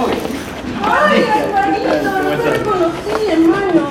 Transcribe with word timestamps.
Ay, 0.00 1.24
hermanito, 1.24 2.22
no 2.22 2.30
te 2.36 2.50
reconocí, 2.50 3.26
hermano. 3.26 3.90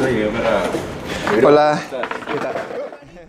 Llegué 0.00 0.30
para... 0.32 1.46
Hola. 1.46 1.80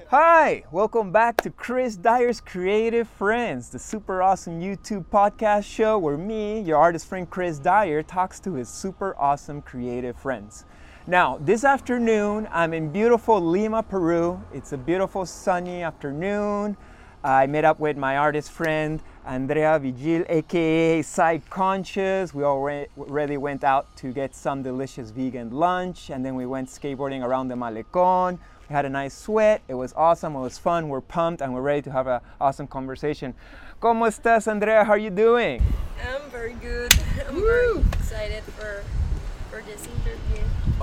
Hi, 0.10 0.64
welcome 0.72 1.12
back 1.12 1.40
to 1.42 1.52
Chris 1.52 1.96
Dyer's 1.96 2.42
Creative 2.42 3.08
Friends, 3.08 3.70
the 3.70 3.78
super 3.78 4.24
awesome 4.24 4.60
YouTube 4.60 5.06
podcast 5.06 5.66
show 5.66 6.00
where 6.00 6.18
me, 6.18 6.62
your 6.62 6.78
artist 6.78 7.06
friend 7.06 7.30
Chris 7.30 7.60
Dyer, 7.60 8.02
talks 8.02 8.40
to 8.40 8.56
his 8.56 8.68
super 8.68 9.16
awesome 9.20 9.62
creative 9.62 10.18
friends. 10.18 10.66
Now, 11.06 11.38
this 11.40 11.64
afternoon, 11.64 12.48
I'm 12.52 12.74
in 12.74 12.92
beautiful 12.92 13.40
Lima, 13.40 13.84
Peru. 13.84 14.42
It's 14.52 14.74
a 14.74 14.78
beautiful 14.78 15.28
sunny 15.28 15.84
afternoon. 15.84 16.76
I 17.24 17.46
met 17.46 17.66
up 17.66 17.80
with 17.80 17.98
my 17.98 18.18
artist 18.18 18.50
friend 18.50 19.00
Andrea 19.24 19.78
Vigil, 19.78 20.24
aka 20.28 21.04
Psy 21.04 21.38
Conscious. 21.52 22.34
We 22.34 22.44
already 22.44 23.38
went 23.38 23.64
out 23.64 23.96
to 23.98 24.12
get 24.12 24.34
some 24.34 24.64
delicious 24.64 25.12
vegan 25.12 25.52
lunch, 25.52 26.10
and 26.10 26.26
then 26.26 26.34
we 26.34 26.48
went 26.48 26.70
skateboarding 26.70 27.24
around 27.24 27.50
the 27.50 27.56
Malecon. 27.56 28.40
We 28.68 28.74
had 28.74 28.86
a 28.86 28.90
nice 28.90 29.14
sweat. 29.14 29.62
It 29.68 29.76
was 29.76 29.94
awesome. 29.94 30.36
It 30.36 30.40
was 30.40 30.58
fun. 30.58 30.90
We're 30.90 31.02
pumped, 31.02 31.44
and 31.44 31.54
we're 31.54 31.62
ready 31.62 31.84
to 31.84 31.92
have 31.92 32.08
an 32.08 32.22
awesome 32.40 32.66
conversation. 32.66 33.36
¿Cómo 33.80 34.08
estás, 34.08 34.48
Andrea? 34.48 34.84
How 34.84 34.94
are 34.94 34.98
you 34.98 35.12
doing? 35.12 35.62
I'm 36.04 36.28
very 36.32 36.54
good. 36.54 36.92
I'm 37.30 37.40
very 37.40 37.78
excited 38.00 38.42
for 38.46 38.52
for 38.54 38.62
this 38.62 38.82
interview. 38.82 39.01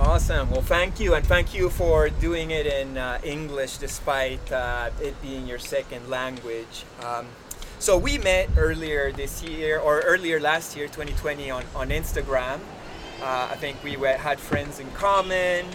Awesome. 0.01 0.49
Well, 0.49 0.61
thank 0.61 1.01
you, 1.01 1.13
and 1.13 1.27
thank 1.27 1.53
you 1.53 1.69
for 1.69 2.09
doing 2.09 2.51
it 2.51 2.65
in 2.65 2.97
uh, 2.97 3.19
English 3.21 3.79
despite 3.79 4.49
uh, 4.49 4.91
it 5.01 5.21
being 5.21 5.45
your 5.45 5.59
second 5.59 6.09
language. 6.09 6.85
Um, 7.03 7.27
so 7.79 7.97
we 7.97 8.17
met 8.17 8.47
earlier 8.55 9.11
this 9.11 9.43
year, 9.43 9.77
or 9.77 9.99
earlier 9.99 10.39
last 10.39 10.77
year, 10.77 10.87
2020, 10.87 11.51
on, 11.51 11.65
on 11.75 11.89
Instagram. 11.89 12.59
Uh, 13.21 13.49
I 13.51 13.55
think 13.57 13.83
we 13.83 13.97
were, 13.97 14.13
had 14.13 14.39
friends 14.39 14.79
in 14.79 14.89
common, 14.91 15.65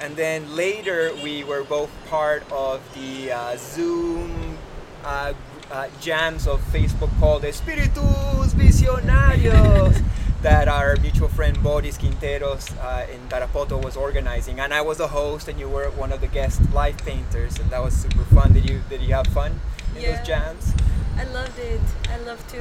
and 0.00 0.16
then 0.16 0.54
later 0.54 1.14
we 1.22 1.42
were 1.42 1.64
both 1.64 1.90
part 2.10 2.44
of 2.52 2.82
the 2.94 3.32
uh, 3.32 3.56
Zoom 3.56 4.58
uh, 5.02 5.32
uh, 5.70 5.88
jams 5.98 6.46
of 6.46 6.60
Facebook 6.74 7.10
called 7.18 7.44
Espíritus 7.44 8.50
Visionarios 8.52 10.04
that 10.42 10.66
our 10.68 10.96
mutual 10.96 11.28
friend 11.28 11.60
Boris 11.62 11.96
Quinteros 11.98 12.74
uh, 12.82 13.06
in 13.12 13.20
Tarapoto 13.28 13.82
was 13.82 13.96
organizing, 13.96 14.58
and 14.58 14.74
I 14.74 14.80
was 14.80 14.98
a 15.00 15.06
host, 15.06 15.46
and 15.48 15.58
you 15.58 15.68
were 15.68 15.90
one 15.90 16.10
of 16.12 16.20
the 16.20 16.26
guest 16.26 16.60
live 16.72 16.98
painters, 16.98 17.58
and 17.60 17.70
that 17.70 17.82
was 17.82 17.94
super 17.94 18.24
fun. 18.34 18.52
Did 18.52 18.68
you 18.68 18.82
did 18.90 19.02
you 19.02 19.14
have 19.14 19.26
fun 19.28 19.60
in 19.94 20.02
Yeah. 20.02 20.16
those 20.16 20.26
jams? 20.26 20.72
I 21.16 21.24
loved 21.24 21.58
it. 21.58 21.80
I 22.10 22.16
love 22.26 22.42
to 22.48 22.56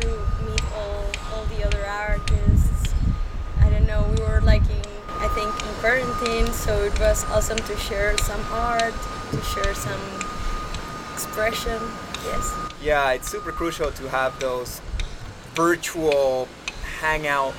meet 0.45 0.63
all 0.75 1.05
all 1.33 1.45
the 1.45 1.65
other 1.65 1.83
artists. 1.85 2.93
I 3.59 3.69
don't 3.69 3.87
know. 3.87 4.03
We 4.15 4.21
were 4.23 4.41
like 4.41 4.63
in 4.69 4.85
I 5.19 5.27
think 5.37 5.49
in 5.65 5.73
quarantine, 5.81 6.47
so 6.53 6.83
it 6.83 6.99
was 6.99 7.23
awesome 7.33 7.57
to 7.57 7.75
share 7.77 8.17
some 8.19 8.41
art, 8.51 8.93
to 9.31 9.41
share 9.41 9.73
some 9.73 10.01
expression. 11.13 11.79
Yes. 12.25 12.53
Yeah, 12.81 13.11
it's 13.11 13.29
super 13.29 13.51
crucial 13.51 13.91
to 13.91 14.09
have 14.09 14.39
those 14.39 14.81
virtual 15.55 16.47
hangout, 17.01 17.53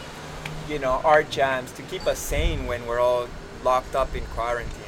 you 0.72 0.78
know, 0.78 1.00
art 1.04 1.28
jams 1.30 1.70
to 1.72 1.82
keep 1.82 2.06
us 2.06 2.18
sane 2.18 2.66
when 2.66 2.86
we're 2.86 2.98
all 2.98 3.28
locked 3.62 3.94
up 3.94 4.16
in 4.16 4.24
quarantine. 4.26 4.78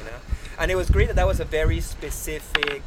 And 0.57 0.71
it 0.71 0.75
was 0.75 0.89
great 0.89 1.07
that 1.07 1.17
that 1.17 1.27
was 1.27 1.39
a 1.39 1.45
very 1.45 1.81
specific 1.81 2.81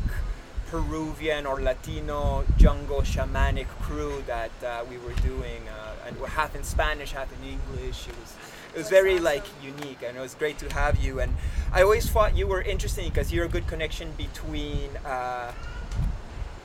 Peruvian 0.68 1.46
or 1.46 1.60
Latino 1.60 2.44
jungle 2.56 3.02
shamanic 3.02 3.68
crew 3.82 4.22
that 4.26 4.50
uh, 4.64 4.84
we 4.88 4.96
were 4.98 5.12
doing, 5.20 5.68
uh, 5.68 6.06
and 6.06 6.18
we're 6.18 6.28
half 6.28 6.56
in 6.56 6.64
Spanish, 6.64 7.12
half 7.12 7.30
in 7.32 7.48
English. 7.48 8.08
It 8.08 8.16
was 8.18 8.34
it 8.74 8.78
was 8.78 8.88
That's 8.88 8.90
very 8.90 9.14
awesome. 9.14 9.24
like 9.24 9.44
unique, 9.62 10.02
and 10.02 10.16
it 10.16 10.20
was 10.20 10.34
great 10.34 10.58
to 10.58 10.72
have 10.72 10.98
you. 10.98 11.20
And 11.20 11.34
I 11.72 11.82
always 11.82 12.08
thought 12.08 12.36
you 12.36 12.46
were 12.46 12.62
interesting 12.62 13.08
because 13.08 13.32
you're 13.32 13.46
a 13.46 13.48
good 13.48 13.66
connection 13.66 14.12
between. 14.16 14.96
Uh, 15.04 15.52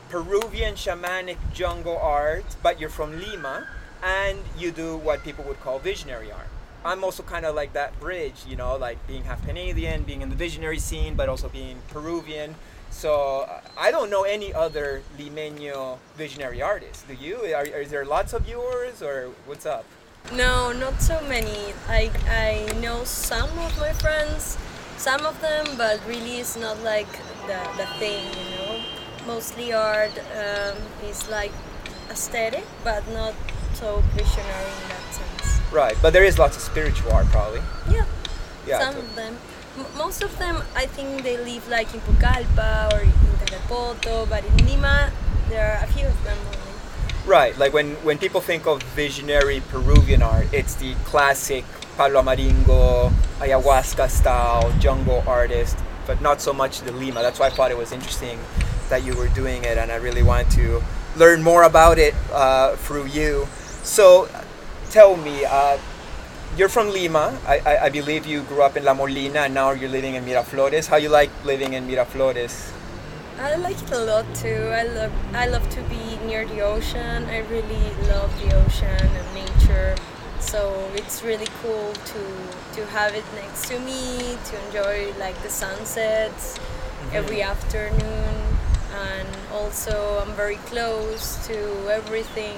Peruvian 0.09 0.75
shamanic 0.75 1.37
jungle 1.53 1.97
art, 1.97 2.45
but 2.61 2.79
you're 2.79 2.87
from 2.87 3.19
Lima 3.19 3.67
and 4.03 4.37
you 4.57 4.71
do 4.71 4.97
what 4.97 5.23
people 5.23 5.43
would 5.45 5.59
call 5.61 5.79
visionary 5.79 6.31
art. 6.31 6.47
I'm 6.85 7.03
also 7.03 7.23
kind 7.23 7.45
of 7.45 7.55
like 7.55 7.71
that 7.73 7.97
bridge, 7.99 8.43
you 8.47 8.57
know, 8.57 8.75
like 8.75 8.97
being 9.07 9.23
half 9.23 9.45
Canadian, 9.45 10.03
being 10.03 10.21
in 10.21 10.29
the 10.29 10.35
visionary 10.35 10.79
scene, 10.79 11.15
but 11.15 11.29
also 11.29 11.47
being 11.47 11.77
Peruvian. 11.87 12.55
So 12.91 13.49
I 13.77 13.89
don't 13.89 14.09
know 14.09 14.23
any 14.23 14.53
other 14.53 15.01
Limeño 15.17 15.97
visionary 16.15 16.61
artists. 16.61 17.03
Do 17.03 17.13
you? 17.13 17.37
Are, 17.55 17.85
there 17.85 18.05
lots 18.05 18.33
of 18.33 18.47
yours, 18.47 19.01
or 19.01 19.31
what's 19.45 19.65
up? 19.65 19.85
No, 20.35 20.71
not 20.73 21.01
so 21.01 21.19
many. 21.27 21.73
I 21.87 22.11
I 22.27 22.79
know 22.81 23.03
some 23.03 23.49
of 23.59 23.79
my 23.79 23.93
friends, 23.93 24.57
some 24.97 25.25
of 25.25 25.39
them, 25.41 25.65
but 25.77 25.99
really 26.05 26.37
it's 26.37 26.55
not 26.57 26.77
like 26.83 27.11
the 27.47 27.59
the 27.77 27.87
thing, 27.97 28.23
you 28.27 28.57
know. 28.57 28.83
Mostly 29.25 29.73
art 29.73 30.13
um, 30.35 30.77
is 31.09 31.29
like 31.29 31.51
aesthetic, 32.11 32.65
but 32.83 33.07
not 33.13 33.33
so 33.75 34.03
visionary 34.15 34.71
in 34.83 34.89
that 34.89 35.13
sense. 35.13 35.59
Right, 35.71 35.95
but 36.01 36.13
there 36.13 36.23
is 36.23 36.37
lots 36.39 36.55
of 36.55 36.61
spiritual 36.63 37.11
art, 37.11 37.27
probably. 37.27 37.61
Yeah, 37.91 38.05
Yeah. 38.67 38.79
some 38.79 38.93
so- 38.93 38.99
of 38.99 39.15
them. 39.15 39.37
M- 39.77 39.85
most 39.97 40.21
of 40.23 40.37
them, 40.37 40.61
I 40.75 40.85
think 40.85 41.23
they 41.23 41.37
live 41.37 41.67
like 41.67 41.93
in 41.93 42.01
Pucallpa 42.01 42.93
or 42.93 42.99
in 43.01 43.11
Tarapoto, 43.43 44.29
but 44.29 44.43
in 44.45 44.65
Lima, 44.67 45.11
there 45.49 45.65
are 45.77 45.83
a 45.83 45.87
few 45.87 46.05
of 46.05 46.23
them 46.23 46.37
only. 46.45 46.59
Right, 47.25 47.57
like 47.57 47.73
when, 47.73 47.95
when 48.03 48.17
people 48.17 48.41
think 48.41 48.67
of 48.67 48.83
visionary 48.95 49.61
Peruvian 49.71 50.21
art, 50.21 50.47
it's 50.51 50.75
the 50.75 50.93
classic 51.05 51.63
Pablo 51.97 52.21
Amaringo, 52.21 53.11
ayahuasca 53.39 54.09
style 54.09 54.71
jungle 54.79 55.23
artist, 55.25 55.77
but 56.05 56.21
not 56.21 56.41
so 56.41 56.53
much 56.53 56.81
the 56.81 56.91
Lima. 56.91 57.21
That's 57.21 57.39
why 57.39 57.47
I 57.47 57.49
thought 57.49 57.71
it 57.71 57.77
was 57.77 57.91
interesting 57.91 58.37
that 58.89 59.03
you 59.03 59.15
were 59.15 59.29
doing 59.29 59.63
it, 59.63 59.77
and 59.77 59.91
I 59.91 59.95
really 59.95 60.21
wanted 60.23 60.51
to 60.51 60.83
learn 61.15 61.41
more 61.41 61.63
about 61.63 61.97
it 61.97 62.13
uh, 62.33 62.75
through 62.75 63.05
you. 63.07 63.47
So, 63.83 64.29
tell 64.91 65.17
me, 65.17 65.45
uh, 65.45 65.77
you're 66.55 66.69
from 66.69 66.89
Lima. 66.89 67.37
I, 67.45 67.59
I, 67.59 67.77
I 67.85 67.89
believe 67.89 68.25
you 68.25 68.41
grew 68.43 68.61
up 68.61 68.77
in 68.77 68.85
La 68.85 68.93
Molina, 68.93 69.41
and 69.41 69.53
now 69.53 69.71
you're 69.71 69.89
living 69.89 70.15
in 70.15 70.23
Miraflores. 70.23 70.87
How 70.87 70.95
you 70.97 71.09
like 71.09 71.29
living 71.43 71.73
in 71.73 71.87
Miraflores? 71.87 72.71
I 73.39 73.55
like 73.55 73.81
it 73.81 73.91
a 73.91 73.99
lot 73.99 74.25
too. 74.35 74.69
I 74.71 74.83
love 74.83 75.11
I 75.33 75.47
love 75.47 75.67
to 75.71 75.81
be 75.89 76.17
near 76.25 76.45
the 76.45 76.61
ocean. 76.61 77.25
I 77.25 77.39
really 77.49 77.89
love 78.07 78.31
the 78.39 78.55
ocean 78.55 78.87
and 78.87 79.27
nature. 79.33 79.95
So 80.39 80.89
it's 80.93 81.23
really 81.23 81.49
cool 81.61 81.91
to 81.93 82.21
to 82.75 82.85
have 82.93 83.15
it 83.15 83.25
next 83.35 83.67
to 83.69 83.79
me, 83.79 84.37
to 84.45 84.65
enjoy 84.67 85.11
like 85.19 85.35
the 85.41 85.49
sunsets 85.49 86.59
every 87.11 87.41
afternoon 87.41 88.53
and 88.93 89.27
also 89.51 90.21
I'm 90.21 90.33
very 90.33 90.57
close 90.69 91.45
to 91.47 91.57
everything. 91.89 92.55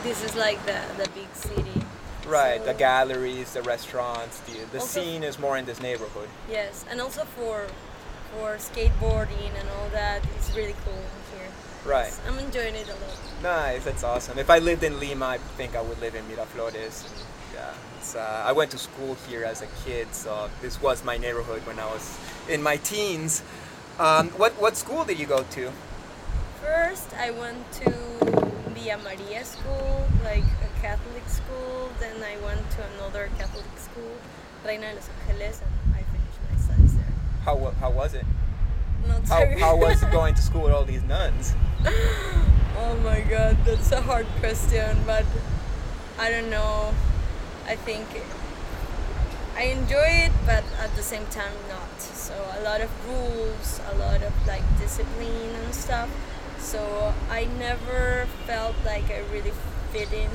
So 0.00 0.08
this 0.08 0.24
is 0.24 0.34
like 0.34 0.64
the, 0.66 0.80
the 0.96 1.08
big 1.10 1.32
city. 1.34 1.82
Right, 2.26 2.64
the 2.64 2.74
galleries, 2.74 3.52
the 3.52 3.62
restaurants, 3.62 4.40
the, 4.40 4.64
the 4.72 4.80
scene 4.80 5.22
is 5.22 5.38
more 5.38 5.56
in 5.58 5.64
this 5.64 5.80
neighborhood. 5.80 6.28
Yes, 6.50 6.84
and 6.90 7.00
also 7.00 7.24
for 7.24 7.66
for 8.32 8.56
skateboarding 8.56 9.50
and 9.58 9.68
all 9.76 9.88
that, 9.90 10.22
it's 10.36 10.54
really 10.54 10.76
cool 10.84 11.02
here. 11.34 11.48
Right. 11.84 12.16
I'm 12.28 12.38
enjoying 12.38 12.76
it 12.76 12.86
a 12.86 12.92
lot. 12.92 13.18
Nice, 13.42 13.84
that's 13.84 14.04
awesome. 14.04 14.38
If 14.38 14.48
I 14.48 14.58
lived 14.58 14.84
in 14.84 15.00
Lima, 15.00 15.26
I 15.26 15.38
think 15.38 15.74
I 15.74 15.82
would 15.82 16.00
live 16.00 16.14
in 16.14 16.24
Miraflores. 16.26 17.04
And, 17.06 17.24
yeah, 17.54 17.74
it's, 17.98 18.14
uh, 18.14 18.44
I 18.46 18.52
went 18.52 18.70
to 18.70 18.78
school 18.78 19.16
here 19.28 19.42
as 19.42 19.62
a 19.62 19.66
kid, 19.84 20.14
so 20.14 20.48
this 20.62 20.80
was 20.80 21.02
my 21.04 21.18
neighborhood 21.18 21.66
when 21.66 21.80
I 21.80 21.86
was 21.86 22.16
in 22.48 22.62
my 22.62 22.76
teens. 22.76 23.42
Um, 23.98 24.28
what 24.30 24.52
what 24.60 24.76
school 24.76 25.04
did 25.04 25.18
you 25.18 25.26
go 25.26 25.42
to? 25.42 25.72
First, 26.62 27.12
I 27.14 27.32
went 27.32 27.70
to 27.72 28.59
Villa 28.80 28.98
Maria 28.98 29.44
school, 29.44 30.08
like 30.24 30.44
a 30.44 30.80
Catholic 30.80 31.28
school. 31.28 31.90
Then 32.00 32.16
I 32.22 32.42
went 32.42 32.70
to 32.72 32.84
another 32.94 33.28
Catholic 33.38 33.66
school, 33.76 34.16
Reina 34.64 34.88
de 34.88 34.94
los 34.94 35.08
Ángeles, 35.28 35.60
and 35.60 35.94
I 35.94 36.02
finished 36.02 36.40
my 36.50 36.58
studies 36.58 36.94
there. 36.94 37.12
How 37.44 37.72
how 37.80 37.90
was 37.90 38.14
it? 38.14 38.24
Not 39.06 39.28
How, 39.28 39.58
how 39.58 39.76
was 39.76 40.02
going 40.12 40.34
to 40.34 40.42
school 40.42 40.62
with 40.62 40.72
all 40.72 40.84
these 40.84 41.02
nuns? 41.02 41.54
Oh 41.84 42.96
my 43.04 43.20
god, 43.20 43.58
that's 43.64 43.92
a 43.92 44.00
hard 44.00 44.26
question, 44.40 44.96
but 45.06 45.26
I 46.18 46.30
don't 46.30 46.50
know. 46.50 46.94
I 47.66 47.76
think 47.76 48.06
I 49.56 49.64
enjoy 49.64 50.24
it, 50.26 50.32
but 50.46 50.64
at 50.80 50.94
the 50.96 51.02
same 51.02 51.26
time 51.26 51.52
not. 51.68 52.00
So 52.00 52.34
a 52.58 52.62
lot 52.62 52.80
of 52.80 52.90
rules, 53.06 53.80
a 53.92 53.94
lot 53.98 54.22
of 54.22 54.32
like 54.46 54.62
discipline 54.78 55.54
and 55.64 55.74
stuff. 55.74 56.08
So 56.60 57.14
I 57.30 57.46
never 57.58 58.26
felt 58.46 58.76
like 58.84 59.10
I 59.10 59.20
really 59.32 59.52
fit 59.92 60.12
in. 60.12 60.30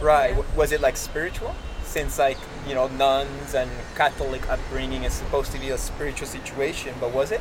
Right. 0.00 0.36
Yeah. 0.36 0.42
Was 0.56 0.72
it 0.72 0.80
like 0.80 0.96
spiritual? 0.96 1.54
Since 1.84 2.18
like 2.18 2.38
you 2.66 2.74
know 2.74 2.88
nuns 2.88 3.54
and 3.54 3.70
Catholic 3.96 4.48
upbringing 4.48 5.04
is 5.04 5.12
supposed 5.12 5.52
to 5.52 5.58
be 5.58 5.70
a 5.70 5.78
spiritual 5.78 6.26
situation, 6.26 6.94
but 7.00 7.12
was 7.12 7.30
it? 7.32 7.40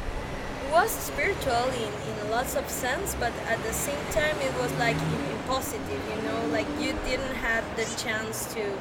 It 0.65 0.71
was 0.71 0.91
spiritual 0.91 1.67
in, 1.69 1.91
in 2.09 2.31
lots 2.31 2.55
of 2.55 2.69
sense, 2.69 3.15
but 3.19 3.33
at 3.47 3.61
the 3.63 3.73
same 3.73 4.03
time 4.11 4.37
it 4.39 4.53
was 4.59 4.71
like 4.79 4.95
in, 4.95 5.21
in 5.31 5.37
positive, 5.47 6.01
you 6.09 6.21
know, 6.23 6.45
like 6.51 6.67
you 6.79 6.93
didn't 7.05 7.35
have 7.35 7.65
the 7.75 7.85
chance 8.01 8.53
to 8.53 8.77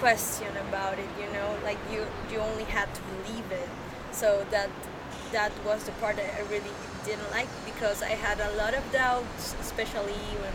question 0.00 0.56
about 0.68 0.98
it, 0.98 1.08
you 1.20 1.32
know, 1.32 1.56
like 1.62 1.78
you 1.92 2.06
you 2.30 2.38
only 2.38 2.64
had 2.64 2.92
to 2.94 3.02
believe 3.02 3.50
it. 3.52 3.68
So 4.12 4.44
that 4.50 4.70
that 5.32 5.52
was 5.64 5.84
the 5.84 5.92
part 5.92 6.16
that 6.16 6.34
I 6.34 6.40
really 6.50 6.70
didn't 7.04 7.30
like 7.30 7.48
because 7.64 8.02
I 8.02 8.10
had 8.10 8.40
a 8.40 8.56
lot 8.56 8.74
of 8.74 8.82
doubts, 8.92 9.54
especially 9.60 10.12
when 10.40 10.52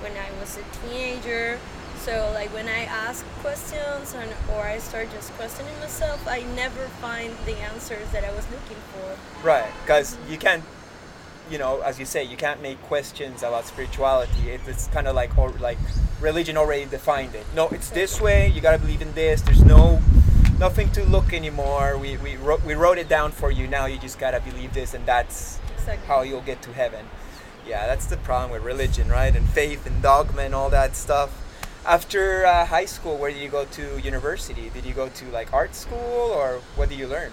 when 0.00 0.12
I 0.12 0.30
was 0.40 0.56
a 0.56 0.64
teenager. 0.80 1.58
So 1.98 2.30
like 2.32 2.48
when 2.54 2.66
I 2.66 2.84
ask 2.84 3.26
questions 3.42 4.14
and, 4.14 4.30
or 4.54 4.62
I 4.62 4.78
start 4.78 5.10
just 5.12 5.30
questioning 5.32 5.78
myself, 5.80 6.26
I 6.26 6.40
never 6.56 6.86
find 7.00 7.34
the 7.44 7.56
answers 7.56 8.08
that 8.12 8.24
I 8.24 8.32
was 8.32 8.46
looking 8.50 8.78
for. 8.92 9.46
Right. 9.46 9.70
Because 9.82 10.16
you 10.26 10.38
can't, 10.38 10.64
you 11.50 11.58
know, 11.58 11.82
as 11.82 11.98
you 11.98 12.06
say, 12.06 12.24
you 12.24 12.38
can't 12.38 12.62
make 12.62 12.80
questions 12.84 13.42
about 13.42 13.66
spirituality. 13.66 14.50
It, 14.50 14.62
it's 14.66 14.86
kind 14.88 15.08
of 15.08 15.14
like 15.14 15.36
or 15.36 15.50
like 15.60 15.76
religion 16.20 16.56
already 16.56 16.86
defined 16.86 17.34
it. 17.34 17.44
No, 17.54 17.68
it's 17.68 17.90
this 17.90 18.18
way. 18.18 18.48
You 18.48 18.62
gotta 18.62 18.78
believe 18.78 19.02
in 19.02 19.12
this. 19.12 19.42
There's 19.42 19.64
no 19.64 20.00
nothing 20.60 20.92
to 20.92 21.02
look 21.06 21.32
anymore. 21.32 21.96
We 21.96 22.18
we 22.18 22.36
wrote 22.36 22.62
we 22.64 22.74
wrote 22.74 22.98
it 22.98 23.08
down 23.08 23.32
for 23.32 23.50
you. 23.50 23.66
Now 23.66 23.86
you 23.86 23.98
just 23.98 24.18
gotta 24.20 24.40
believe 24.40 24.72
this, 24.74 24.94
and 24.94 25.04
that's 25.06 25.58
Exactly. 25.78 26.06
how 26.06 26.20
you'll 26.22 26.42
get 26.52 26.60
to 26.62 26.72
heaven. 26.72 27.06
Yeah, 27.66 27.86
that's 27.86 28.06
the 28.06 28.18
problem 28.18 28.50
with 28.52 28.62
religion, 28.62 29.08
right? 29.08 29.34
And 29.34 29.48
faith 29.48 29.86
and 29.86 30.02
dogma 30.02 30.42
and 30.42 30.54
all 30.54 30.70
that 30.70 30.94
stuff. 30.94 31.30
After 31.86 32.44
uh, 32.44 32.66
high 32.66 32.84
school, 32.84 33.16
where 33.16 33.30
did 33.30 33.40
you 33.40 33.48
go 33.48 33.64
to 33.64 33.98
university? 34.00 34.70
Did 34.74 34.84
you 34.84 34.92
go 34.92 35.08
to 35.08 35.24
like 35.30 35.52
art 35.54 35.74
school 35.74 36.32
or 36.36 36.60
what 36.76 36.90
did 36.90 36.98
you 36.98 37.06
learn? 37.06 37.32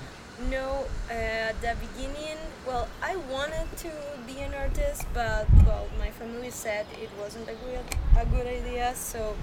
No, 0.50 0.86
uh, 1.10 1.14
at 1.52 1.60
the 1.62 1.76
beginning, 1.86 2.38
well, 2.66 2.88
I 3.02 3.16
wanted 3.34 3.68
to 3.84 3.90
be 4.28 4.40
an 4.40 4.54
artist, 4.54 5.04
but 5.14 5.48
well, 5.66 5.88
my 6.00 6.12
family 6.12 6.52
said 6.52 6.86
it 7.02 7.10
wasn't 7.20 7.50
a 7.50 7.56
good 7.66 7.86
a 8.16 8.26
good 8.26 8.48
idea. 8.48 8.94
So 8.96 9.36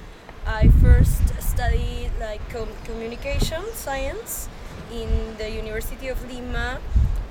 I 0.46 0.68
first 0.82 1.22
studied 1.40 2.10
like 2.20 2.40
com- 2.50 2.68
communication 2.84 3.62
science 3.72 4.48
in 4.92 5.36
the 5.38 5.50
University 5.50 6.08
of 6.08 6.18
Lima, 6.30 6.78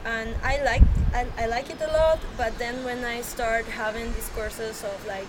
and 0.05 0.35
I 0.43 0.63
liked 0.63 0.87
I, 1.13 1.27
I 1.37 1.45
like 1.47 1.69
it 1.69 1.81
a 1.81 1.87
lot. 1.87 2.19
But 2.37 2.57
then 2.57 2.83
when 2.83 3.03
I 3.05 3.21
start 3.21 3.65
having 3.65 4.13
these 4.13 4.29
courses 4.29 4.83
of 4.83 5.05
like 5.07 5.27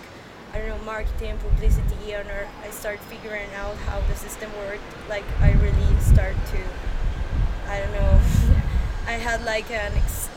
I 0.53 0.59
don't 0.59 0.69
know 0.69 0.83
marketing, 0.85 1.37
publicity, 1.37 2.13
and 2.13 2.27
I 2.63 2.69
start 2.71 2.99
figuring 3.01 3.49
out 3.55 3.75
how 3.87 3.99
the 4.07 4.15
system 4.15 4.49
worked, 4.67 4.83
like 5.09 5.25
I 5.41 5.51
really 5.53 5.99
start 6.01 6.35
to 6.53 6.59
I 7.67 7.79
don't 7.79 7.93
know. 7.93 8.19
I 9.07 9.13
had 9.21 9.43
like 9.45 9.69
an 9.71 9.91
ex- 9.95 10.29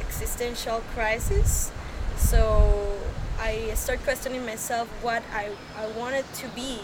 existential 0.00 0.82
crisis. 0.94 1.70
So 2.16 2.98
I 3.40 3.72
started 3.74 4.02
questioning 4.04 4.44
myself 4.44 4.88
what 5.02 5.22
I, 5.32 5.50
I 5.76 5.86
wanted 5.98 6.24
to 6.34 6.48
be 6.48 6.80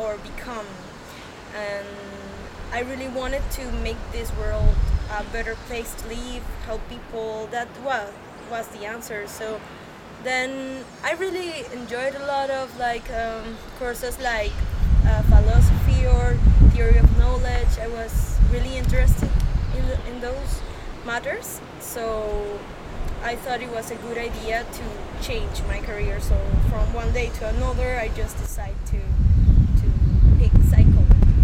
or 0.00 0.16
become. 0.18 0.66
And 1.54 1.86
I 2.72 2.80
really 2.80 3.08
wanted 3.08 3.42
to 3.52 3.70
make 3.70 3.98
this 4.10 4.34
world 4.36 4.74
a 5.10 5.22
better 5.24 5.54
place 5.66 5.94
to 5.94 6.08
live, 6.08 6.42
help 6.66 6.80
people. 6.88 7.48
That 7.50 7.68
was, 7.84 8.10
was 8.50 8.66
the 8.68 8.86
answer. 8.86 9.26
So 9.28 9.60
then 10.22 10.84
I 11.04 11.12
really 11.12 11.64
enjoyed 11.72 12.14
a 12.14 12.26
lot 12.26 12.50
of 12.50 12.76
like 12.78 13.08
um, 13.12 13.56
courses 13.78 14.18
like 14.20 14.52
uh, 15.06 15.22
philosophy 15.22 16.06
or 16.06 16.38
theory 16.70 16.96
of 16.96 17.18
knowledge. 17.18 17.78
I 17.80 17.88
was 17.88 18.38
really 18.50 18.76
interested 18.78 19.28
in, 19.76 19.86
the, 19.86 19.98
in 20.08 20.20
those 20.20 20.62
matters. 21.04 21.60
So 21.80 22.58
I 23.22 23.36
thought 23.36 23.62
it 23.62 23.70
was 23.70 23.90
a 23.90 23.96
good 23.96 24.18
idea 24.18 24.64
to 24.64 24.84
change 25.24 25.62
my 25.66 25.80
career. 25.80 26.20
So 26.20 26.36
from 26.68 26.92
one 26.92 27.12
day 27.12 27.30
to 27.40 27.48
another, 27.48 27.96
I 27.96 28.08
just 28.08 28.36
decided 28.38 28.76
to 28.86 29.00
to 29.80 29.86
pick 30.38 30.52
psychology, 30.68 31.40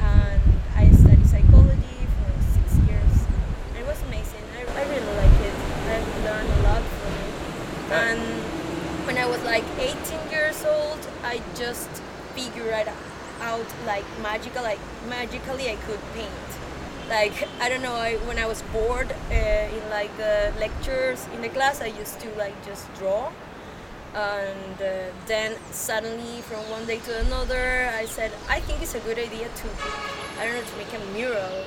and 0.00 0.42
I 0.74 0.90
studied 0.92 1.26
psychology 1.26 1.98
for 2.16 2.30
six 2.54 2.66
years. 2.88 3.12
It 3.78 3.86
was 3.86 4.00
amazing. 4.08 4.44
I, 4.56 4.64
I 4.80 4.82
really 4.88 5.14
like 5.22 5.36
it. 5.48 5.56
I've 5.94 6.24
learned 6.24 6.48
a 6.48 6.60
lot 6.62 6.82
from 6.82 7.14
it. 7.24 7.32
And 7.92 8.20
when 9.06 9.18
I 9.18 9.26
was 9.26 9.42
like 9.44 9.64
18 9.78 10.30
years 10.30 10.64
old, 10.64 11.00
I 11.22 11.42
just 11.54 11.90
figured 12.34 12.88
out 13.40 13.66
like 13.86 14.04
magical, 14.22 14.62
like 14.62 14.80
magically 15.08 15.70
I 15.70 15.76
could 15.76 16.00
paint. 16.14 16.57
Like 17.08 17.48
I 17.60 17.68
don't 17.68 17.82
know, 17.82 17.94
I, 17.94 18.16
when 18.28 18.38
I 18.38 18.46
was 18.46 18.62
bored 18.72 19.10
uh, 19.30 19.34
in 19.34 19.90
like 19.90 20.14
the 20.16 20.52
lectures 20.58 21.26
in 21.34 21.40
the 21.42 21.48
class, 21.48 21.80
I 21.80 21.86
used 21.86 22.20
to 22.20 22.28
like 22.36 22.54
just 22.66 22.92
draw. 22.94 23.32
And 24.14 24.80
uh, 24.80 25.12
then 25.26 25.56
suddenly, 25.70 26.40
from 26.42 26.68
one 26.70 26.86
day 26.86 26.98
to 26.98 27.20
another, 27.20 27.90
I 27.94 28.06
said, 28.06 28.32
I 28.48 28.60
think 28.60 28.82
it's 28.82 28.94
a 28.94 29.00
good 29.00 29.18
idea 29.18 29.48
to, 29.48 29.66
I 30.40 30.44
don't 30.44 30.54
know, 30.54 30.62
to 30.62 30.76
make 30.76 30.92
a 30.92 31.04
mural. 31.12 31.64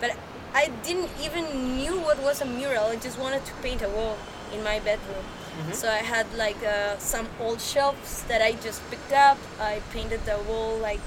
But 0.00 0.16
I 0.54 0.70
didn't 0.84 1.10
even 1.20 1.76
knew 1.76 1.98
what 2.00 2.22
was 2.22 2.40
a 2.40 2.44
mural. 2.44 2.86
I 2.86 2.96
just 2.96 3.18
wanted 3.18 3.44
to 3.44 3.52
paint 3.54 3.82
a 3.82 3.88
wall 3.88 4.16
in 4.52 4.62
my 4.62 4.78
bedroom. 4.80 5.24
So 5.72 5.88
I 5.88 5.98
had 5.98 6.26
like 6.34 6.62
uh, 6.64 6.98
some 6.98 7.28
old 7.40 7.60
shelves 7.60 8.24
that 8.24 8.42
I 8.42 8.52
just 8.52 8.82
picked 8.90 9.12
up. 9.12 9.38
I 9.60 9.80
painted 9.92 10.24
the 10.26 10.38
wall 10.48 10.76
like 10.78 11.00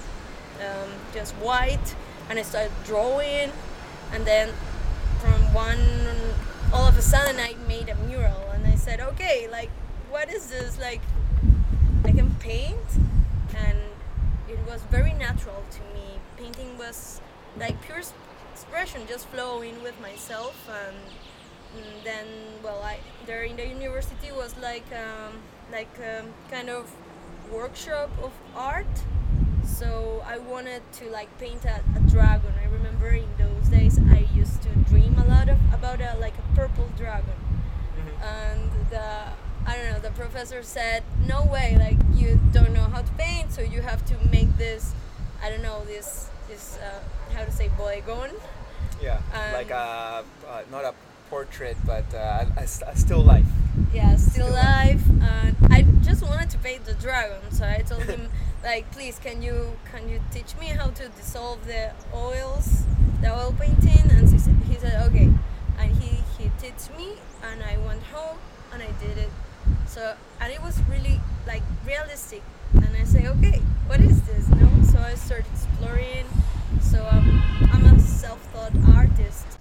um, 0.62 0.90
just 1.14 1.34
white, 1.36 1.96
and 2.30 2.40
I 2.40 2.42
started 2.42 2.72
drawing. 2.86 3.52
And 4.12 4.26
then 4.26 4.50
from 5.20 5.54
one, 5.54 5.80
all 6.74 6.88
of 6.88 6.98
a 6.98 7.02
sudden, 7.02 7.40
I 7.40 7.56
made 7.68 7.90
a 7.90 7.96
mural, 7.96 8.52
and 8.54 8.66
I 8.66 8.76
said, 8.76 9.00
okay, 9.00 9.48
like 9.52 9.70
what 10.10 10.32
is 10.34 10.48
this? 10.48 10.80
Like 10.80 11.02
I 12.06 12.12
can 12.12 12.34
paint, 12.36 12.88
and 13.56 13.78
it 14.50 14.60
was 14.68 14.82
very 14.90 15.14
natural 15.14 15.64
to 15.72 15.82
me. 15.94 16.20
Painting 16.38 16.78
was 16.78 17.22
like 17.60 17.82
pure 17.82 18.02
expression, 18.54 19.02
just 19.08 19.28
flowing 19.28 19.82
with 19.84 20.00
myself, 20.02 20.56
and 20.70 20.96
mm, 21.76 22.04
then 22.04 22.26
well, 22.64 22.82
I 22.84 23.00
there 23.26 23.44
in 23.44 23.56
the 23.58 23.68
university 23.68 24.32
was 24.32 24.56
like 24.58 24.86
um, 24.92 25.34
like 25.72 25.94
um, 26.00 26.28
kind 26.50 26.70
of 26.70 26.90
workshop 27.52 28.10
of 28.24 28.32
art. 28.56 28.96
So 29.68 30.24
I 30.26 30.38
wanted 30.40 30.82
to 30.94 31.10
like 31.10 31.30
paint 31.40 31.66
a, 31.66 31.82
a 31.96 32.00
dragon. 32.10 32.54
I 32.62 32.66
remember 32.68 33.10
in 33.10 33.28
those 33.38 33.68
days 33.70 34.00
I 34.00 34.28
used 34.34 34.62
to 34.64 34.70
dream 34.90 35.18
a 35.20 35.26
lot 35.26 35.50
of 35.50 35.58
about 35.74 36.00
a 36.02 36.18
like 36.20 36.34
a 36.38 36.56
purple 36.56 36.90
dragon 36.98 37.36
and 38.24 38.72
the 38.90 39.02
I 39.66 39.76
don't 39.76 39.92
know 39.92 40.00
the 40.00 40.12
professor 40.12 40.64
said 40.64 41.04
no 41.28 41.44
way 41.46 41.76
like 41.78 41.98
you 42.18 42.40
don't 42.52 42.74
know 42.74 42.86
how 42.86 43.02
to 43.02 43.12
paint 43.14 43.52
so 43.52 43.62
you 43.62 43.82
have 43.82 44.04
to 44.06 44.16
make 44.32 44.56
this 44.58 44.94
I 45.44 45.50
don't 45.50 45.62
know 45.62 45.84
this 45.86 46.30
this 46.48 46.78
uh, 46.78 47.00
how 47.36 47.44
to 47.46 47.52
say 47.52 47.70
bodegon 47.78 48.32
Yeah, 49.04 49.20
Um, 49.34 49.54
like 49.54 49.70
a 49.70 50.24
uh, 50.50 50.62
not 50.72 50.86
a 50.86 50.94
portrait, 51.30 51.78
but 51.86 52.06
uh, 52.14 52.46
a, 52.58 52.64
a 52.64 52.96
still 52.96 53.22
life. 53.22 53.46
yeah 53.94 54.16
still 54.16 54.48
Still 54.48 54.52
life 54.54 55.04
and 55.22 55.56
I 55.70 55.82
just 56.02 56.24
wanted 56.24 56.50
to 56.52 56.58
paint 56.58 56.86
the 56.86 56.94
dragon 56.96 57.52
so 57.52 57.66
I 57.66 57.80
told 57.86 58.04
him 58.04 58.30
like 58.64 58.92
please 58.92 59.20
can 59.20 59.42
you 59.42 59.78
can 59.92 60.10
you 60.10 60.20
teach 60.32 60.56
me 60.60 60.68
how 60.68 60.90
to 60.90 61.10
dissolve 61.10 61.66
the 61.66 61.92
oils 62.14 62.84
the 63.22 63.34
oil 63.34 63.54
painting? 63.60 64.12
And 64.12 64.30
he 64.30 64.76
said, 64.76 65.08
okay. 65.08 65.32
And 65.80 65.92
he 65.96 66.24
he 66.38 66.52
taught 66.60 66.98
me 66.98 67.14
and 67.44 67.64
I 67.64 67.78
went 67.78 68.04
home 68.04 68.38
and 68.74 68.82
I 68.82 68.92
did 69.00 69.18
it. 69.18 69.30
So 69.88 70.16
and 70.40 70.52
it 70.52 70.62
was 70.62 70.80
really 70.90 71.20
like 71.46 71.64
realistic. 71.86 72.44
And 72.74 72.90
I 73.00 73.04
say 73.04 73.28
okay 73.28 73.62
what 73.88 74.02
is 74.02 74.22
this 74.24 74.48
no? 74.50 74.70
So 74.92 75.00
I 75.00 75.16
started 75.16 75.48
exploring. 75.52 76.26
So 76.82 77.06
um, 77.10 77.42
I'm 77.72 77.86
a 77.86 78.00
self-taught 78.00 78.74
artist 78.96 79.57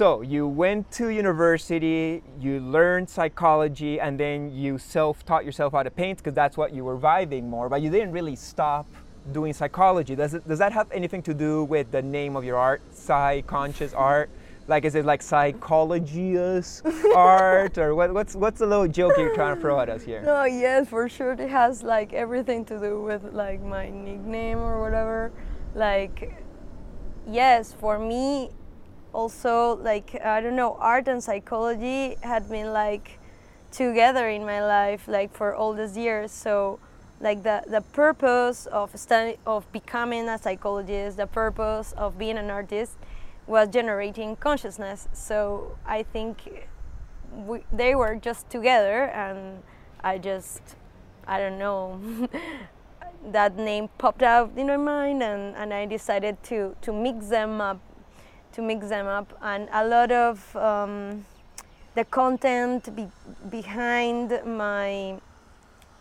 So 0.00 0.22
you 0.22 0.48
went 0.48 0.90
to 0.92 1.08
university, 1.08 2.22
you 2.40 2.60
learned 2.60 3.10
psychology, 3.10 4.00
and 4.00 4.18
then 4.18 4.50
you 4.50 4.78
self-taught 4.78 5.44
yourself 5.44 5.74
how 5.74 5.82
to 5.82 5.90
paint 5.90 6.16
because 6.16 6.32
that's 6.32 6.56
what 6.56 6.72
you 6.72 6.84
were 6.86 6.96
vibing 6.96 7.50
more. 7.50 7.68
But 7.68 7.82
you 7.82 7.90
didn't 7.90 8.12
really 8.12 8.34
stop 8.34 8.86
doing 9.32 9.52
psychology. 9.52 10.16
Does 10.16 10.32
it? 10.32 10.48
Does 10.48 10.58
that 10.58 10.72
have 10.72 10.90
anything 10.90 11.22
to 11.24 11.34
do 11.34 11.64
with 11.64 11.90
the 11.90 12.00
name 12.00 12.34
of 12.34 12.44
your 12.44 12.56
art, 12.56 12.80
psy 12.94 13.42
conscious 13.42 13.92
art? 13.92 14.30
Like, 14.68 14.86
is 14.86 14.94
it 14.94 15.04
like 15.04 15.20
psychologious 15.20 16.80
art, 17.14 17.76
or 17.76 17.94
what, 17.94 18.14
what's 18.14 18.34
what's 18.34 18.60
the 18.60 18.66
little 18.66 18.88
joke 18.88 19.18
you're 19.18 19.34
trying 19.34 19.56
to 19.56 19.60
throw 19.60 19.80
at 19.80 19.90
us 19.90 20.02
here? 20.02 20.22
No, 20.22 20.44
yes, 20.44 20.88
for 20.88 21.10
sure. 21.10 21.32
It 21.32 21.50
has 21.50 21.82
like 21.82 22.14
everything 22.14 22.64
to 22.64 22.80
do 22.80 23.02
with 23.02 23.34
like 23.34 23.60
my 23.60 23.90
nickname 23.90 24.60
or 24.60 24.80
whatever. 24.80 25.30
Like, 25.74 26.42
yes, 27.26 27.74
for 27.74 27.98
me, 27.98 28.52
also 29.12 29.76
like 29.76 30.20
I 30.24 30.40
don't 30.40 30.56
know, 30.56 30.76
art 30.80 31.08
and 31.08 31.22
psychology 31.22 32.16
had 32.22 32.48
been 32.48 32.72
like 32.72 33.18
together 33.70 34.28
in 34.28 34.44
my 34.44 34.64
life 34.64 35.06
like 35.06 35.32
for 35.34 35.54
all 35.54 35.72
these 35.72 35.96
years. 35.96 36.32
So, 36.32 36.78
like 37.20 37.42
the 37.42 37.62
the 37.66 37.80
purpose 37.80 38.66
of 38.66 38.96
study 38.98 39.36
of 39.46 39.70
becoming 39.72 40.28
a 40.28 40.38
psychologist, 40.38 41.16
the 41.16 41.26
purpose 41.26 41.92
of 41.92 42.18
being 42.18 42.38
an 42.38 42.50
artist, 42.50 42.96
was 43.46 43.68
generating 43.68 44.36
consciousness. 44.36 45.08
So 45.12 45.76
I 45.86 46.02
think 46.02 46.66
we, 47.32 47.60
they 47.72 47.94
were 47.94 48.16
just 48.16 48.48
together 48.50 49.04
and 49.04 49.62
i 50.02 50.18
just 50.18 50.60
i 51.26 51.38
don't 51.38 51.58
know 51.58 52.00
that 53.26 53.56
name 53.56 53.88
popped 53.98 54.22
out 54.22 54.50
in 54.56 54.66
my 54.66 54.76
mind 54.76 55.22
and, 55.22 55.54
and 55.56 55.72
i 55.72 55.86
decided 55.86 56.42
to 56.42 56.74
to 56.80 56.92
mix 56.92 57.28
them 57.28 57.60
up 57.60 57.80
to 58.52 58.62
mix 58.62 58.88
them 58.88 59.06
up 59.06 59.32
and 59.42 59.68
a 59.72 59.86
lot 59.86 60.10
of 60.10 60.56
um, 60.56 61.24
the 61.94 62.04
content 62.04 62.94
be, 62.96 63.06
behind 63.50 64.32
my 64.46 65.14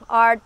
art 0.09 0.41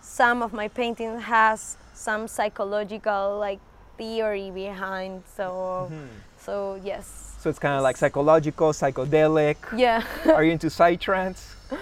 some 0.00 0.42
of 0.42 0.52
my 0.52 0.68
painting 0.68 1.18
has 1.20 1.76
some 1.94 2.26
psychological 2.28 3.38
like 3.38 3.58
theory 3.98 4.50
behind 4.50 5.22
so 5.36 5.90
so 6.38 6.80
yes 6.84 7.26
So 7.40 7.48
it's 7.50 7.58
kind 7.58 7.76
of 7.76 7.82
like 7.82 7.96
psychological, 7.96 8.72
psychedelic. 8.72 9.56
yeah 9.76 10.04
Are 10.36 10.44
you 10.44 10.52
into 10.52 10.68
psytrance? 10.68 11.40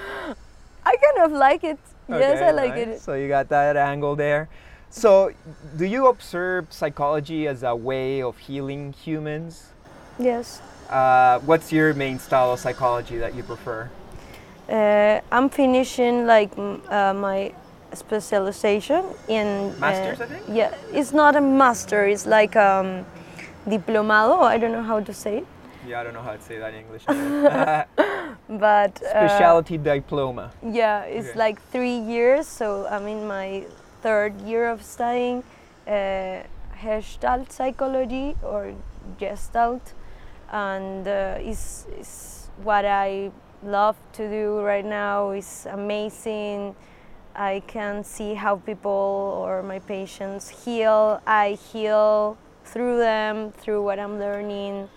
I 0.87 0.95
kind 1.05 1.19
of 1.27 1.33
like 1.33 1.65
it. 1.65 1.79
yes, 2.09 2.41
I 2.41 2.51
like 2.53 2.71
right. 2.79 2.89
it. 2.95 3.01
So 3.03 3.15
you 3.15 3.27
got 3.29 3.49
that 3.51 3.77
angle 3.77 4.15
there. 4.17 4.49
So, 4.91 5.33
do 5.77 5.85
you 5.85 6.07
observe 6.07 6.73
psychology 6.73 7.47
as 7.47 7.63
a 7.63 7.75
way 7.77 8.23
of 8.23 8.39
healing 8.39 8.93
humans? 8.93 9.71
Yes. 10.19 10.63
Uh, 10.89 11.39
what's 11.41 11.71
your 11.73 11.93
main 11.95 12.19
style 12.19 12.53
of 12.53 12.59
psychology 12.61 13.19
that 13.19 13.35
you 13.35 13.43
prefer? 13.43 13.91
Uh, 14.69 15.21
I'm 15.31 15.49
finishing 15.51 16.27
like 16.27 16.51
uh, 16.59 17.13
my 17.15 17.53
specialization 17.93 19.05
in. 19.29 19.71
uh, 19.77 19.81
Masters, 19.81 20.21
I 20.21 20.27
think? 20.27 20.43
Yeah, 20.51 20.75
it's 20.93 21.13
not 21.13 21.37
a 21.37 21.41
master. 21.41 22.07
It's 22.07 22.27
like 22.27 22.57
um, 22.57 23.05
diplomado. 23.67 24.43
I 24.43 24.57
don't 24.59 24.73
know 24.73 24.83
how 24.83 25.01
to 25.01 25.13
say 25.13 25.39
it, 25.39 25.47
Yeah, 25.87 26.01
I 26.01 26.05
don't 26.05 26.15
know 26.15 26.23
how 26.23 26.33
to 26.33 26.43
say 26.43 26.59
that 26.59 26.73
in 26.75 26.81
English. 26.81 27.05
but 28.49 29.03
uh, 29.03 29.11
Specialty 29.29 29.77
diploma. 29.79 30.51
Yeah, 30.63 31.03
it's 31.03 31.29
Okay. 31.31 31.39
like 31.39 31.61
three 31.71 31.99
years. 31.99 32.47
So 32.47 32.87
I'm 32.91 33.07
in 33.07 33.27
my 33.27 33.65
third 34.03 34.41
year 34.43 34.69
of 34.69 34.83
studying 34.83 35.43
uh, 35.87 36.43
Gestalt 36.81 37.51
psychology 37.53 38.37
or 38.43 38.75
Gestalt, 39.19 39.95
and 40.51 41.07
uh, 41.07 41.39
is 41.41 41.87
is 41.99 42.51
what 42.63 42.85
I 42.85 43.31
love 43.63 43.97
to 44.13 44.29
do 44.29 44.61
right 44.61 44.85
now. 44.85 45.31
It's 45.31 45.67
amazing. 45.67 46.75
I 47.35 47.63
can 47.67 48.03
see 48.05 48.35
how 48.35 48.57
people 48.57 49.43
or 49.45 49.63
my 49.63 49.79
patients 49.79 50.49
heal. 50.65 51.21
I 51.27 51.59
heal 51.73 52.37
through 52.65 52.99
them, 52.99 53.53
through 53.53 53.83
what 53.83 53.99
I'm 53.99 54.19
learning. 54.19 54.89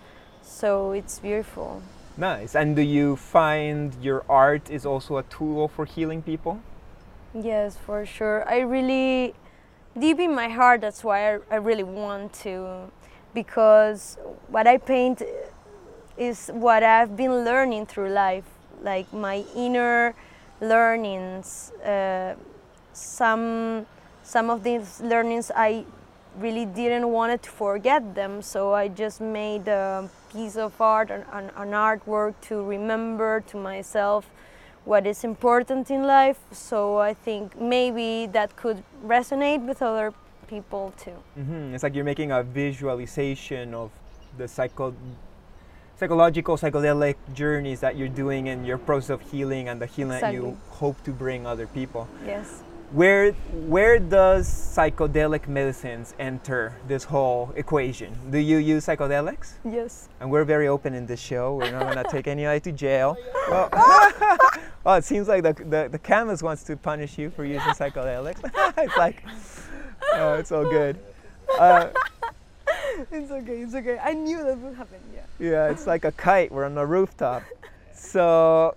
So 0.42 0.92
it's 0.92 1.18
beautiful. 1.20 1.82
Nice. 2.16 2.54
And 2.54 2.76
do 2.76 2.82
you 2.82 3.16
find 3.16 3.94
your 4.02 4.24
art 4.28 4.70
is 4.70 4.84
also 4.84 5.16
a 5.16 5.22
tool 5.24 5.68
for 5.68 5.86
healing 5.86 6.20
people? 6.22 6.60
Yes, 7.34 7.76
for 7.76 8.04
sure. 8.04 8.46
I 8.48 8.60
really, 8.60 9.34
deep 9.98 10.18
in 10.20 10.34
my 10.34 10.48
heart, 10.48 10.82
that's 10.82 11.02
why 11.02 11.34
I, 11.34 11.38
I 11.50 11.56
really 11.56 11.82
want 11.82 12.32
to, 12.44 12.90
because 13.32 14.18
what 14.48 14.66
I 14.66 14.76
paint 14.76 15.22
is 16.16 16.48
what 16.52 16.82
I've 16.82 17.16
been 17.16 17.44
learning 17.44 17.86
through 17.86 18.10
life, 18.10 18.44
like 18.82 19.12
my 19.12 19.44
inner 19.56 20.14
learnings. 20.60 21.72
Uh, 21.84 22.34
some 22.92 23.86
some 24.22 24.50
of 24.50 24.62
these 24.62 25.00
learnings 25.00 25.50
I 25.56 25.84
really 26.38 26.66
didn't 26.66 27.08
want 27.08 27.42
to 27.42 27.50
forget 27.50 28.14
them, 28.14 28.42
so 28.42 28.74
I 28.74 28.88
just 28.88 29.20
made 29.20 29.68
a 29.68 30.08
piece 30.32 30.56
of 30.56 30.78
art, 30.80 31.10
an, 31.10 31.24
an, 31.32 31.50
an 31.56 31.70
artwork 31.70 32.34
to 32.42 32.62
remember 32.62 33.40
to 33.48 33.56
myself 33.56 34.26
what 34.84 35.06
is 35.06 35.24
important 35.24 35.90
in 35.90 36.02
life. 36.04 36.38
So 36.52 36.98
I 36.98 37.14
think 37.14 37.60
maybe 37.60 38.26
that 38.32 38.56
could 38.56 38.82
resonate 39.04 39.64
with 39.66 39.82
other 39.82 40.12
people 40.48 40.92
too. 40.98 41.16
hmm 41.34 41.74
It's 41.74 41.82
like 41.82 41.94
you're 41.94 42.04
making 42.04 42.30
a 42.32 42.42
visualization 42.42 43.74
of 43.74 43.90
the 44.36 44.48
psycho, 44.48 44.94
psychological, 45.96 46.56
psychedelic 46.56 47.16
journeys 47.34 47.80
that 47.80 47.96
you're 47.96 48.08
doing 48.08 48.48
in 48.48 48.64
your 48.64 48.78
process 48.78 49.10
of 49.10 49.20
healing 49.30 49.68
and 49.68 49.80
the 49.80 49.86
healing 49.86 50.20
that 50.20 50.32
you 50.32 50.56
hope 50.70 51.02
to 51.04 51.12
bring 51.12 51.46
other 51.46 51.66
people. 51.66 52.08
Yes. 52.26 52.62
Where 52.92 53.32
where 53.72 53.98
does 53.98 54.46
psychedelic 54.46 55.48
medicines 55.48 56.14
enter 56.18 56.74
this 56.86 57.04
whole 57.04 57.50
equation? 57.56 58.14
Do 58.30 58.38
you 58.38 58.58
use 58.58 58.84
psychedelics? 58.84 59.54
Yes. 59.64 60.10
And 60.20 60.30
we're 60.30 60.44
very 60.44 60.68
open 60.68 60.92
in 60.92 61.06
this 61.06 61.20
show. 61.20 61.54
We're 61.56 61.70
not 61.70 61.94
gonna 61.94 62.04
take 62.10 62.26
anybody 62.26 62.60
to 62.60 62.72
jail. 62.72 63.16
Well, 63.48 63.70
well, 64.84 64.96
it 64.96 65.04
seems 65.04 65.26
like 65.26 65.42
the, 65.42 65.54
the 65.54 65.88
the 65.90 65.98
canvas 65.98 66.42
wants 66.42 66.64
to 66.64 66.76
punish 66.76 67.16
you 67.16 67.30
for 67.30 67.46
using 67.46 67.72
psychedelics. 67.72 68.40
it's 68.76 68.96
like, 68.98 69.24
oh, 70.12 70.34
it's 70.34 70.52
all 70.52 70.68
good. 70.68 70.98
Uh, 71.58 71.88
It's 73.10 73.30
okay. 73.30 73.62
It's 73.62 73.74
okay. 73.74 73.98
I 73.98 74.12
knew 74.12 74.44
that 74.44 74.58
would 74.58 74.76
happen. 74.76 75.00
Yeah. 75.14 75.22
yeah, 75.38 75.70
it's 75.70 75.86
like 75.86 76.04
a 76.04 76.12
kite. 76.12 76.52
We're 76.52 76.66
on 76.66 76.76
a 76.76 76.84
rooftop. 76.86 77.42
So, 77.94 78.74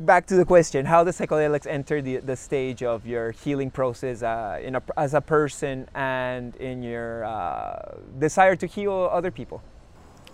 back 0.00 0.26
to 0.26 0.36
the 0.36 0.44
question: 0.44 0.86
How 0.86 1.04
does 1.04 1.18
psychedelics 1.18 1.66
enter 1.66 2.02
the, 2.02 2.18
the 2.18 2.36
stage 2.36 2.82
of 2.82 3.06
your 3.06 3.30
healing 3.30 3.70
process 3.70 4.22
uh, 4.22 4.58
in 4.62 4.76
a, 4.76 4.82
as 4.96 5.14
a 5.14 5.20
person 5.20 5.88
and 5.94 6.56
in 6.56 6.82
your 6.82 7.24
uh, 7.24 7.96
desire 8.18 8.56
to 8.56 8.66
heal 8.66 9.08
other 9.12 9.30
people? 9.30 9.62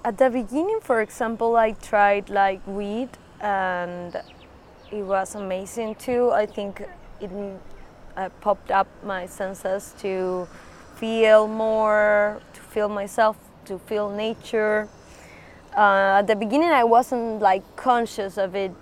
At 0.04 0.18
the 0.18 0.30
beginning, 0.30 0.80
for 0.80 1.00
example, 1.02 1.56
I 1.56 1.72
tried 1.72 2.30
like 2.30 2.66
weed, 2.66 3.10
and 3.40 4.16
it 4.90 5.02
was 5.02 5.34
amazing 5.34 5.96
too. 5.96 6.30
I 6.30 6.46
think 6.46 6.82
it 7.20 7.30
uh, 8.16 8.28
popped 8.40 8.70
up 8.70 8.86
my 9.04 9.26
senses 9.26 9.94
to 9.98 10.48
feel 10.96 11.46
more, 11.46 12.40
to 12.54 12.60
feel 12.60 12.88
myself, 12.88 13.36
to 13.66 13.78
feel 13.78 14.08
nature. 14.10 14.88
Uh, 15.76 16.18
at 16.18 16.26
the 16.26 16.34
beginning, 16.34 16.70
I 16.70 16.84
wasn't 16.84 17.40
like 17.40 17.62
conscious 17.76 18.38
of 18.38 18.56
it, 18.56 18.72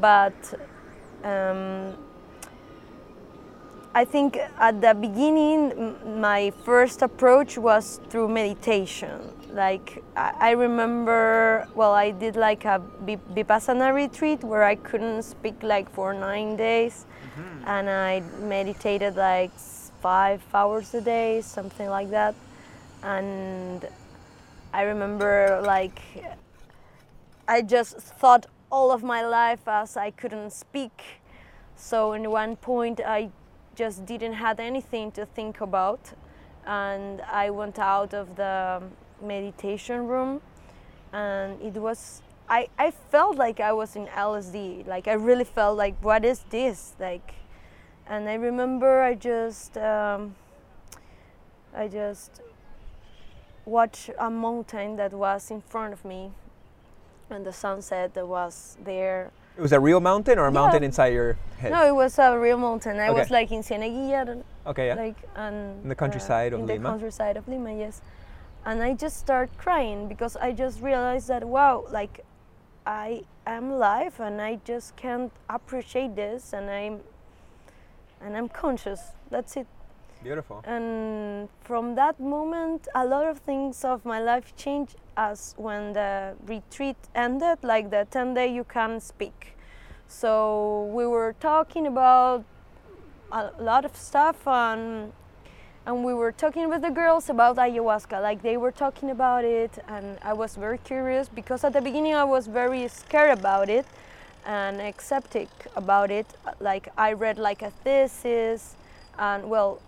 but 0.00 0.34
um, 1.24 1.96
I 3.94 4.04
think 4.04 4.38
at 4.58 4.80
the 4.80 4.94
beginning, 4.94 5.96
my 6.20 6.52
first 6.64 7.02
approach 7.02 7.58
was 7.58 8.00
through 8.08 8.28
meditation. 8.28 9.32
Like 9.52 10.04
I, 10.14 10.52
remember, 10.52 11.66
well, 11.74 11.92
I 11.92 12.12
did 12.12 12.36
like 12.36 12.64
a 12.64 12.80
vi- 13.00 13.16
vipassana 13.34 13.92
retreat 13.92 14.44
where 14.44 14.62
I 14.62 14.76
couldn't 14.76 15.24
speak 15.24 15.62
like 15.62 15.90
for 15.90 16.14
nine 16.14 16.54
days, 16.56 17.04
and 17.66 17.90
I 17.90 18.20
meditated 18.40 19.16
like 19.16 19.50
five 20.00 20.40
hours 20.54 20.94
a 20.94 21.00
day, 21.00 21.40
something 21.40 21.88
like 21.88 22.10
that. 22.10 22.36
And 23.02 23.84
I 24.72 24.82
remember 24.82 25.60
like 25.64 26.00
I 27.48 27.62
just 27.62 27.96
thought 27.96 28.46
all 28.70 28.92
of 28.92 29.02
my 29.02 29.22
life 29.22 29.66
as 29.66 29.96
I 29.96 30.10
couldn't 30.10 30.52
speak. 30.52 31.02
So 31.76 32.12
in 32.12 32.30
one 32.30 32.56
point 32.56 33.00
I 33.04 33.30
just 33.74 34.06
didn't 34.06 34.34
have 34.34 34.60
anything 34.60 35.10
to 35.12 35.26
think 35.26 35.60
about 35.60 36.12
and 36.66 37.20
I 37.22 37.50
went 37.50 37.78
out 37.78 38.14
of 38.14 38.36
the 38.36 38.82
meditation 39.22 40.06
room 40.06 40.40
and 41.12 41.60
it 41.62 41.74
was 41.74 42.22
I, 42.48 42.68
I 42.78 42.90
felt 42.90 43.36
like 43.36 43.60
I 43.60 43.72
was 43.72 43.94
in 43.94 44.06
LSD. 44.08 44.86
Like 44.86 45.06
I 45.06 45.12
really 45.12 45.44
felt 45.44 45.78
like 45.78 45.94
what 46.02 46.24
is 46.24 46.44
this? 46.50 46.94
Like 46.98 47.34
and 48.06 48.28
I 48.28 48.34
remember 48.34 49.02
I 49.02 49.14
just 49.14 49.76
um, 49.78 50.34
I 51.74 51.88
just 51.88 52.40
watched 53.64 54.10
a 54.18 54.30
mountain 54.30 54.96
that 54.96 55.12
was 55.12 55.50
in 55.50 55.60
front 55.60 55.92
of 55.92 56.04
me 56.04 56.32
and 57.30 57.44
the 57.44 57.52
sunset 57.52 58.14
that 58.14 58.26
was 58.26 58.76
there. 58.84 59.30
It 59.56 59.62
was 59.62 59.72
a 59.72 59.80
real 59.80 60.00
mountain 60.00 60.38
or 60.38 60.46
a 60.46 60.52
mountain 60.52 60.82
inside 60.82 61.12
your 61.12 61.36
head? 61.58 61.72
No, 61.72 61.86
it 61.86 61.94
was 61.94 62.18
a 62.18 62.38
real 62.38 62.58
mountain. 62.58 62.98
I 62.98 63.10
was 63.10 63.30
like 63.30 63.52
in 63.52 63.62
Cieneguilla, 63.62 64.42
Okay, 64.66 64.88
yeah. 64.88 64.94
like 64.94 65.16
and 65.36 65.82
In 65.82 65.88
the 65.88 65.94
countryside 65.94 66.52
uh, 66.52 66.56
of 66.56 66.60
in 66.62 66.66
Lima. 66.66 66.82
the 66.82 66.88
countryside 66.90 67.36
of 67.36 67.48
Lima, 67.48 67.72
yes. 67.72 68.00
and 68.64 68.82
I 68.82 68.94
just 68.94 69.18
start 69.18 69.50
crying 69.58 70.08
because 70.08 70.36
I 70.36 70.52
just 70.52 70.80
realized 70.80 71.28
that 71.28 71.44
wow, 71.44 71.84
like 71.90 72.24
I 72.86 73.24
am 73.46 73.72
alive 73.72 74.18
and 74.20 74.40
I 74.40 74.60
just 74.64 74.96
can't 74.96 75.32
appreciate 75.48 76.16
this 76.16 76.52
and 76.52 76.70
I'm 76.70 77.00
and 78.20 78.36
I'm 78.36 78.48
conscious. 78.48 79.00
That's 79.30 79.56
it. 79.56 79.66
Beautiful. 80.22 80.62
And 80.64 81.48
from 81.62 81.94
that 81.94 82.20
moment, 82.20 82.88
a 82.94 83.06
lot 83.06 83.26
of 83.26 83.38
things 83.38 83.84
of 83.84 84.04
my 84.04 84.20
life 84.20 84.54
changed 84.56 84.96
as 85.20 85.54
when 85.58 85.92
the 85.92 86.34
retreat 86.46 86.96
ended, 87.14 87.58
like 87.62 87.90
the 87.90 88.06
10 88.10 88.34
day 88.34 88.48
you 88.52 88.64
can 88.64 89.00
speak. 89.00 89.54
So 90.08 90.90
we 90.94 91.06
were 91.06 91.34
talking 91.38 91.86
about 91.86 92.44
a 93.30 93.50
lot 93.60 93.84
of 93.84 93.94
stuff 93.94 94.46
and 94.48 95.12
and 95.86 96.04
we 96.04 96.12
were 96.12 96.32
talking 96.32 96.68
with 96.68 96.82
the 96.82 96.90
girls 96.90 97.30
about 97.30 97.56
ayahuasca 97.56 98.20
like 98.20 98.42
they 98.42 98.56
were 98.56 98.72
talking 98.72 99.10
about 99.10 99.44
it 99.44 99.70
and 99.86 100.18
i 100.22 100.32
was 100.32 100.56
very 100.56 100.78
curious 100.78 101.28
because 101.28 101.62
at 101.64 101.72
the 101.72 101.80
beginning 101.80 102.12
i 102.12 102.24
was 102.24 102.48
very 102.48 102.88
scared 102.88 103.38
about 103.38 103.70
it 103.70 103.86
and 104.44 104.74
skeptic 104.98 105.48
about 105.76 106.10
it 106.10 106.26
like 106.58 106.88
i 106.98 107.12
read 107.12 107.38
like 107.38 107.62
a 107.62 107.70
thesis 107.84 108.74
and 109.18 109.48
well 109.48 109.80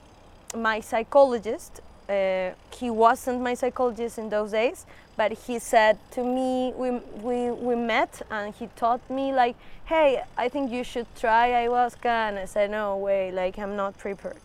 my 0.57 0.79
psychologist 0.81 1.81
uh, 2.09 2.51
he 2.75 2.91
wasn't 2.91 3.41
my 3.41 3.55
psychologist 3.55 4.19
in 4.19 4.29
those 4.29 4.51
days 4.53 4.87
but 5.17 5.33
he 5.33 5.59
said 5.59 5.99
to 6.11 6.23
me 6.25 6.73
we, 6.77 6.91
we, 7.21 7.51
we 7.51 7.75
met 7.75 8.23
and 8.31 8.55
he 8.55 8.69
taught 8.77 9.09
me 9.11 9.33
like 9.33 9.57
hey 9.87 10.23
i 10.37 10.49
think 10.49 10.71
you 10.71 10.83
should 10.85 11.07
try 11.17 11.51
ayahuasca 11.51 12.29
and 12.29 12.39
i 12.39 12.45
said 12.45 12.71
no 12.71 12.97
way 12.97 13.31
like 13.31 13.59
i'm 13.59 13.77
not 13.77 13.97
prepared 13.99 14.37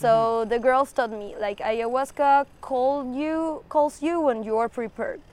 so 0.00 0.46
the 0.46 0.58
girls 0.58 0.92
taught 0.92 1.10
me 1.10 1.36
like 1.38 1.58
ayahuasca 1.58 2.46
call 2.62 3.14
you 3.14 3.62
calls 3.68 4.00
you 4.00 4.18
when 4.20 4.42
you 4.42 4.56
are 4.56 4.68
prepared. 4.68 5.20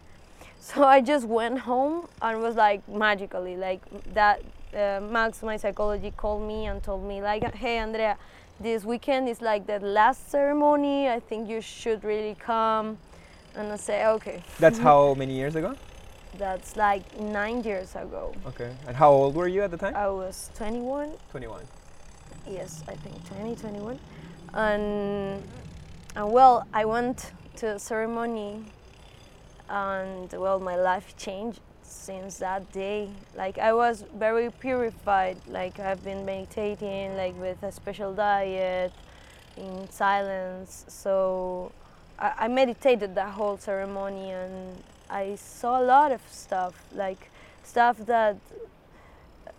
So 0.60 0.84
I 0.84 1.00
just 1.00 1.26
went 1.26 1.60
home 1.60 2.10
and 2.22 2.42
was 2.42 2.56
like 2.56 2.82
magically 2.90 3.56
like 3.56 3.80
that. 4.14 4.42
Uh, 4.76 5.00
Max, 5.00 5.42
my 5.42 5.56
psychology, 5.56 6.12
called 6.12 6.46
me 6.46 6.66
and 6.66 6.84
told 6.84 7.08
me 7.08 7.22
like, 7.22 7.44
"Hey, 7.56 7.78
Andrea, 7.78 8.18
this 8.60 8.84
weekend 8.84 9.30
is 9.30 9.40
like 9.42 9.66
the 9.66 9.80
last 9.80 10.30
ceremony. 10.30 11.08
I 11.08 11.22
think 11.22 11.48
you 11.48 11.62
should 11.62 12.04
really 12.04 12.36
come." 12.36 12.98
And 13.58 13.72
I 13.74 13.76
say, 13.78 14.06
"Okay." 14.06 14.44
That's 14.60 14.78
how 14.88 15.16
many 15.16 15.34
years 15.34 15.56
ago? 15.56 15.76
That's 16.38 16.76
like 16.78 17.20
nine 17.20 17.64
years 17.64 17.96
ago. 17.96 18.34
Okay. 18.46 18.72
And 18.88 18.96
how 18.96 19.12
old 19.12 19.36
were 19.36 19.48
you 19.48 19.64
at 19.64 19.72
the 19.72 19.78
time? 19.78 19.96
I 19.96 20.08
was 20.10 20.50
21. 20.56 21.12
21. 21.32 21.62
yes 22.48 22.84
i 22.88 22.96
think 22.96 23.16
20 23.28 23.56
21 23.56 24.00
and 24.54 25.44
and 26.16 26.32
well 26.32 26.66
i 26.74 26.86
went 26.86 27.32
to 27.58 27.76
a 27.76 27.80
ceremony 27.80 28.64
and 29.70 30.32
well 30.32 30.60
my 30.60 30.76
life 30.78 31.16
changed 31.18 31.60
since 31.84 32.38
that 32.38 32.64
day 32.72 33.10
like 33.36 33.58
i 33.58 33.74
was 33.74 34.06
very 34.16 34.50
purified 34.50 35.38
like 35.48 35.78
i've 35.80 36.02
been 36.06 36.24
meditating 36.26 37.18
like 37.18 37.36
with 37.40 37.62
a 37.64 37.72
special 37.72 38.14
diet 38.14 38.94
in 39.58 39.90
silence 39.92 40.86
so 40.88 41.72
i, 42.20 42.34
I 42.40 42.48
meditated 42.48 43.16
that 43.16 43.32
whole 43.32 43.58
ceremony 43.58 44.32
and 44.32 44.84
i 45.10 45.36
saw 45.36 45.82
a 45.82 45.84
lot 45.84 46.12
of 46.12 46.22
stuff 46.30 46.74
like 46.94 47.30
stuff 47.64 47.98
that 48.06 48.38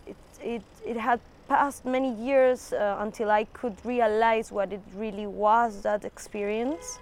it, 0.07 0.17
it, 0.43 0.63
it 0.85 0.97
had 0.97 1.21
passed 1.49 1.85
many 1.85 2.13
years 2.15 2.73
uh, 2.73 2.97
until 3.01 3.31
I 3.31 3.45
could 3.45 3.75
realize 3.85 4.53
what 4.53 4.73
it 4.73 4.83
really 4.95 5.27
was 5.27 5.83
that 5.83 6.05
experience. 6.05 6.99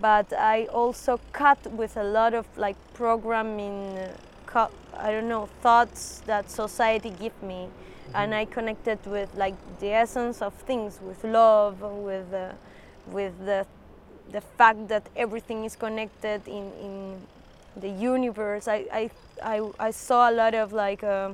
But 0.00 0.32
I 0.32 0.66
also 0.66 1.20
cut 1.32 1.58
with 1.72 1.96
a 1.96 2.02
lot 2.02 2.34
of 2.34 2.46
like 2.58 2.76
programming, 2.92 3.96
uh, 4.54 4.68
I 4.96 5.12
don't 5.12 5.28
know, 5.28 5.48
thoughts 5.62 6.22
that 6.26 6.50
society 6.50 7.10
give 7.10 7.40
me, 7.42 7.68
and 8.14 8.34
I 8.34 8.44
connected 8.44 8.98
with 9.06 9.34
like 9.34 9.54
the 9.80 9.92
essence 9.92 10.42
of 10.42 10.52
things, 10.54 10.98
with 11.00 11.24
love, 11.24 11.80
with 11.80 12.34
uh, 12.34 12.52
with 13.06 13.32
the 13.46 13.64
the 14.32 14.40
fact 14.40 14.88
that 14.88 15.08
everything 15.16 15.64
is 15.64 15.76
connected 15.76 16.46
in 16.46 16.72
in 16.82 17.20
the 17.76 17.88
universe. 17.88 18.68
I 18.68 18.86
I 18.92 19.10
I, 19.42 19.70
I 19.88 19.90
saw 19.90 20.30
a 20.30 20.32
lot 20.32 20.54
of 20.54 20.72
like. 20.72 21.02
Uh, 21.04 21.32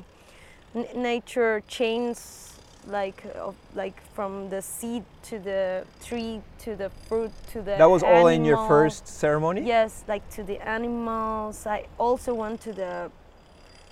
n- 0.74 0.86
nature 0.96 1.62
chains 1.68 2.50
like 2.86 3.24
of, 3.36 3.54
like 3.74 3.94
from 4.14 4.50
the 4.50 4.60
seed 4.60 5.04
to 5.22 5.38
the 5.38 5.84
tree 6.04 6.42
to 6.58 6.76
the 6.76 6.90
fruit 7.08 7.30
to 7.52 7.58
the 7.62 7.76
That 7.78 7.88
was 7.88 8.02
all 8.02 8.26
in 8.26 8.44
your 8.44 8.58
first 8.68 9.08
ceremony? 9.08 9.62
yes 9.62 10.04
like 10.08 10.28
to 10.36 10.42
the 10.42 10.58
animals 10.68 11.66
i 11.66 11.86
also 11.98 12.34
went 12.34 12.60
to 12.62 12.72
the 12.74 13.10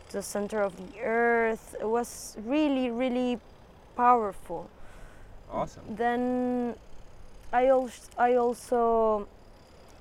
to 0.09 0.13
the 0.19 0.23
center 0.23 0.61
of 0.61 0.77
the 0.77 1.01
earth 1.01 1.75
it 1.81 1.89
was 1.89 2.37
really 2.45 2.91
really 2.91 3.39
powerful 3.97 4.69
Awesome. 5.51 5.83
then 5.97 6.75
I 7.53 7.69
also, 7.69 8.03
I 8.17 8.35
also 8.37 9.29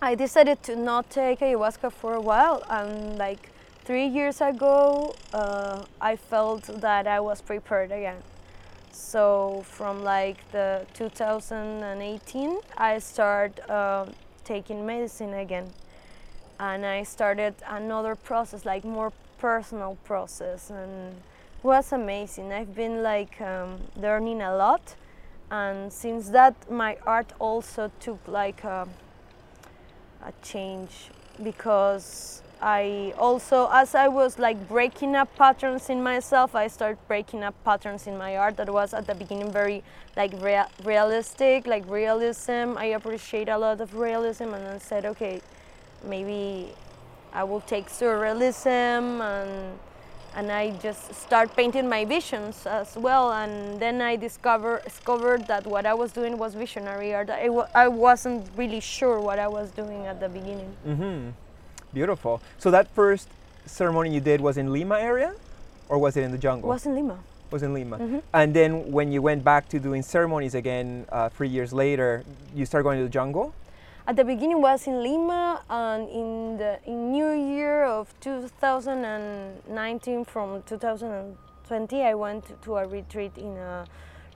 I 0.02 0.16
decided 0.16 0.64
to 0.64 0.76
not 0.76 1.10
take 1.10 1.42
ayahuasca 1.42 1.92
for 1.92 2.14
a 2.14 2.22
while 2.22 2.64
and 2.70 3.18
like 3.18 3.52
three 3.84 4.08
years 4.08 4.40
ago 4.40 5.14
uh, 5.34 5.84
I 6.00 6.16
felt 6.16 6.64
that 6.82 7.08
I 7.08 7.20
was 7.20 7.42
prepared 7.42 7.92
again. 7.92 8.24
So 8.94 9.66
from 9.68 10.02
like 10.04 10.38
the 10.52 10.86
2018 10.94 12.58
I 12.78 13.00
started 13.00 13.60
uh, 13.70 14.06
taking 14.46 14.86
medicine 14.86 15.34
again. 15.34 15.72
And 16.58 16.86
I 16.86 17.04
started 17.04 17.56
another 17.68 18.16
process 18.16 18.66
like 18.66 18.86
more 18.86 19.12
personal 19.40 19.98
process 20.06 20.70
and 20.70 21.14
it 21.14 21.64
was 21.64 21.92
amazing. 21.92 22.54
I've 22.54 22.74
been 22.74 23.04
like 23.04 23.42
um, 23.42 23.82
learning 23.98 24.42
a 24.42 24.56
lot 24.56 24.96
and 25.52 25.92
since 25.92 26.30
that 26.30 26.56
my 26.72 26.98
art 27.06 27.34
also 27.38 27.92
took 28.00 28.26
like 28.26 28.64
a, 28.64 28.88
a 30.24 30.32
change 30.42 31.10
because 31.44 32.42
i 32.62 33.14
also 33.18 33.68
as 33.74 33.94
i 33.94 34.08
was 34.08 34.40
like 34.40 34.68
breaking 34.70 35.14
up 35.16 35.36
patterns 35.36 35.90
in 35.90 36.02
myself 36.02 36.56
i 36.56 36.68
started 36.68 36.98
breaking 37.08 37.44
up 37.44 37.54
patterns 37.66 38.08
in 38.08 38.18
my 38.18 38.38
art 38.38 38.56
that 38.56 38.70
was 38.70 38.94
at 38.94 39.06
the 39.08 39.16
beginning 39.16 39.52
very 39.52 39.84
like 40.16 40.32
rea- 40.42 40.72
realistic 40.84 41.66
like 41.68 41.88
realism. 41.90 42.78
I 42.78 42.86
appreciate 42.98 43.50
a 43.50 43.58
lot 43.58 43.82
of 43.82 43.96
realism 43.96 44.54
and 44.54 44.66
then 44.66 44.80
said 44.80 45.06
okay 45.06 45.42
maybe 46.04 46.70
i 47.34 47.44
will 47.44 47.62
take 47.62 47.88
surrealism 47.90 49.22
and 49.22 49.80
and 50.36 50.52
I 50.52 50.72
just 50.80 51.14
start 51.14 51.56
painting 51.56 51.88
my 51.90 52.06
visions 52.06 52.66
as 52.66 52.96
well. 52.96 53.32
And 53.34 53.80
then 53.80 54.02
I 54.02 54.16
discover, 54.16 54.82
discovered 54.84 55.48
that 55.48 55.66
what 55.68 55.86
I 55.86 55.94
was 55.94 56.12
doing 56.12 56.38
was 56.38 56.56
visionary 56.56 57.14
art. 57.14 57.30
I, 57.30 57.50
wa- 57.50 57.68
I 57.76 57.88
wasn't 57.88 58.48
really 58.56 58.80
sure 58.80 59.20
what 59.20 59.40
I 59.40 59.48
was 59.48 59.72
doing 59.72 60.06
at 60.08 60.20
the 60.20 60.30
beginning. 60.30 60.74
Mm-hmm. 60.88 61.30
Beautiful. 61.94 62.42
So 62.58 62.72
that 62.72 62.88
first 62.96 63.28
ceremony 63.66 64.14
you 64.14 64.22
did 64.22 64.40
was 64.42 64.58
in 64.58 64.72
Lima 64.72 64.98
area, 65.00 65.34
or 65.90 65.98
was 65.98 66.16
it 66.18 66.24
in 66.24 66.32
the 66.32 66.38
It 66.38 66.42
jungle? 66.42 66.70
was 66.70 66.86
in 66.86 66.96
Lima. 66.96 67.20
was 67.52 67.64
in 67.64 67.74
Lima. 67.74 67.98
Mhm. 67.98 68.22
And 68.34 68.54
then 68.54 68.92
when 68.94 69.12
you 69.12 69.22
went 69.22 69.44
back 69.44 69.68
to 69.70 69.80
doing 69.80 70.02
ceremonies 70.02 70.56
again 70.56 71.06
uh, 71.12 71.28
three 71.28 71.50
years 71.50 71.74
later, 71.74 72.24
you 72.56 72.66
started 72.66 72.84
going 72.86 72.98
to 72.98 73.04
the 73.04 73.10
jungle. 73.10 73.54
At 74.12 74.18
the 74.18 74.26
beginning 74.26 74.62
was 74.62 74.88
in 74.88 75.02
Lima, 75.02 75.62
and 75.70 76.10
in 76.10 76.58
the 76.58 76.80
in 76.86 77.14
New 77.14 77.32
Year 77.32 77.86
of 77.86 78.14
2019, 78.20 80.26
from 80.26 80.64
2020, 80.64 82.04
I 82.04 82.14
went 82.14 82.62
to 82.64 82.76
a 82.76 82.86
retreat 82.86 83.38
in 83.38 83.56
a 83.56 83.86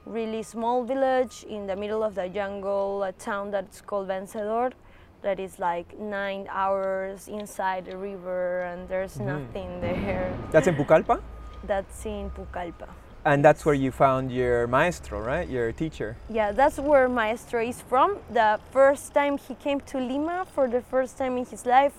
really 0.05 0.43
small 0.43 0.85
village 0.85 1.43
in 1.49 1.67
the 1.67 1.75
middle 1.75 2.03
of 2.03 2.15
the 2.15 2.29
jungle, 2.29 3.03
a 3.03 3.11
town 3.11 3.51
that's 3.51 3.81
called 3.81 4.07
Vencedor, 4.07 4.71
that 5.23 5.41
is 5.41 5.59
like 5.59 5.99
nine 5.99 6.47
hours 6.49 7.27
inside 7.27 7.83
the 7.83 7.97
river, 7.97 8.61
and 8.61 8.88
there's 8.88 9.17
mm. 9.17 9.25
nothing 9.25 9.81
there. 9.81 10.33
That's 10.51 10.67
in 10.67 10.75
Pucallpa, 10.75 11.19
That's 11.67 12.05
in 12.05 12.29
Pucallpa. 12.29 12.88
And 13.25 13.43
that's 13.43 13.65
where 13.65 13.73
you 13.75 13.91
found 13.91 14.31
your 14.31 14.67
maestro, 14.67 15.19
right? 15.19 15.49
Your 15.49 15.71
teacher. 15.71 16.15
Yeah, 16.29 16.51
that's 16.51 16.77
where 16.77 17.09
Maestro 17.09 17.61
is 17.61 17.81
from. 17.81 18.19
The 18.31 18.59
first 18.71 19.13
time 19.13 19.38
he 19.39 19.55
came 19.55 19.79
to 19.81 19.97
Lima 19.97 20.45
for 20.53 20.67
the 20.67 20.81
first 20.81 21.17
time 21.17 21.38
in 21.38 21.45
his 21.45 21.65
life 21.65 21.93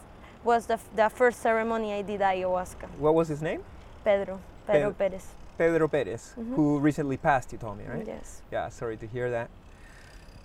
was 0.44 0.66
the, 0.66 0.78
the 0.94 1.08
first 1.08 1.42
ceremony 1.42 1.92
I 1.94 2.02
did 2.02 2.20
ayahuasca. 2.20 2.88
What 2.98 3.14
was 3.16 3.26
his 3.26 3.42
name? 3.42 3.62
Pedro, 4.04 4.40
Pedro 4.66 4.92
Pedro. 4.92 4.92
Perez. 4.92 5.26
Pedro 5.58 5.88
Perez, 5.88 6.34
Mhm. 6.38 6.54
who 6.54 6.78
recently 6.78 7.16
passed. 7.16 7.50
You 7.50 7.58
told 7.58 7.78
me, 7.78 7.84
right? 7.88 8.06
Yes. 8.06 8.42
Yeah. 8.52 8.68
Sorry 8.68 8.96
to 8.98 9.06
hear 9.06 9.28
that. 9.30 9.50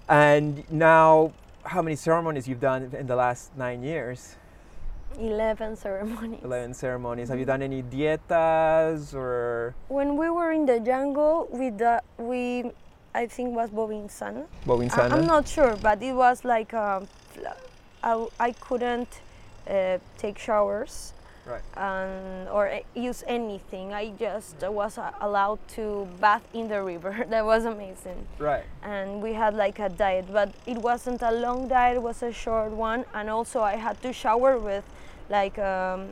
And 0.10 0.64
now, 0.72 1.32
how 1.64 1.82
many 1.84 1.96
ceremonies 1.96 2.48
you've 2.48 2.60
done 2.60 2.92
in 2.98 3.06
the 3.06 3.16
last 3.16 3.56
nine 3.56 3.84
years? 3.84 4.36
11 5.20 5.76
ceremonies. 5.76 6.40
11 6.44 6.74
ceremonies. 6.74 7.30
Have 7.30 7.40
you 7.40 7.46
done 7.46 7.62
any 7.62 7.84
dietas 7.84 9.14
or 9.14 9.74
When 9.88 10.18
we 10.18 10.30
were 10.30 10.52
in 10.52 10.66
the 10.66 10.80
jungle, 10.80 11.48
we, 11.52 11.70
the, 11.70 12.02
we 12.18 12.72
I 13.14 13.28
think 13.28 13.56
was 13.56 13.70
Bobin 13.70 14.10
San. 14.10 14.46
Bobin 14.66 14.90
I, 14.92 15.08
I'm 15.08 15.26
not 15.26 15.48
sure, 15.48 15.76
but 15.82 16.02
it 16.02 16.14
was 16.14 16.46
like 16.46 16.72
fla- 16.72 17.08
I, 18.04 18.28
I 18.40 18.52
couldn't 18.54 19.22
uh, 19.70 19.98
take 20.18 20.38
showers 20.40 21.14
Right. 21.44 21.62
and 21.76 22.48
or 22.50 22.70
uh, 22.70 22.80
use 22.94 23.24
anything. 23.28 23.94
I 23.94 24.12
just 24.12 24.64
uh, 24.64 24.72
was 24.72 25.00
uh, 25.00 25.12
allowed 25.22 25.60
to 25.70 26.08
bath 26.20 26.44
in 26.54 26.68
the 26.68 26.82
river. 26.84 27.26
that 27.30 27.44
was 27.44 27.66
amazing. 27.66 28.28
Right. 28.38 28.64
And 28.84 29.22
we 29.24 29.34
had 29.34 29.56
like 29.56 29.80
a 29.80 29.90
diet, 29.90 30.32
but 30.32 30.54
it 30.68 30.78
wasn't 30.78 31.22
a 31.24 31.32
long 31.32 31.68
diet. 31.68 31.98
It 31.98 32.04
was 32.04 32.22
a 32.22 32.32
short 32.32 32.72
one. 32.72 33.06
And 33.14 33.28
also 33.30 33.62
I 33.62 33.76
had 33.76 34.00
to 34.04 34.14
shower 34.14 34.60
with 34.60 34.86
like 35.32 35.58
um, 35.58 36.08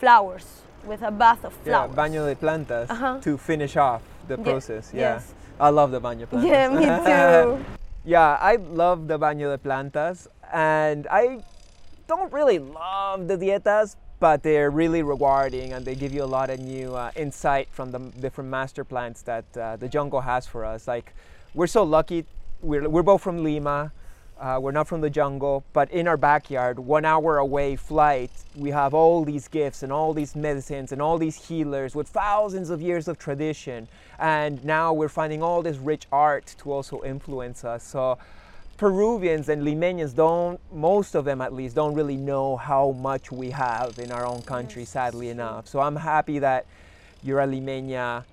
flowers, 0.00 0.46
with 0.84 1.02
a 1.02 1.10
bath 1.10 1.44
of 1.44 1.52
flowers. 1.52 1.90
Yeah, 1.90 1.96
baño 1.96 2.26
de 2.26 2.34
plantas 2.34 2.90
Uh-huh. 2.90 3.20
to 3.20 3.36
finish 3.36 3.76
off 3.76 4.02
the 4.28 4.38
process. 4.38 4.90
Yeah. 4.92 5.14
yes. 5.14 5.34
I 5.60 5.68
love 5.70 5.90
the 5.92 6.00
baño 6.00 6.20
de 6.20 6.26
plantas. 6.26 6.48
Yeah, 6.48 6.68
me 6.70 6.84
too. 7.58 7.64
Yeah, 8.04 8.38
I 8.40 8.56
love 8.56 9.06
the 9.08 9.18
baño 9.18 9.50
de 9.52 9.58
plantas, 9.58 10.26
and 10.52 11.06
I 11.10 11.42
don't 12.08 12.32
really 12.32 12.58
love 12.58 13.28
the 13.28 13.36
dietas, 13.36 13.96
but 14.20 14.42
they're 14.42 14.70
really 14.70 15.02
rewarding 15.02 15.72
and 15.74 15.84
they 15.84 15.94
give 15.94 16.12
you 16.14 16.22
a 16.22 16.30
lot 16.38 16.48
of 16.50 16.58
new 16.60 16.94
uh, 16.94 17.10
insight 17.16 17.68
from 17.70 17.90
the 17.90 17.98
different 18.20 18.48
master 18.48 18.84
plans 18.84 19.22
that 19.22 19.44
uh, 19.56 19.76
the 19.76 19.88
jungle 19.88 20.20
has 20.22 20.46
for 20.46 20.64
us. 20.64 20.86
Like, 20.88 21.12
we're 21.52 21.66
so 21.66 21.82
lucky. 21.82 22.24
We're, 22.62 22.88
we're 22.88 23.02
both 23.02 23.20
from 23.22 23.42
Lima. 23.44 23.92
Uh, 24.38 24.58
we're 24.60 24.70
not 24.70 24.86
from 24.86 25.00
the 25.00 25.08
jungle, 25.08 25.64
but 25.72 25.90
in 25.90 26.06
our 26.06 26.18
backyard, 26.18 26.78
one 26.78 27.06
hour 27.06 27.38
away 27.38 27.74
flight, 27.74 28.30
we 28.54 28.70
have 28.70 28.92
all 28.92 29.24
these 29.24 29.48
gifts 29.48 29.82
and 29.82 29.90
all 29.90 30.12
these 30.12 30.36
medicines 30.36 30.92
and 30.92 31.00
all 31.00 31.16
these 31.16 31.48
healers 31.48 31.94
with 31.94 32.06
thousands 32.06 32.68
of 32.68 32.82
years 32.82 33.08
of 33.08 33.18
tradition. 33.18 33.88
And 34.18 34.62
now 34.62 34.92
we're 34.92 35.08
finding 35.08 35.42
all 35.42 35.62
this 35.62 35.78
rich 35.78 36.06
art 36.12 36.54
to 36.58 36.70
also 36.70 37.02
influence 37.02 37.64
us. 37.64 37.82
So 37.82 38.18
Peruvians 38.76 39.48
and 39.48 39.62
Limeñans 39.62 40.14
don't, 40.14 40.60
most 40.70 41.14
of 41.14 41.24
them 41.24 41.40
at 41.40 41.54
least, 41.54 41.74
don't 41.74 41.94
really 41.94 42.18
know 42.18 42.56
how 42.58 42.90
much 42.90 43.32
we 43.32 43.50
have 43.50 43.98
in 43.98 44.12
our 44.12 44.26
own 44.26 44.42
country, 44.42 44.84
sadly 44.84 45.30
enough. 45.30 45.66
So 45.66 45.80
I'm 45.80 45.96
happy 45.96 46.40
that 46.40 46.66
you're 47.22 47.40
a 47.40 47.46
Limeña 47.46 48.24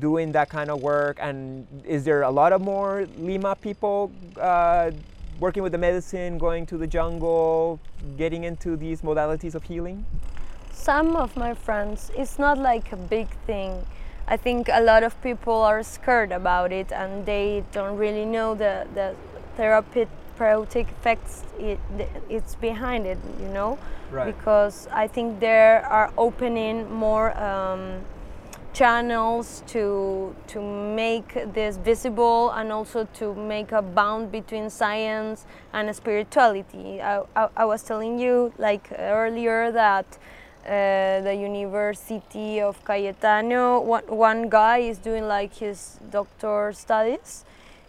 doing 0.00 0.32
that 0.32 0.48
kind 0.48 0.70
of 0.70 0.82
work. 0.82 1.18
And 1.20 1.68
is 1.84 2.04
there 2.04 2.22
a 2.22 2.30
lot 2.30 2.52
of 2.52 2.60
more 2.60 3.06
Lima 3.16 3.54
people 3.54 4.10
uh, 4.40 4.90
working 5.42 5.64
with 5.64 5.72
the 5.72 5.78
medicine, 5.78 6.38
going 6.38 6.64
to 6.64 6.78
the 6.78 6.86
jungle, 6.86 7.80
getting 8.16 8.44
into 8.44 8.76
these 8.76 9.02
modalities 9.02 9.56
of 9.56 9.64
healing? 9.64 10.06
Some 10.70 11.16
of 11.16 11.36
my 11.36 11.52
friends, 11.52 12.12
it's 12.16 12.38
not 12.38 12.58
like 12.58 12.92
a 12.92 12.96
big 12.96 13.28
thing. 13.44 13.84
I 14.28 14.36
think 14.36 14.68
a 14.72 14.80
lot 14.80 15.02
of 15.02 15.20
people 15.20 15.54
are 15.70 15.82
scared 15.82 16.30
about 16.30 16.70
it 16.70 16.92
and 16.92 17.26
they 17.26 17.64
don't 17.72 17.96
really 17.96 18.24
know 18.24 18.54
the, 18.54 18.86
the 18.94 19.16
therapeutic 19.56 20.88
effects 20.88 21.42
it, 21.58 21.80
it's 22.30 22.54
behind 22.54 23.04
it, 23.04 23.18
you 23.40 23.48
know? 23.48 23.80
Right. 24.12 24.26
Because 24.26 24.86
I 24.92 25.08
think 25.08 25.40
they 25.40 25.80
are 25.98 26.12
opening 26.16 26.88
more 26.88 27.36
um, 27.36 28.02
channels 28.72 29.62
to, 29.66 30.34
to 30.46 30.60
make 30.60 31.52
this 31.52 31.76
visible 31.76 32.50
and 32.50 32.72
also 32.72 33.06
to 33.14 33.34
make 33.34 33.72
a 33.72 33.82
bound 33.82 34.32
between 34.32 34.70
science 34.70 35.44
and 35.72 35.94
spirituality. 35.94 37.00
I, 37.00 37.22
I, 37.36 37.48
I 37.56 37.64
was 37.64 37.82
telling 37.82 38.18
you 38.18 38.52
like 38.58 38.88
earlier 38.98 39.70
that 39.72 40.06
uh, 40.64 41.20
the 41.20 41.34
University 41.34 42.60
of 42.60 42.82
Cayetano, 42.84 43.80
one, 43.80 44.04
one 44.06 44.48
guy 44.48 44.78
is 44.78 44.98
doing 44.98 45.26
like 45.26 45.54
his 45.54 45.98
doctor 46.10 46.72
studies 46.72 47.44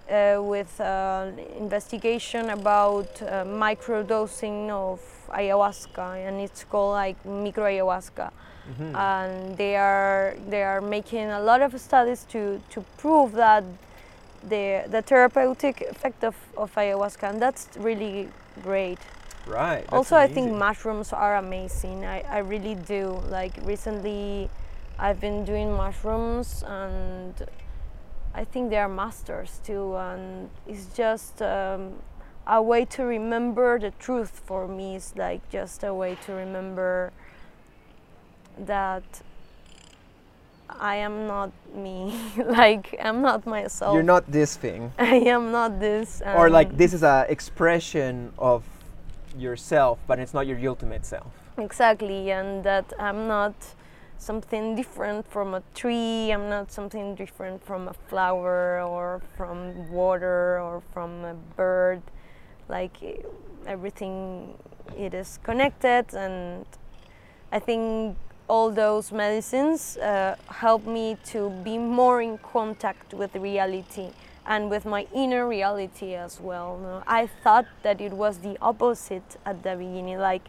uh, 0.09 0.41
with 0.41 0.81
uh, 0.81 1.31
investigation 1.57 2.49
about 2.49 3.21
uh, 3.21 3.45
microdosing 3.45 4.69
of 4.69 4.99
ayahuasca, 5.29 6.27
and 6.27 6.41
it's 6.41 6.63
called 6.63 6.93
like 6.93 7.23
micro 7.25 7.65
ayahuasca. 7.65 8.31
And 8.95 9.57
they 9.57 9.75
are 9.75 10.35
they 10.47 10.63
are 10.63 10.81
making 10.81 11.29
a 11.29 11.41
lot 11.41 11.61
of 11.61 11.79
studies 11.79 12.25
to, 12.29 12.61
to 12.69 12.81
prove 12.97 13.33
that 13.33 13.63
the 14.47 14.85
the 14.87 15.01
therapeutic 15.01 15.81
effect 15.81 16.23
of, 16.23 16.35
of 16.57 16.73
ayahuasca, 16.75 17.29
and 17.29 17.41
that's 17.41 17.67
really 17.77 18.29
great. 18.61 18.99
Right. 19.45 19.85
also 19.91 20.15
i 20.15 20.25
think 20.25 20.53
mushrooms 20.53 21.11
are 21.11 21.35
amazing. 21.35 22.05
I, 22.05 22.21
I 22.21 22.37
really 22.37 22.75
do. 22.75 23.21
Like 23.29 23.53
recently 23.63 24.49
i've 24.99 25.19
been 25.19 25.43
doing 25.43 25.73
mushrooms 25.73 26.63
and 26.67 27.33
i 28.33 28.43
think 28.45 28.69
they 28.69 28.77
are 28.77 28.87
masters 28.87 29.59
too 29.65 29.95
and 29.97 30.49
it's 30.67 30.85
just 30.95 31.41
um, 31.41 31.95
a 32.45 32.61
way 32.61 32.85
to 32.85 33.03
remember 33.03 33.79
the 33.79 33.91
truth 33.91 34.41
for 34.45 34.67
me. 34.67 34.95
Is 34.95 35.13
like 35.15 35.47
just 35.49 35.83
a 35.83 35.93
way 35.93 36.15
to 36.25 36.33
remember 36.33 37.11
that 38.57 39.03
i 40.69 40.95
am 40.95 41.27
not 41.27 41.51
me 41.75 42.13
like 42.45 42.95
i'm 43.01 43.21
not 43.21 43.45
myself 43.45 43.93
You're 43.93 44.03
not 44.03 44.31
this 44.31 44.55
thing. 44.55 44.91
i 44.99 45.15
am 45.15 45.51
not 45.51 45.79
this 45.79 46.21
or 46.25 46.49
like 46.49 46.69
um, 46.69 46.77
this 46.77 46.93
is 46.93 47.03
a 47.03 47.25
expression 47.29 48.31
of 48.37 48.63
yourself, 49.37 49.99
but 50.07 50.19
it's 50.19 50.33
not 50.33 50.47
your 50.47 50.59
ultimate 50.67 51.05
self. 51.05 51.31
Exactly, 51.57 52.31
and 52.31 52.63
that 52.63 52.93
I'm 52.99 53.27
not 53.27 53.53
something 54.17 54.75
different 54.75 55.29
from 55.29 55.53
a 55.53 55.61
tree, 55.75 56.31
I'm 56.31 56.49
not 56.49 56.71
something 56.71 57.15
different 57.15 57.63
from 57.63 57.87
a 57.87 57.93
flower 57.93 58.81
or 58.81 59.21
from 59.37 59.91
water 59.91 60.59
or 60.59 60.81
from 60.93 61.23
a 61.25 61.33
bird. 61.33 62.01
Like 62.69 62.97
everything, 63.67 64.55
it 64.97 65.13
is 65.13 65.39
connected, 65.43 66.13
and 66.13 66.65
I 67.51 67.59
think 67.59 68.17
all 68.47 68.71
those 68.71 69.11
medicines 69.11 69.97
uh, 69.97 70.35
help 70.49 70.85
me 70.85 71.17
to 71.25 71.49
be 71.63 71.77
more 71.77 72.21
in 72.21 72.37
contact 72.37 73.13
with 73.13 73.35
reality 73.35 74.09
and 74.45 74.69
with 74.69 74.85
my 74.85 75.07
inner 75.13 75.47
reality 75.47 76.15
as 76.15 76.39
well. 76.39 77.03
I 77.07 77.27
thought 77.27 77.65
that 77.83 78.01
it 78.01 78.11
was 78.11 78.39
the 78.39 78.57
opposite 78.61 79.37
at 79.45 79.63
the 79.63 79.75
beginning, 79.75 80.19
like 80.19 80.43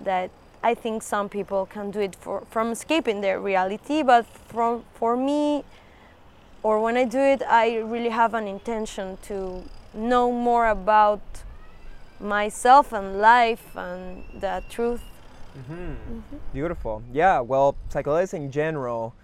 that 0.00 0.30
I 0.62 0.74
think 0.74 1.02
some 1.02 1.28
people 1.28 1.66
can 1.66 1.90
do 1.90 2.00
it 2.00 2.14
for, 2.14 2.44
from 2.50 2.72
escaping 2.72 3.20
their 3.20 3.40
reality, 3.40 4.02
but 4.02 4.26
from, 4.26 4.84
for 4.94 5.16
me, 5.16 5.64
or 6.62 6.80
when 6.80 6.96
I 6.96 7.04
do 7.04 7.18
it, 7.18 7.42
I 7.42 7.76
really 7.78 8.08
have 8.08 8.34
an 8.34 8.46
intention 8.46 9.18
to 9.22 9.62
know 9.92 10.32
more 10.32 10.68
about 10.68 11.20
myself 12.18 12.92
and 12.92 13.20
life 13.20 13.76
and 13.76 14.24
the 14.40 14.62
truth. 14.70 15.02
Mm-hmm. 15.56 16.20
Beautiful. 16.52 17.02
Yeah, 17.12 17.40
well, 17.40 17.76
psychedelics 17.90 18.34
in 18.34 18.50
general 18.50 19.14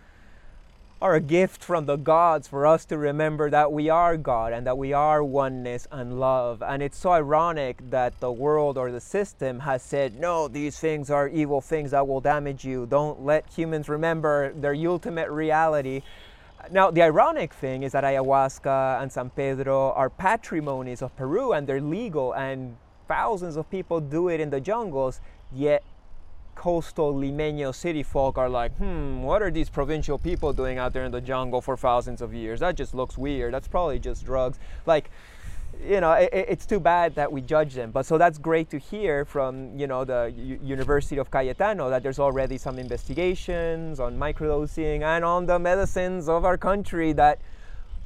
are 1.03 1.15
a 1.15 1.21
gift 1.21 1.65
from 1.65 1.87
the 1.87 1.97
gods 1.97 2.47
for 2.47 2.67
us 2.67 2.85
to 2.85 2.99
remember 2.99 3.49
that 3.49 3.73
we 3.73 3.89
are 3.89 4.19
God 4.19 4.53
and 4.53 4.67
that 4.67 4.77
we 4.77 4.93
are 4.93 5.25
oneness 5.25 5.89
and 5.91 6.21
love. 6.21 6.63
And 6.63 6.83
it's 6.83 6.99
so 6.99 7.13
ironic 7.13 7.79
that 7.91 8.21
the 8.21 8.31
world 8.31 8.77
or 8.77 8.93
the 8.93 9.01
system 9.01 9.61
has 9.61 9.83
said, 9.83 10.21
no, 10.21 10.47
these 10.47 10.79
things 10.79 11.11
are 11.11 11.27
evil 11.27 11.63
things 11.63 11.93
that 11.93 12.07
will 12.07 12.21
damage 12.21 12.67
you. 12.67 12.85
Don't 12.85 13.25
let 13.25 13.51
humans 13.51 13.89
remember 13.89 14.53
their 14.53 14.75
ultimate 14.75 15.31
reality. 15.31 16.03
Now, 16.71 16.91
the 16.91 17.01
ironic 17.01 17.55
thing 17.55 17.83
is 17.83 17.93
that 17.93 18.05
ayahuasca 18.05 19.01
and 19.01 19.11
San 19.11 19.31
Pedro 19.31 19.93
are 19.93 20.11
patrimonies 20.11 21.01
of 21.01 21.17
Peru 21.17 21.53
and 21.53 21.67
they're 21.67 21.81
legal, 21.81 22.35
and 22.35 22.77
thousands 23.09 23.57
of 23.57 23.71
people 23.71 24.01
do 24.01 24.29
it 24.29 24.39
in 24.39 24.51
the 24.51 24.61
jungles, 24.61 25.23
yet 25.51 25.83
coastal 26.61 27.15
limeño 27.15 27.75
city 27.75 28.03
folk 28.03 28.37
are 28.37 28.51
like, 28.51 28.71
hmm, 28.77 29.23
what 29.23 29.41
are 29.41 29.51
these 29.51 29.71
provincial 29.71 30.19
people 30.19 30.53
doing 30.53 30.77
out 30.77 30.93
there 30.93 31.07
in 31.07 31.11
the 31.11 31.21
jungle 31.23 31.63
for 31.63 31.75
thousands 31.75 32.21
of 32.21 32.35
years? 32.35 32.61
That 32.61 32.75
just 32.75 32.95
looks 32.95 33.17
weird. 33.17 33.55
That's 33.55 33.67
probably 33.67 33.99
just 33.99 34.27
drugs. 34.27 34.59
Like, 34.85 35.11
you 35.83 36.03
know, 36.03 36.13
it, 36.13 36.29
it's 36.33 36.67
too 36.67 36.79
bad 36.79 37.15
that 37.15 37.33
we 37.33 37.41
judge 37.41 37.73
them. 37.73 37.93
But 37.93 38.05
so 38.05 38.19
that's 38.19 38.37
great 38.37 38.69
to 38.73 38.79
hear 38.79 39.25
from, 39.25 39.75
you 39.79 39.87
know, 39.87 40.05
the 40.05 40.35
U- 40.37 40.61
University 40.63 41.17
of 41.17 41.31
Cayetano 41.31 41.89
that 41.89 42.03
there's 42.03 42.19
already 42.19 42.59
some 42.59 42.79
investigations 42.79 43.99
on 43.99 44.19
microdosing 44.19 45.01
and 45.01 45.25
on 45.25 45.47
the 45.47 45.59
medicines 45.59 46.29
of 46.29 46.45
our 46.45 46.59
country 46.59 47.15
that 47.15 47.41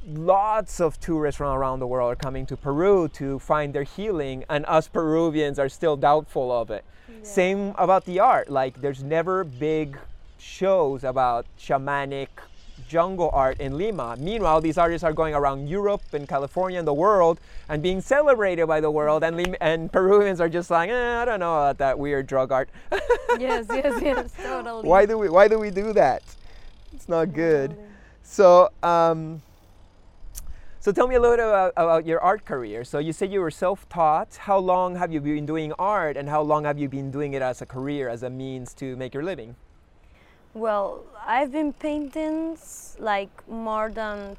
lots 0.07 0.79
of 0.79 0.99
tourists 0.99 1.37
from 1.37 1.55
around 1.55 1.79
the 1.79 1.87
world 1.87 2.11
are 2.11 2.15
coming 2.15 2.45
to 2.47 2.57
Peru 2.57 3.07
to 3.09 3.39
find 3.39 3.73
their 3.73 3.83
healing, 3.83 4.43
and 4.49 4.65
us 4.67 4.87
Peruvians 4.87 5.59
are 5.59 5.69
still 5.69 5.97
doubtful 5.97 6.51
of 6.51 6.69
it. 6.71 6.83
Same 7.23 7.73
about 7.77 8.05
the 8.05 8.19
art. 8.19 8.49
Like, 8.49 8.81
there's 8.81 9.03
never 9.03 9.43
big 9.43 9.97
shows 10.37 11.03
about 11.03 11.45
shamanic 11.59 12.27
jungle 12.87 13.31
art 13.33 13.59
in 13.59 13.77
Lima. 13.77 14.15
Meanwhile, 14.19 14.61
these 14.61 14.77
artists 14.77 15.03
are 15.03 15.13
going 15.13 15.33
around 15.33 15.67
Europe 15.67 16.03
and 16.13 16.27
California 16.27 16.77
and 16.77 16.87
the 16.87 16.93
world 16.93 17.39
and 17.67 17.81
being 17.81 17.99
celebrated 17.99 18.67
by 18.67 18.79
the 18.79 18.91
world, 18.91 19.23
and, 19.23 19.37
Lim- 19.37 19.55
and 19.59 19.91
Peruvians 19.97 20.39
are 20.39 20.49
just 20.49 20.69
like, 20.69 20.89
eh, 20.89 21.21
I 21.21 21.25
don't 21.25 21.39
know 21.39 21.55
about 21.55 21.79
that 21.79 21.97
weird 21.97 22.27
drug 22.27 22.51
art. 22.51 22.69
yes, 23.39 23.65
yes, 23.69 24.01
yes, 24.01 24.33
totally. 24.41 24.87
why 24.87 25.05
do 25.05 25.17
we 25.17 25.29
why 25.29 25.47
do 25.47 25.57
we 25.57 25.71
do 25.71 25.93
that? 25.93 26.21
It's 26.93 27.09
not 27.09 27.33
good. 27.33 27.75
So 28.23 28.69
um, 28.83 29.41
So 30.85 30.91
tell 30.91 31.07
me 31.07 31.15
a 31.15 31.19
little 31.19 31.35
bit 31.35 31.43
about, 31.43 31.73
about 31.77 32.05
your 32.05 32.19
art 32.19 32.45
career. 32.45 32.83
So 32.83 32.99
you 32.99 33.11
said 33.11 33.33
you 33.33 33.39
were 33.39 33.49
self-taught. 33.49 34.35
How 34.35 34.59
long 34.59 34.95
have 34.97 35.11
you 35.11 35.19
been 35.19 35.47
doing 35.47 35.73
art, 35.79 36.15
and 36.15 36.29
how 36.29 36.43
long 36.43 36.65
have 36.65 36.77
you 36.77 36.87
been 36.87 37.09
doing 37.09 37.33
it 37.33 37.41
as 37.41 37.59
a 37.59 37.65
career, 37.65 38.07
as 38.07 38.21
a 38.21 38.29
means 38.29 38.71
to 38.75 38.95
make 38.95 39.11
your 39.11 39.23
living? 39.23 39.55
Well, 40.53 41.03
I've 41.25 41.51
been 41.51 41.73
painting 41.73 42.59
like 42.99 43.31
more 43.49 43.89
than 43.89 44.37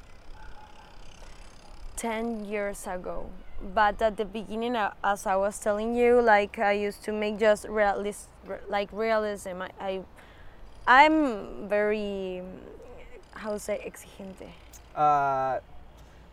10 1.97 2.45
years 2.45 2.87
ago. 2.87 3.29
But 3.75 4.01
at 4.01 4.15
the 4.15 4.23
beginning, 4.23 4.77
uh, 4.77 4.93
as 5.03 5.25
I 5.25 5.35
was 5.35 5.59
telling 5.59 5.97
you, 5.97 6.21
like 6.21 6.59
I 6.59 6.71
used 6.71 7.03
to 7.03 7.11
make 7.11 7.39
just 7.39 7.67
realist, 7.67 8.29
like 8.69 8.87
realism. 8.93 9.63
I, 9.63 9.71
I, 9.81 10.01
I'm 10.87 11.67
very, 11.67 12.41
how 13.33 13.51
to 13.51 13.59
say, 13.59 13.83
exigente, 13.83 14.47
Uh, 14.95 15.59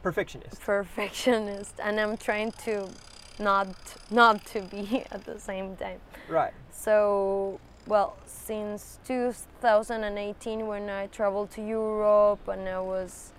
perfectionist. 0.05 0.61
perfectionist, 0.61 1.75
and 1.83 1.99
I'm 1.99 2.17
trying 2.19 2.53
to 2.67 2.91
not, 3.39 3.75
not 4.11 4.45
to 4.53 4.61
be 4.61 5.05
at 5.11 5.25
the 5.25 5.41
same 5.41 5.77
time. 5.77 6.01
Right. 6.29 6.53
So, 6.71 7.59
well, 7.87 8.17
since 8.27 8.99
2018, 9.07 10.67
when 10.67 10.91
I 10.91 11.07
traveled 11.07 11.51
to 11.53 11.63
Europe 11.67 12.47
and 12.49 12.69
I 12.69 12.81
was, 12.81 13.33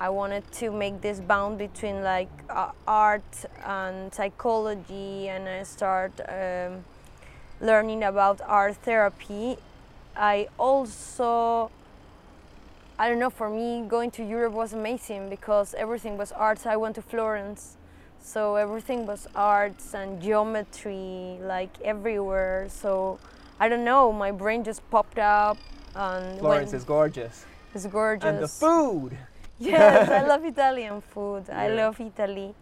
I 0.00 0.08
wanted 0.08 0.50
to 0.52 0.70
make 0.70 1.02
this 1.02 1.20
bound 1.20 1.58
between 1.58 2.02
like 2.02 2.30
uh, 2.48 2.72
art 2.86 3.44
and 3.64 4.12
psychology, 4.14 5.28
and 5.28 5.46
I 5.46 5.62
start 5.64 6.12
um, 6.26 6.84
learning 7.60 8.02
about 8.02 8.40
art 8.46 8.76
therapy. 8.76 9.58
I 10.16 10.48
also, 10.58 11.70
I 12.98 13.08
don't 13.08 13.18
know, 13.20 13.30
for 13.30 13.48
me, 13.48 13.84
going 13.86 14.10
to 14.12 14.24
Europe 14.24 14.52
was 14.52 14.72
amazing 14.72 15.28
because 15.30 15.72
everything 15.74 16.18
was 16.18 16.32
art. 16.32 16.66
I 16.66 16.76
went 16.76 16.96
to 16.96 17.02
Florence. 17.02 17.76
So 18.20 18.56
everything 18.56 19.06
was 19.06 19.28
arts 19.34 19.94
and 19.94 20.20
geometry, 20.20 21.38
like 21.40 21.70
everywhere. 21.82 22.66
So 22.68 23.18
I 23.60 23.68
don't 23.68 23.84
know, 23.84 24.12
my 24.12 24.32
brain 24.32 24.64
just 24.64 24.88
popped 24.90 25.18
up 25.18 25.56
and 25.94 26.38
Florence 26.38 26.72
is 26.72 26.84
gorgeous. 26.84 27.44
it's 27.74 27.86
gorgeous. 27.86 28.28
And 28.28 28.42
the 28.42 28.48
food. 28.48 29.16
Yes, 29.60 30.08
I 30.08 30.24
love 30.24 30.44
Italian 30.54 31.00
food. 31.00 31.50
I 31.50 31.68
love 31.68 32.00
Italy. 32.00 32.54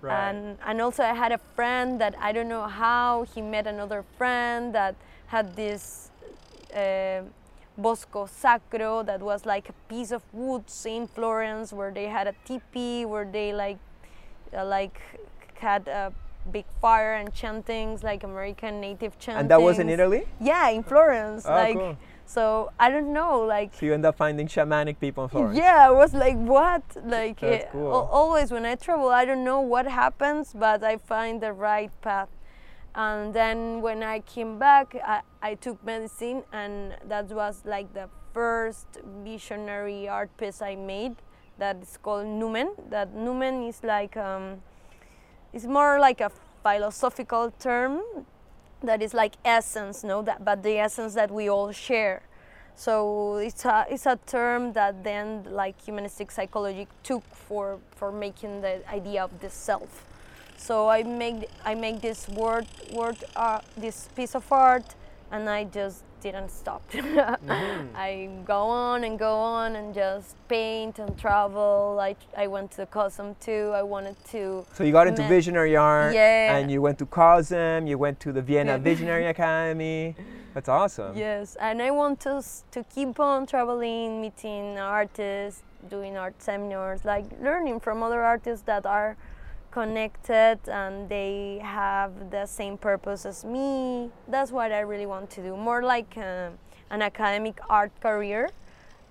Right. 0.00 0.30
And 0.30 0.58
and 0.66 0.80
also 0.80 1.04
I 1.04 1.14
had 1.14 1.30
a 1.30 1.38
friend 1.54 2.00
that 2.00 2.16
I 2.20 2.32
don't 2.32 2.48
know 2.48 2.66
how 2.66 3.24
he 3.32 3.40
met 3.40 3.68
another 3.68 4.04
friend 4.18 4.74
that 4.74 4.96
had 5.26 5.54
this 5.54 6.10
uh, 6.74 7.22
bosco 7.76 8.26
sacro 8.26 9.02
that 9.02 9.20
was 9.20 9.46
like 9.46 9.68
a 9.68 9.72
piece 9.88 10.10
of 10.12 10.22
woods 10.32 10.84
in 10.86 11.06
Florence 11.06 11.72
where 11.72 11.90
they 11.90 12.06
had 12.06 12.26
a 12.26 12.34
teepee 12.44 13.04
where 13.04 13.24
they 13.24 13.52
like 13.52 13.78
uh, 14.56 14.64
like 14.64 15.00
had 15.58 15.88
a 15.88 16.12
big 16.50 16.64
fire 16.80 17.14
and 17.14 17.32
chantings 17.32 18.02
like 18.02 18.24
American 18.24 18.80
native 18.80 19.18
chantings. 19.18 19.40
and 19.42 19.50
that 19.50 19.62
was 19.62 19.78
in 19.78 19.88
Italy? 19.88 20.26
Yeah, 20.40 20.68
in 20.70 20.82
Florence. 20.82 21.46
Oh, 21.46 21.52
like 21.52 21.76
cool. 21.76 21.96
so 22.26 22.70
I 22.78 22.90
don't 22.90 23.12
know 23.12 23.40
like 23.40 23.72
So 23.74 23.86
you 23.86 23.94
end 23.94 24.04
up 24.04 24.16
finding 24.16 24.48
shamanic 24.48 24.98
people 24.98 25.24
in 25.24 25.30
Florence. 25.30 25.56
yeah, 25.56 25.86
I 25.88 25.90
was 25.90 26.12
like, 26.12 26.36
what? 26.36 26.82
Like, 27.04 27.40
cool. 27.70 27.92
always 27.92 28.50
when 28.50 28.66
I 28.66 28.74
travel, 28.74 29.08
I 29.08 29.24
don't 29.24 29.44
know 29.44 29.60
what 29.60 29.86
happens, 29.86 30.52
but 30.52 30.82
I 30.82 30.96
find 30.96 31.40
the 31.40 31.52
right 31.52 31.90
path. 32.02 32.28
And 32.94 33.32
then 33.32 33.80
when 33.80 34.02
I 34.02 34.20
came 34.20 34.58
back, 34.58 34.94
I, 35.04 35.22
I 35.40 35.54
took 35.54 35.82
medicine, 35.84 36.42
and 36.52 36.94
that 37.08 37.28
was 37.28 37.62
like 37.64 37.94
the 37.94 38.08
first 38.34 38.86
visionary 39.24 40.08
art 40.08 40.36
piece 40.36 40.60
I 40.60 40.76
made. 40.76 41.16
That 41.58 41.78
is 41.82 41.98
called 42.02 42.26
Numen. 42.26 42.90
That 42.90 43.14
Numen 43.14 43.68
is 43.68 43.82
like, 43.82 44.16
um, 44.16 44.62
it's 45.52 45.64
more 45.64 45.98
like 46.00 46.20
a 46.20 46.30
philosophical 46.62 47.50
term 47.58 48.02
that 48.82 49.00
is 49.00 49.14
like 49.14 49.34
essence, 49.44 50.04
no? 50.04 50.22
That, 50.22 50.44
but 50.44 50.62
the 50.62 50.78
essence 50.78 51.14
that 51.14 51.30
we 51.30 51.48
all 51.48 51.72
share. 51.72 52.22
So 52.74 53.36
it's 53.36 53.64
a 53.64 53.86
it's 53.90 54.06
a 54.06 54.18
term 54.26 54.72
that 54.72 55.04
then 55.04 55.44
like 55.50 55.80
humanistic 55.80 56.30
psychology 56.30 56.88
took 57.02 57.22
for 57.34 57.78
for 57.90 58.10
making 58.10 58.62
the 58.62 58.80
idea 58.90 59.22
of 59.22 59.40
the 59.40 59.50
self. 59.50 60.11
So 60.62 60.88
I 60.88 61.02
make 61.02 61.48
I 61.64 61.74
make 61.74 62.00
this 62.00 62.28
word 62.28 62.66
word 62.92 63.16
uh, 63.34 63.60
this 63.76 64.08
piece 64.14 64.36
of 64.36 64.44
art, 64.52 64.94
and 65.32 65.50
I 65.50 65.64
just 65.64 66.04
didn't 66.20 66.50
stop. 66.52 66.82
I 67.96 68.30
go 68.44 68.60
on 68.68 69.02
and 69.02 69.18
go 69.18 69.34
on 69.34 69.74
and 69.74 69.92
just 69.92 70.36
paint 70.46 71.00
and 71.00 71.18
travel. 71.18 71.98
I 72.00 72.14
I 72.38 72.46
went 72.46 72.70
to 72.76 72.86
COSM 72.86 73.34
too. 73.40 73.72
I 73.74 73.82
wanted 73.82 74.14
to. 74.30 74.64
So 74.72 74.84
you 74.84 74.92
got 74.92 75.08
into 75.08 75.26
visionary 75.26 75.74
art, 75.74 76.14
Yeah. 76.14 76.56
and 76.56 76.70
you 76.70 76.80
went 76.80 76.96
to 77.00 77.06
COSM, 77.06 77.88
you 77.88 77.98
went 77.98 78.20
to 78.20 78.32
the 78.32 78.40
Vienna 78.40 78.78
Visionary 78.90 79.26
Academy. 79.26 80.14
That's 80.54 80.68
awesome. 80.68 81.16
Yes, 81.16 81.56
and 81.60 81.82
I 81.82 81.90
want 81.90 82.20
to 82.20 82.40
to 82.70 82.84
keep 82.94 83.18
on 83.18 83.46
traveling, 83.46 84.20
meeting 84.20 84.78
artists, 84.78 85.64
doing 85.90 86.16
art 86.16 86.40
seminars, 86.40 87.04
like 87.04 87.24
learning 87.40 87.80
from 87.80 88.00
other 88.04 88.22
artists 88.22 88.64
that 88.66 88.86
are 88.86 89.16
connected 89.72 90.58
and 90.68 91.08
they 91.08 91.60
have 91.64 92.30
the 92.30 92.46
same 92.46 92.76
purpose 92.76 93.26
as 93.26 93.44
me. 93.44 94.10
That's 94.28 94.52
what 94.52 94.70
I 94.70 94.80
really 94.80 95.06
want 95.06 95.30
to 95.30 95.42
do. 95.42 95.56
More 95.56 95.82
like 95.82 96.16
uh, 96.16 96.50
an 96.90 97.02
academic 97.02 97.58
art 97.68 97.92
career. 98.00 98.50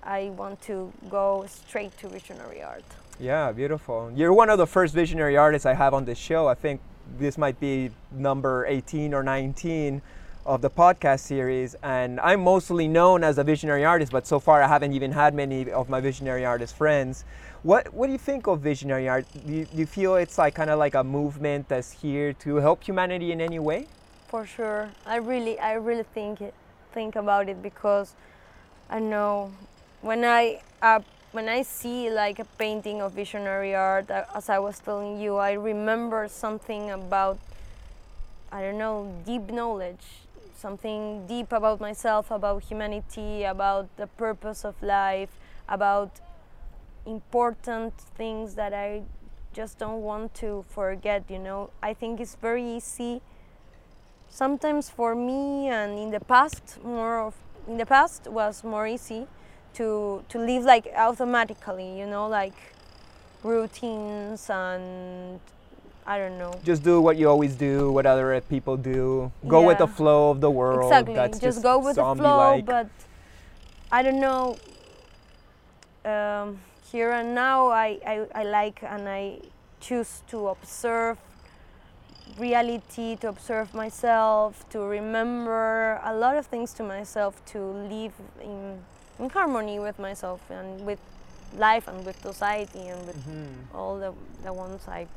I 0.04 0.30
want 0.38 0.62
to 0.64 0.94
go 1.10 1.46
straight 1.48 1.98
to 2.00 2.08
visionary 2.08 2.62
art. 2.64 2.86
Yeah, 3.20 3.52
beautiful. 3.52 4.12
You're 4.16 4.34
one 4.34 4.50
of 4.50 4.58
the 4.58 4.66
first 4.66 4.94
visionary 4.94 5.38
artists 5.38 5.66
I 5.66 5.74
have 5.74 5.94
on 5.94 6.06
this 6.06 6.18
show. 6.18 6.48
I 6.48 6.56
think 6.56 6.80
this 7.20 7.38
might 7.38 7.60
be 7.60 7.92
number 8.12 8.66
18 8.68 9.14
or 9.14 9.24
19 9.24 10.02
of 10.46 10.62
the 10.62 10.70
podcast 10.70 11.20
series. 11.20 11.76
And 11.84 12.20
I'm 12.20 12.44
mostly 12.44 12.88
known 12.88 13.24
as 13.24 13.38
a 13.38 13.44
visionary 13.44 13.86
artist, 13.86 14.12
but 14.12 14.26
so 14.26 14.40
far 14.40 14.64
I 14.64 14.68
haven't 14.68 14.94
even 14.94 15.12
had 15.12 15.36
many 15.36 15.70
of 15.72 15.90
my 15.90 16.02
visionary 16.02 16.46
artist 16.46 16.76
friends. 16.76 17.26
What, 17.64 17.94
what 17.94 18.08
do 18.08 18.14
you 18.14 18.18
think 18.18 18.48
of 18.48 18.62
visionary 18.62 19.08
art? 19.08 19.28
Do 19.46 19.54
you, 19.54 19.66
do 19.66 19.78
you 19.78 19.86
feel 19.86 20.16
it's 20.16 20.40
like 20.40 20.56
kind 20.56 20.72
of 20.72 20.80
like 20.80 20.96
a 20.96 21.04
movement 21.04 21.70
that's 21.70 21.92
here 21.92 22.34
to 22.34 22.56
help 22.56 22.84
humanity 22.84 23.32
in 23.32 23.40
any 23.40 23.60
way? 23.60 23.86
For 24.30 24.48
sure, 24.48 24.90
I 25.06 25.18
really, 25.18 25.60
I 25.60 25.74
really 25.74 26.04
think 26.04 26.42
it, 26.42 26.56
think 26.92 27.16
about 27.16 27.50
it 27.50 27.62
because 27.62 28.16
I 28.90 28.98
know 28.98 29.52
when 30.02 30.26
I 30.26 30.62
uh, 30.82 31.02
when 31.34 31.48
I 31.48 31.62
see 31.62 32.10
like 32.10 32.40
a 32.40 32.46
painting 32.58 33.00
of 33.00 33.12
visionary 33.12 33.76
art, 33.76 34.10
uh, 34.10 34.26
as 34.34 34.50
I 34.50 34.58
was 34.58 34.80
telling 34.80 35.22
you, 35.22 35.38
I 35.38 35.52
remember 35.52 36.28
something 36.30 36.90
about 36.90 37.38
I 38.52 38.64
don't 38.64 38.80
know 38.80 39.14
deep 39.24 39.52
knowledge, 39.52 40.26
something 40.58 41.28
deep 41.28 41.52
about 41.52 41.80
myself, 41.80 42.32
about 42.32 42.64
humanity, 42.64 43.44
about 43.44 43.96
the 43.98 44.08
purpose 44.08 44.66
of 44.66 44.82
life, 44.82 45.30
about 45.70 46.20
important 47.12 47.94
things 48.18 48.56
that 48.56 48.74
I 48.74 49.04
just 49.54 49.78
don't 49.78 50.02
want 50.02 50.34
to 50.36 50.64
forget. 50.70 51.24
You 51.30 51.40
know, 51.40 51.70
I 51.84 51.94
think 51.94 52.20
it's 52.20 52.36
very 52.36 52.66
easy 52.78 53.22
sometimes 54.32 54.90
for 54.90 55.14
me 55.14 55.68
and 55.68 56.00
in 56.00 56.10
the 56.10 56.20
past 56.22 56.80
more 56.84 57.20
of 57.20 57.36
in 57.68 57.78
the 57.78 57.86
past 57.86 58.28
was 58.28 58.64
more 58.64 58.88
easy 58.88 59.28
to 59.74 60.24
to 60.30 60.40
live 60.40 60.64
like 60.64 60.88
automatically 60.96 62.00
you 62.00 62.08
know 62.08 62.28
like 62.28 62.56
routines 63.44 64.50
and 64.50 65.40
i 66.08 66.18
don't 66.18 66.38
know 66.38 66.54
Just 66.64 66.82
do 66.82 67.02
what 67.02 67.18
you 67.18 67.30
always 67.30 67.56
do, 67.56 67.92
what 67.92 68.06
other 68.06 68.40
people 68.42 68.76
do. 68.76 69.32
Go 69.48 69.68
with 69.68 69.78
the 69.78 69.88
flow 69.88 70.32
of 70.32 70.42
the 70.42 70.50
world. 70.50 70.92
exactly 70.92 71.14
That's 71.14 71.40
just, 71.40 71.62
go 71.62 71.78
with 71.78 71.96
the 71.96 72.16
flow 72.16 72.62
but 72.62 72.90
i 73.92 74.02
don't 74.02 74.20
know 74.20 74.58
um, 76.06 76.58
here 76.92 77.12
and 77.12 77.34
now 77.34 77.68
I, 77.70 78.00
I, 78.06 78.28
I 78.36 78.44
like 78.44 78.84
and 78.84 79.08
i 79.08 79.40
choose 79.80 80.22
to 80.28 80.48
observe 80.50 81.18
reality 82.38 83.16
to 83.18 83.28
observe 83.30 83.74
myself 83.74 84.68
to 84.70 84.80
remember 84.80 86.00
a 86.04 86.14
lot 86.14 86.38
of 86.38 86.46
things 86.46 86.74
to 86.74 86.84
myself 86.84 87.44
to 87.46 87.60
live 87.60 88.14
in, 88.42 88.80
in 89.20 89.30
harmony 89.30 89.80
with 89.80 90.00
myself 90.00 90.40
and 90.50 90.86
with 90.86 91.00
life 91.58 91.88
and 91.88 92.06
with 92.06 92.22
society 92.22 92.88
and 92.88 93.06
with 93.08 93.18
Mhm. 93.28 93.76
all 93.76 93.98
the, 94.00 94.14
the 94.44 94.54
ones 94.54 94.88
i 94.88 95.08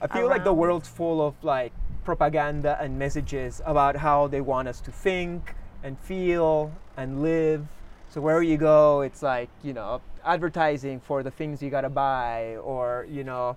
I 0.00 0.06
feel 0.08 0.28
like 0.28 0.44
the 0.44 0.52
world's 0.52 0.88
full 0.88 1.26
of 1.26 1.34
like 1.42 1.72
propaganda 2.04 2.76
and 2.80 2.98
messages 2.98 3.62
about 3.64 3.96
how 3.96 4.26
they 4.28 4.40
want 4.42 4.68
us 4.68 4.80
to 4.80 4.90
think 4.90 5.54
and 5.82 5.96
feel 6.00 6.72
and 6.96 7.22
live. 7.22 7.64
So 8.10 8.20
wherever 8.20 8.42
you 8.42 8.58
go, 8.58 9.00
it's 9.00 9.22
like, 9.22 9.48
you 9.62 9.72
know, 9.72 10.02
advertising 10.24 11.00
for 11.00 11.22
the 11.22 11.30
things 11.30 11.62
you 11.62 11.70
gotta 11.70 11.88
buy 11.88 12.56
or, 12.56 13.06
you 13.10 13.24
know, 13.24 13.56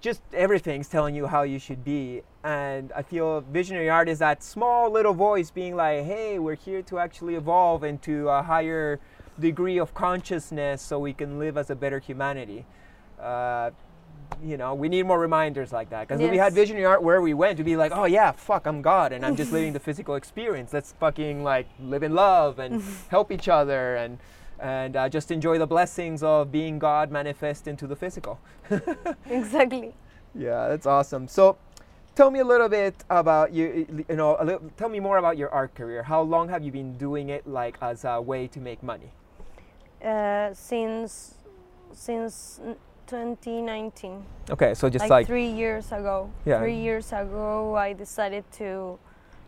just 0.00 0.20
everything's 0.34 0.88
telling 0.88 1.14
you 1.14 1.26
how 1.26 1.42
you 1.42 1.58
should 1.58 1.84
be. 1.84 2.22
And 2.42 2.92
I 2.92 3.02
feel 3.02 3.40
visionary 3.40 3.88
art 3.88 4.08
is 4.08 4.18
that 4.18 4.42
small 4.42 4.90
little 4.90 5.14
voice 5.14 5.50
being 5.50 5.76
like, 5.76 6.04
hey, 6.04 6.38
we're 6.38 6.56
here 6.56 6.82
to 6.82 6.98
actually 6.98 7.36
evolve 7.36 7.84
into 7.84 8.28
a 8.28 8.42
higher 8.42 8.98
degree 9.38 9.78
of 9.78 9.94
consciousness 9.94 10.82
so 10.82 10.98
we 10.98 11.12
can 11.12 11.38
live 11.38 11.56
as 11.56 11.70
a 11.70 11.76
better 11.76 12.00
humanity. 12.00 12.66
Uh, 13.20 13.70
you 14.42 14.56
know, 14.56 14.74
we 14.74 14.88
need 14.88 15.04
more 15.04 15.20
reminders 15.20 15.72
like 15.72 15.90
that. 15.90 16.08
Because 16.08 16.20
if 16.20 16.30
we 16.30 16.36
had 16.36 16.52
visionary 16.52 16.84
art 16.84 17.02
where 17.02 17.20
we 17.20 17.34
went, 17.34 17.56
to 17.58 17.64
be 17.64 17.76
like, 17.76 17.92
oh 17.94 18.04
yeah, 18.04 18.32
fuck, 18.32 18.66
I'm 18.66 18.82
God, 18.82 19.12
and 19.12 19.24
I'm 19.24 19.36
just 19.36 19.52
living 19.52 19.72
the 19.72 19.80
physical 19.88 20.16
experience. 20.16 20.72
Let's 20.72 20.92
fucking 20.92 21.44
like 21.44 21.68
live 21.80 22.02
in 22.02 22.14
love 22.14 22.58
and 22.58 22.82
help 23.08 23.30
each 23.30 23.48
other 23.48 23.94
and 23.94 24.18
and 24.62 24.96
uh, 24.96 25.08
just 25.08 25.30
enjoy 25.30 25.58
the 25.58 25.66
blessings 25.66 26.22
of 26.22 26.52
being 26.52 26.78
God 26.78 27.10
manifest 27.10 27.66
into 27.66 27.86
the 27.86 27.96
physical. 27.96 28.38
exactly. 29.28 29.92
Yeah, 30.34 30.68
that's 30.68 30.86
awesome. 30.86 31.28
So, 31.28 31.58
tell 32.14 32.30
me 32.30 32.38
a 32.38 32.44
little 32.44 32.68
bit 32.68 32.94
about 33.10 33.52
you. 33.52 34.04
You 34.08 34.16
know, 34.16 34.36
a 34.38 34.44
little, 34.44 34.70
tell 34.76 34.88
me 34.88 35.00
more 35.00 35.18
about 35.18 35.36
your 35.36 35.50
art 35.50 35.74
career. 35.74 36.04
How 36.04 36.22
long 36.22 36.48
have 36.48 36.62
you 36.62 36.70
been 36.70 36.96
doing 36.96 37.28
it, 37.28 37.46
like 37.46 37.76
as 37.82 38.04
a 38.04 38.20
way 38.20 38.46
to 38.46 38.60
make 38.60 38.82
money? 38.82 39.10
Uh, 40.02 40.54
since 40.54 41.34
since 41.92 42.60
2019. 43.08 44.24
Okay, 44.50 44.74
so 44.74 44.88
just 44.88 45.02
like, 45.02 45.10
like, 45.10 45.26
three 45.26 45.48
years 45.48 45.92
ago. 45.92 46.30
Yeah. 46.46 46.60
Three 46.60 46.78
years 46.78 47.12
ago, 47.12 47.74
I 47.74 47.92
decided 47.92 48.44
to 48.52 48.98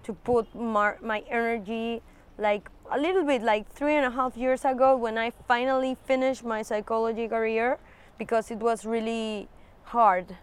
to 0.03 0.13
put 0.13 0.55
mar- 0.55 0.99
my 1.01 1.25
energy 1.31 2.03
like 2.37 2.69
a 2.91 2.99
little 2.99 3.25
bit 3.25 3.43
like 3.43 3.69
three 3.71 3.95
and 3.95 4.07
a 4.07 4.11
half 4.11 4.37
years 4.37 4.65
ago 4.65 4.97
when 4.97 5.19
I 5.19 5.31
finally 5.49 5.97
finished 6.05 6.45
my 6.45 6.63
psychology 6.63 7.29
career 7.29 7.79
because 8.19 8.51
it 8.51 8.59
was 8.59 8.85
really 8.85 9.49
hard. 9.85 10.37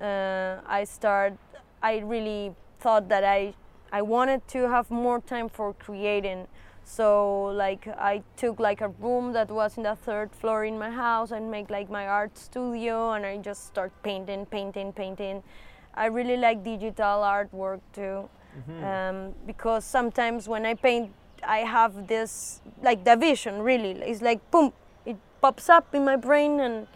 Uh, 0.00 0.56
I 0.66 0.84
start. 0.84 1.34
I 1.82 1.98
really 1.98 2.54
thought 2.78 3.08
that 3.08 3.24
I 3.24 3.54
I 3.92 4.02
wanted 4.02 4.46
to 4.48 4.68
have 4.68 4.90
more 4.90 5.20
time 5.20 5.48
for 5.48 5.74
creating. 5.74 6.46
So 6.84 7.46
like 7.46 7.86
I 7.86 8.22
took 8.36 8.58
like 8.58 8.80
a 8.80 8.88
room 8.88 9.32
that 9.34 9.50
was 9.50 9.76
in 9.76 9.82
the 9.84 9.96
third 9.96 10.32
floor 10.32 10.64
in 10.64 10.78
my 10.78 10.90
house 10.90 11.30
and 11.30 11.50
make 11.50 11.70
like 11.70 11.90
my 11.90 12.06
art 12.06 12.36
studio 12.38 13.12
and 13.12 13.24
I 13.26 13.36
just 13.36 13.66
start 13.66 13.92
painting, 14.02 14.46
painting, 14.46 14.92
painting. 14.92 15.42
I 15.94 16.06
really 16.06 16.36
like 16.36 16.64
digital 16.64 17.22
artwork 17.22 17.80
too, 17.92 18.28
um, 18.84 19.34
because 19.46 19.84
sometimes 19.84 20.48
when 20.48 20.64
I 20.64 20.74
paint, 20.74 21.10
I 21.50 21.64
have 21.66 22.06
this 22.06 22.60
like 22.80 23.04
the 23.04 23.16
vision. 23.16 23.62
Really, 23.62 23.90
it's 23.90 24.22
like 24.22 24.40
boom, 24.52 24.72
it 25.04 25.16
pops 25.42 25.68
up 25.68 25.92
in 25.92 26.04
my 26.04 26.14
brain 26.14 26.60
and 26.60 26.86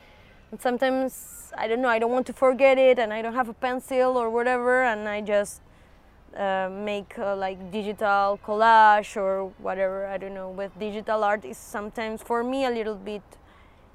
and 0.52 0.60
sometimes 0.60 1.52
I 1.58 1.66
don't 1.66 1.82
know, 1.82 1.88
I 1.88 1.98
don't 1.98 2.12
want 2.12 2.26
to 2.26 2.32
forget 2.32 2.78
it, 2.78 3.00
and 3.00 3.12
I 3.12 3.20
don't 3.20 3.34
have 3.34 3.48
a 3.48 3.54
pencil 3.54 4.16
or 4.16 4.30
whatever, 4.30 4.84
and 4.84 5.08
I 5.08 5.20
just 5.20 5.60
uh, 6.36 6.68
make 6.70 7.18
uh, 7.18 7.34
like 7.34 7.72
digital 7.72 8.38
collage 8.46 9.16
or 9.16 9.52
whatever. 9.58 10.06
I 10.06 10.18
don't 10.18 10.34
know. 10.34 10.50
With 10.50 10.78
digital 10.78 11.24
art, 11.24 11.44
is 11.44 11.58
sometimes 11.58 12.22
for 12.22 12.44
me 12.44 12.64
a 12.64 12.70
little 12.70 12.94
bit 12.94 13.22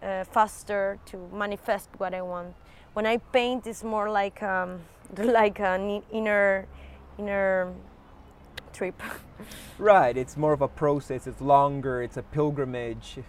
uh, 0.03 0.25
faster 0.25 0.99
to 1.05 1.29
manifest 1.33 1.89
what 1.97 2.13
I 2.13 2.21
want. 2.21 2.53
When 2.93 3.05
I 3.05 3.17
paint, 3.17 3.65
it's 3.65 3.83
more 3.83 4.09
like 4.09 4.43
um, 4.43 4.81
like 5.17 5.61
an 5.61 6.03
inner 6.11 6.67
inner 7.17 7.73
trip. 8.73 9.01
right? 9.77 10.15
It's 10.17 10.37
more 10.37 10.53
of 10.53 10.61
a 10.61 10.67
process. 10.67 11.27
It's 11.27 11.41
longer. 11.41 12.01
It's 12.01 12.17
a 12.17 12.23
pilgrimage. 12.23 13.19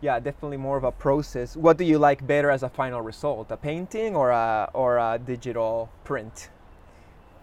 Yeah, 0.00 0.18
definitely 0.18 0.56
more 0.56 0.76
of 0.76 0.84
a 0.84 0.90
process. 0.92 1.56
What 1.56 1.76
do 1.78 1.84
you 1.84 1.98
like 1.98 2.26
better 2.26 2.50
as 2.50 2.62
a 2.62 2.68
final 2.68 3.00
result? 3.02 3.50
A 3.52 3.56
painting 3.56 4.16
or 4.16 4.30
a 4.30 4.68
or 4.74 4.98
a 4.98 5.18
digital 5.24 5.90
print? 6.04 6.50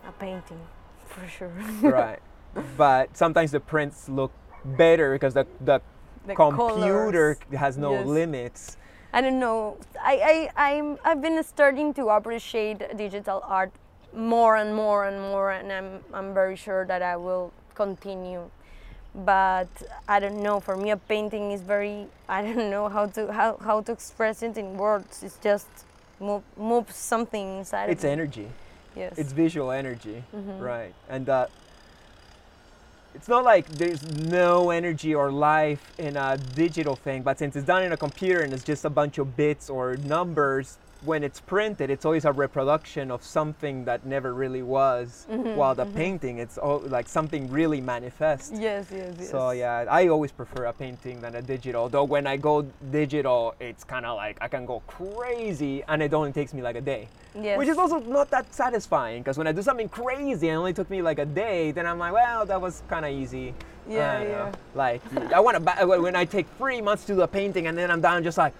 a 0.07 0.11
painting, 0.13 0.59
for 1.07 1.27
sure. 1.27 1.51
right. 1.81 2.19
But 2.77 3.15
sometimes 3.15 3.51
the 3.51 3.59
prints 3.59 4.09
look 4.09 4.31
better 4.65 5.13
because 5.13 5.33
the 5.35 5.45
the 5.61 5.81
The 6.27 6.35
computer 6.35 7.35
colours. 7.35 7.59
has 7.59 7.77
no 7.77 7.91
Yes. 7.93 8.07
limits. 8.07 8.77
I 9.13 9.21
don't 9.21 9.39
know. 9.39 9.77
I, 10.01 10.49
I, 10.55 10.73
I'm, 10.77 10.97
I've 11.05 11.21
been 11.21 11.41
starting 11.43 11.93
to 11.95 12.09
appreciate 12.09 12.77
digital 12.97 13.41
art 13.45 13.71
more 14.13 14.55
and 14.55 14.75
more 14.75 15.05
and 15.05 15.21
more, 15.21 15.51
and 15.51 15.71
I'm, 15.71 15.99
I'm 16.13 16.33
very 16.33 16.55
sure 16.55 16.85
that 16.85 17.01
I 17.01 17.15
will 17.15 17.51
continue. 17.75 18.49
But 19.15 19.67
I 20.07 20.19
don't 20.19 20.41
know. 20.43 20.59
For 20.59 20.75
me, 20.77 20.91
a 20.91 20.97
painting 20.97 21.51
is 21.51 21.61
very. 21.61 22.07
I 22.29 22.41
don't 22.43 22.69
know 22.69 22.89
how 22.89 23.07
to 23.07 23.33
how, 23.33 23.57
how 23.57 23.81
to 23.81 23.91
express 23.91 24.43
it 24.43 24.57
in 24.57 24.77
words. 24.77 25.23
It's 25.23 25.37
just 25.37 25.67
move 26.19 26.43
move 26.57 26.91
something 26.91 27.59
inside. 27.59 27.89
It's 27.89 28.03
energy. 28.03 28.47
Yes. 28.95 29.17
It's 29.17 29.31
visual 29.31 29.71
energy, 29.71 30.23
Mhm. 30.35 30.59
right? 30.61 30.93
And 31.09 31.27
uh, 31.29 31.47
it's 33.15 33.27
not 33.27 33.43
like 33.43 33.67
there's 33.67 34.03
no 34.19 34.69
energy 34.69 35.15
or 35.15 35.31
life 35.31 35.91
in 35.97 36.15
a 36.17 36.37
digital 36.37 36.95
thing, 36.95 37.21
but 37.23 37.39
since 37.39 37.55
it's 37.55 37.65
done 37.65 37.83
in 37.83 37.91
a 37.91 37.97
computer 37.97 38.41
and 38.41 38.53
it's 38.53 38.63
just 38.63 38.85
a 38.85 38.89
bunch 38.89 39.17
of 39.17 39.35
bits 39.35 39.69
or 39.69 39.97
numbers, 39.97 40.77
when 41.05 41.23
it's 41.23 41.39
printed, 41.39 41.89
it's 41.89 42.03
always 42.03 42.25
a 42.25 42.31
reproduction 42.31 43.09
of 43.09 43.23
something 43.23 43.85
that 43.85 44.05
never 44.05 44.33
really 44.33 44.61
was. 44.61 45.25
Mhm, 45.31 45.55
While 45.55 45.73
the 45.73 45.85
mhm. 45.85 45.95
painting, 45.95 46.37
it's 46.39 46.57
all, 46.57 46.79
like 46.79 47.07
something 47.07 47.49
really 47.49 47.79
manifest. 47.79 48.53
Yes, 48.53 48.87
yes, 48.93 49.15
yes. 49.17 49.29
So 49.29 49.51
yeah, 49.51 49.85
I 49.89 50.07
always 50.07 50.31
prefer 50.31 50.65
a 50.65 50.73
painting 50.73 51.21
than 51.21 51.35
a 51.35 51.41
digital. 51.41 51.87
Though 51.87 52.03
when 52.03 52.27
I 52.27 52.35
go 52.37 52.63
digital, 52.91 53.55
it's 53.59 53.83
kind 53.83 54.05
of 54.05 54.17
like 54.17 54.37
I 54.41 54.47
can 54.49 54.65
go 54.65 54.81
crazy, 54.87 55.83
and 55.87 56.01
it 56.03 56.13
only 56.13 56.31
takes 56.33 56.53
me 56.53 56.61
like 56.61 56.75
a 56.75 56.81
day. 56.81 57.07
Yes. 57.39 57.57
Which 57.57 57.69
is 57.69 57.77
also 57.77 57.99
not 57.99 58.29
that 58.31 58.51
satisfying 58.53 59.21
because 59.21 59.37
when 59.37 59.47
I 59.47 59.51
do 59.51 59.61
something 59.61 59.87
crazy 59.87 60.49
and 60.49 60.55
it 60.55 60.59
only 60.59 60.73
took 60.73 60.89
me 60.89 61.01
like 61.01 61.19
a 61.19 61.25
day, 61.25 61.71
then 61.71 61.85
I'm 61.85 61.99
like, 61.99 62.11
well, 62.11 62.45
that 62.45 62.59
was 62.59 62.81
kind 62.89 63.05
of 63.05 63.11
easy. 63.11 63.53
Yeah, 63.87 64.19
don't 64.19 64.27
know. 64.27 64.33
yeah. 64.33 64.51
Like 64.75 65.01
I 65.33 65.39
want 65.39 65.55
to 65.55 65.61
ba- 65.61 65.85
when 66.01 66.15
I 66.15 66.25
take 66.25 66.47
three 66.57 66.81
months 66.81 67.05
to 67.05 67.13
do 67.15 67.21
a 67.21 67.27
painting 67.27 67.67
and 67.67 67.77
then 67.77 67.89
I'm 67.91 68.01
done, 68.01 68.23
just 68.23 68.37
like, 68.37 68.53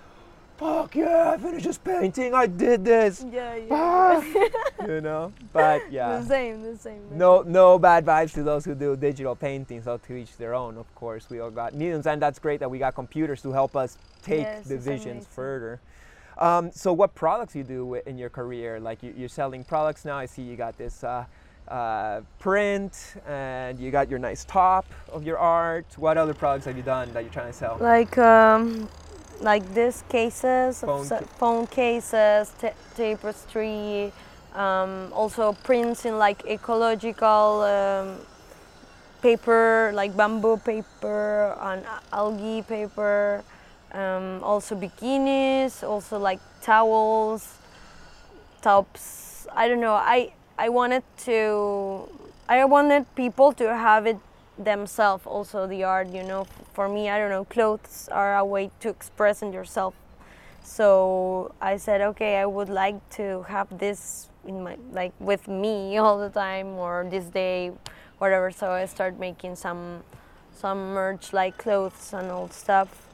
fuck 0.60 0.94
yeah, 0.94 1.32
I 1.34 1.38
finished 1.38 1.66
this 1.66 1.78
painting. 1.78 2.34
I 2.34 2.46
did 2.46 2.84
this. 2.84 3.26
Yeah, 3.32 3.56
yeah. 3.56 3.68
Ah, 3.72 4.24
you 4.88 5.00
know. 5.00 5.32
But 5.54 5.90
yeah. 5.92 6.20
The 6.20 6.26
same, 6.26 6.62
the 6.62 6.78
same. 6.78 7.02
No, 7.12 7.44
no 7.44 7.80
bad 7.80 8.06
vibes 8.06 8.34
to 8.34 8.44
those 8.44 8.66
who 8.66 8.76
do 8.76 8.96
digital 8.98 9.36
paintings. 9.36 9.86
So 9.86 9.98
to 9.98 10.14
each 10.16 10.36
their 10.36 10.54
own, 10.54 10.78
of 10.78 10.94
course. 10.96 11.30
We 11.30 11.40
all 11.40 11.50
got 11.50 11.74
mediums, 11.74 12.08
and 12.08 12.22
that's 12.22 12.40
great 12.40 12.60
that 12.60 12.70
we 12.70 12.78
got 12.78 12.94
computers 12.94 13.42
to 13.44 13.54
help 13.54 13.76
us 13.76 13.98
take 14.22 14.42
Yes, 14.42 14.68
the 14.68 14.78
visions 14.78 15.26
further. 15.30 15.80
Um, 16.38 16.72
so, 16.72 16.94
what 16.94 17.16
products 17.16 17.56
you 17.56 17.64
do 17.64 17.96
in 17.96 18.18
your 18.18 18.30
career? 18.30 18.80
Like 18.80 19.02
you, 19.02 19.14
you're 19.18 19.30
selling 19.30 19.64
products 19.64 20.04
now. 20.04 20.18
I 20.18 20.26
see 20.26 20.42
you 20.42 20.56
got 20.56 20.78
this 20.78 21.04
uh, 21.04 21.26
uh, 21.68 22.22
print, 22.40 23.16
and 23.28 23.80
you 23.80 23.92
got 23.92 24.10
your 24.10 24.20
nice 24.20 24.44
top 24.46 24.86
of 25.12 25.24
your 25.24 25.38
art. 25.38 25.86
What 25.98 26.18
other 26.18 26.34
products 26.34 26.66
have 26.66 26.76
you 26.78 26.84
done 26.84 27.12
that 27.14 27.24
you're 27.24 27.34
trying 27.34 27.52
to 27.52 27.58
sell? 27.58 27.78
like 27.80 28.18
um, 28.18 28.90
like 29.42 29.74
these 29.74 30.04
cases, 30.10 30.82
Phone 30.82 31.08
ca- 31.08 31.22
phone 31.38 31.68
cases, 31.68 32.52
ta- 32.60 32.76
tapestry, 32.96 34.12
um, 34.56 35.12
also 35.14 35.54
prints 35.64 36.06
in 36.06 36.18
like 36.18 36.46
ecological 36.46 37.62
um, 37.64 38.18
paper, 39.22 39.92
like 39.94 40.16
bamboo 40.16 40.58
paper 40.58 41.56
and 41.62 41.86
algae 42.12 42.62
paper. 42.62 43.44
Um, 43.92 44.44
also 44.44 44.76
bikinis, 44.76 45.84
also 45.88 46.20
like 46.20 46.40
towels, 46.62 47.58
tops. 48.62 49.48
I 49.56 49.68
don't 49.68 49.82
know. 49.82 49.94
I 49.96 50.34
I 50.58 50.70
wanted 50.70 51.04
to. 51.26 52.08
I 52.48 52.66
wanted 52.66 53.06
people 53.16 53.54
to 53.54 53.76
have 53.76 54.06
it 54.06 54.18
themselves. 54.64 55.26
Also 55.26 55.66
the 55.68 55.84
art. 55.84 56.10
You 56.10 56.24
know, 56.24 56.46
for 56.74 56.88
me, 56.88 57.10
I 57.10 57.18
don't 57.18 57.30
know. 57.32 57.46
Clothes 57.46 58.10
are 58.12 58.38
a 58.38 58.46
way 58.46 58.70
to 58.82 58.90
express 58.90 59.42
in 59.42 59.54
yourself. 59.54 59.94
So 60.64 61.54
I 61.62 61.78
said, 61.78 62.02
okay, 62.02 62.38
I 62.38 62.46
would 62.46 62.70
like 62.70 62.98
to 63.12 63.44
have 63.48 63.80
this 63.80 64.30
in 64.46 64.64
my 64.64 64.78
like 64.92 65.14
with 65.20 65.48
me 65.48 65.98
all 65.98 66.20
the 66.20 66.30
time 66.30 66.78
or 66.78 67.08
this 67.10 67.26
day, 67.26 67.72
whatever. 68.20 68.52
So 68.52 68.72
I 68.72 68.86
started 68.86 69.20
making 69.20 69.56
some 69.56 70.04
some 70.54 70.94
merch 70.94 71.34
like 71.34 71.58
clothes 71.58 72.14
and 72.14 72.30
all 72.30 72.50
stuff, 72.50 73.08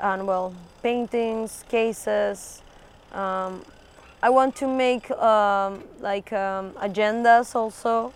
and 0.00 0.26
well, 0.26 0.54
paintings, 0.82 1.64
cases. 1.68 2.62
Um, 3.12 3.64
I 4.22 4.28
want 4.28 4.54
to 4.56 4.66
make 4.66 5.10
um, 5.12 5.84
like 6.00 6.32
um, 6.32 6.72
agendas 6.72 7.54
also, 7.54 8.12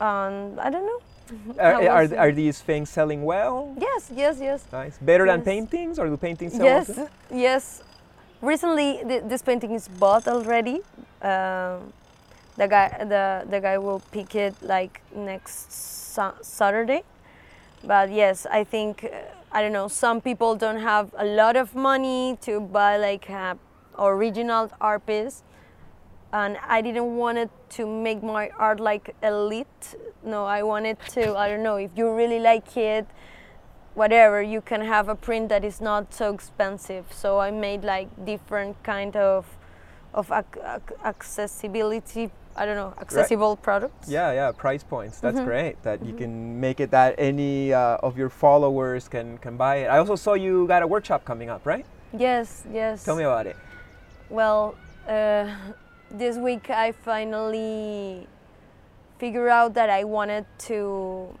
and 0.00 0.58
I 0.58 0.70
don't 0.70 0.86
know. 0.86 1.00
Are, 1.58 1.88
are, 1.88 2.16
are 2.16 2.32
these 2.32 2.60
things 2.60 2.90
selling 2.90 3.24
well? 3.24 3.74
Yes, 3.78 4.10
yes, 4.14 4.38
yes. 4.40 4.64
Nice. 4.72 4.98
Better 4.98 5.26
than 5.26 5.42
paintings, 5.42 5.98
or 5.98 6.08
do 6.08 6.16
paintings 6.16 6.54
sell? 6.54 6.64
Yes, 6.64 6.88
also? 6.88 7.08
yes. 7.32 7.82
Recently, 8.40 9.00
th- 9.06 9.24
this 9.26 9.42
painting 9.42 9.72
is 9.72 9.86
bought 9.88 10.26
already. 10.26 10.80
Um, 11.22 11.92
the 12.56 12.66
guy, 12.68 12.88
the 13.04 13.46
the 13.48 13.60
guy 13.60 13.78
will 13.78 14.00
pick 14.10 14.34
it 14.34 14.54
like 14.62 15.02
next 15.14 15.72
sa- 15.72 16.34
Saturday. 16.42 17.02
But 17.84 18.10
yes, 18.10 18.46
I 18.50 18.64
think 18.64 19.04
uh, 19.04 19.16
I 19.52 19.62
don't 19.62 19.72
know. 19.72 19.88
Some 19.88 20.20
people 20.20 20.56
don't 20.56 20.80
have 20.80 21.14
a 21.16 21.24
lot 21.24 21.56
of 21.56 21.74
money 21.74 22.38
to 22.42 22.60
buy 22.60 22.96
like 22.96 23.28
a 23.28 23.56
original 23.98 24.70
art 24.80 25.06
piece, 25.06 25.42
and 26.32 26.56
I 26.66 26.80
didn't 26.80 27.16
want 27.16 27.38
it 27.38 27.50
to 27.76 27.86
make 27.86 28.22
my 28.22 28.50
art 28.58 28.80
like 28.80 29.14
elite. 29.22 29.94
No, 30.22 30.44
I 30.44 30.62
wanted 30.62 30.98
to. 31.14 31.36
I 31.36 31.48
don't 31.48 31.62
know 31.62 31.76
if 31.76 31.90
you 31.96 32.12
really 32.14 32.40
like 32.40 32.76
it 32.76 33.06
whatever 33.94 34.40
you 34.40 34.60
can 34.60 34.80
have 34.80 35.08
a 35.08 35.14
print 35.16 35.48
that 35.48 35.64
is 35.64 35.80
not 35.80 36.14
so 36.14 36.32
expensive 36.32 37.04
so 37.12 37.40
i 37.40 37.50
made 37.50 37.82
like 37.82 38.08
different 38.24 38.80
kind 38.84 39.16
of 39.16 39.44
of 40.14 40.30
ac- 40.30 40.60
ac- 40.64 40.94
accessibility 41.04 42.30
i 42.54 42.64
don't 42.64 42.76
know 42.76 42.94
accessible 43.00 43.56
products 43.56 44.08
Yeah, 44.08 44.32
yeah, 44.32 44.52
price 44.52 44.82
points. 44.84 45.20
That's 45.20 45.40
Mhm. 45.40 45.44
great 45.44 45.82
that 45.82 46.04
you 46.04 46.12
can 46.14 46.60
make 46.60 46.78
it 46.80 46.90
that 46.90 47.14
any 47.18 47.72
uh, 47.72 47.96
of 48.06 48.16
your 48.16 48.30
followers 48.30 49.08
can 49.08 49.38
can 49.38 49.56
buy 49.56 49.74
it. 49.82 49.86
I 49.90 49.98
also 49.98 50.16
saw 50.16 50.34
you 50.34 50.66
got 50.66 50.82
a 50.82 50.86
workshop 50.86 51.24
coming 51.24 51.50
up, 51.50 51.62
right? 51.66 51.84
yes 52.16 52.64
yes 52.72 53.04
Tell 53.04 53.16
me 53.16 53.24
about 53.24 53.46
it. 53.46 53.56
Well, 54.30 54.74
uh, 55.08 55.46
this 56.22 56.36
week 56.38 56.70
I 56.70 56.92
finally 56.92 58.26
figured 59.20 59.50
out 59.50 59.74
that 59.74 59.90
I 59.90 60.04
wanted 60.04 60.46
to 60.70 61.38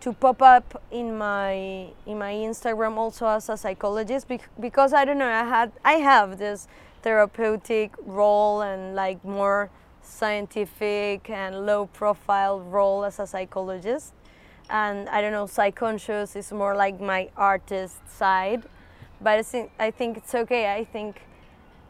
to 0.00 0.12
pop 0.12 0.40
up 0.40 0.80
in 0.92 1.18
my 1.18 1.88
in 2.06 2.18
my 2.18 2.32
Instagram 2.32 2.96
also 2.96 3.26
as 3.26 3.48
a 3.48 3.56
psychologist 3.56 4.26
because 4.60 4.92
I 4.92 5.04
don't 5.04 5.18
know 5.18 5.26
I 5.26 5.44
had 5.44 5.72
I 5.84 5.94
have 5.94 6.38
this 6.38 6.68
therapeutic 7.02 7.94
role 8.06 8.62
and 8.62 8.94
like 8.94 9.24
more 9.24 9.70
scientific 10.02 11.28
and 11.28 11.66
low 11.66 11.86
profile 11.86 12.60
role 12.60 13.04
as 13.04 13.18
a 13.18 13.26
psychologist. 13.26 14.14
And 14.70 15.08
I 15.08 15.20
don't 15.20 15.32
know 15.32 15.46
Psy 15.46 15.70
Conscious 15.70 16.36
is 16.36 16.52
more 16.52 16.76
like 16.76 17.00
my 17.00 17.30
artist 17.36 17.96
side. 18.08 18.62
But 19.20 19.38
I 19.38 19.42
think 19.42 19.70
I 19.78 19.90
think 19.90 20.16
it's 20.16 20.34
okay. 20.34 20.72
I 20.72 20.84
think 20.84 21.22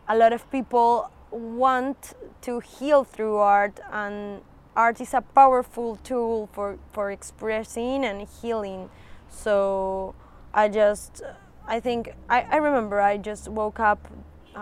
a 0.09 0.17
lot 0.17 0.33
of 0.33 0.51
people 0.51 1.11
want 1.31 2.15
to 2.41 2.61
heal 2.61 3.05
through 3.05 3.37
art 3.37 3.81
and 3.93 4.41
art 4.79 5.01
is 5.01 5.13
a 5.13 5.21
powerful 5.21 5.97
tool 5.97 6.49
for, 6.53 6.79
for 6.93 7.11
expressing 7.11 8.05
and 8.05 8.27
healing. 8.41 8.89
So 9.29 10.15
i 10.55 10.67
just 10.67 11.23
i 11.67 11.79
think 11.79 12.15
I, 12.31 12.41
I 12.41 12.57
remember 12.57 13.03
i 13.03 13.19
just 13.19 13.49
woke 13.49 13.79
up 13.79 14.09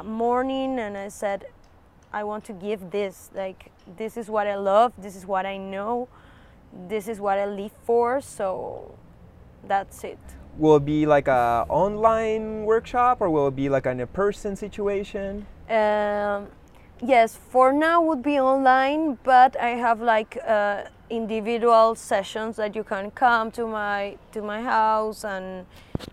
morning 0.04 0.80
and 0.80 0.98
i 0.98 1.06
said 1.06 1.46
i 2.12 2.24
want 2.24 2.44
to 2.46 2.52
give 2.52 2.90
this 2.90 3.30
like 3.36 3.70
this 3.96 4.16
is 4.16 4.28
what 4.28 4.48
i 4.48 4.56
love 4.56 4.92
this 4.98 5.14
is 5.14 5.24
what 5.24 5.46
i 5.46 5.56
know 5.56 6.08
this 6.88 7.08
is 7.08 7.20
what 7.20 7.38
i 7.38 7.46
live 7.46 7.72
for. 7.84 8.20
So 8.20 8.94
that's 9.66 10.04
it. 10.04 10.18
Will 10.58 10.76
it 10.76 10.84
be 10.84 11.06
like 11.06 11.28
a 11.28 11.66
online 11.68 12.64
workshop 12.64 13.20
or 13.20 13.28
will 13.28 13.48
it 13.48 13.56
be 13.56 13.68
like 13.68 13.86
an 13.86 14.00
in-person 14.00 14.56
situation? 14.56 15.46
Um, 15.68 16.48
yes, 17.02 17.36
for 17.36 17.72
now 17.72 18.00
would 18.02 18.22
be 18.22 18.38
online, 18.38 19.18
but 19.22 19.56
I 19.60 19.70
have 19.70 20.00
like 20.00 20.38
uh, 20.46 20.84
individual 21.10 21.94
sessions 21.94 22.56
that 22.56 22.74
you 22.74 22.84
can 22.84 23.10
come 23.12 23.50
to 23.52 23.66
my 23.66 24.16
to 24.32 24.42
my 24.42 24.60
house 24.62 25.24
and 25.24 25.66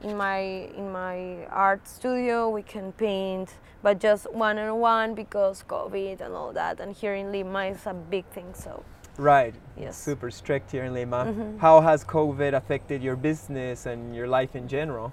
in 0.03 0.15
my 0.17 0.39
in 0.77 0.91
my 0.91 1.45
art 1.49 1.87
studio 1.87 2.49
we 2.49 2.61
can 2.61 2.91
paint, 2.93 3.55
but 3.81 3.99
just 3.99 4.31
one 4.33 4.57
on 4.59 4.79
one 4.79 5.15
because 5.15 5.63
COVID 5.67 6.21
and 6.21 6.33
all 6.33 6.53
that. 6.53 6.79
And 6.79 6.95
here 6.95 7.15
in 7.15 7.31
Lima 7.31 7.65
is 7.65 7.85
a 7.85 7.93
big 7.93 8.25
thing, 8.27 8.53
so 8.53 8.83
Right. 9.17 9.53
Yes. 9.77 9.95
Super 9.95 10.31
strict 10.31 10.71
here 10.71 10.85
in 10.85 10.93
Lima. 10.93 11.25
Mhm. 11.25 11.59
How 11.59 11.81
has 11.81 12.03
COVID 12.03 12.53
affected 12.53 13.03
your 13.03 13.15
business 13.15 13.85
and 13.85 14.15
your 14.15 14.27
life 14.27 14.55
in 14.55 14.67
general? 14.67 15.11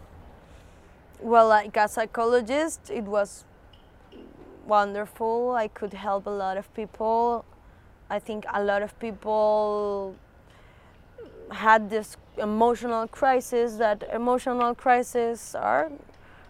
well, 1.22 1.48
like 1.48 1.76
a 1.76 1.86
psychologist, 1.86 2.90
it 2.90 3.04
was 3.04 3.44
wonderful. 4.70 5.50
I 5.64 5.68
could 5.68 5.92
help 5.92 6.26
a 6.26 6.36
lot 6.44 6.56
of 6.56 6.66
people. 6.74 7.44
I 8.08 8.18
think 8.18 8.44
a 8.60 8.62
lot 8.62 8.82
of 8.82 8.92
people 8.98 10.14
had 11.50 11.90
this 11.90 12.16
emotional 12.38 13.06
crisis. 13.08 13.76
That 13.76 13.98
emotional 14.20 14.74
crisis 14.74 15.54
are 15.54 15.90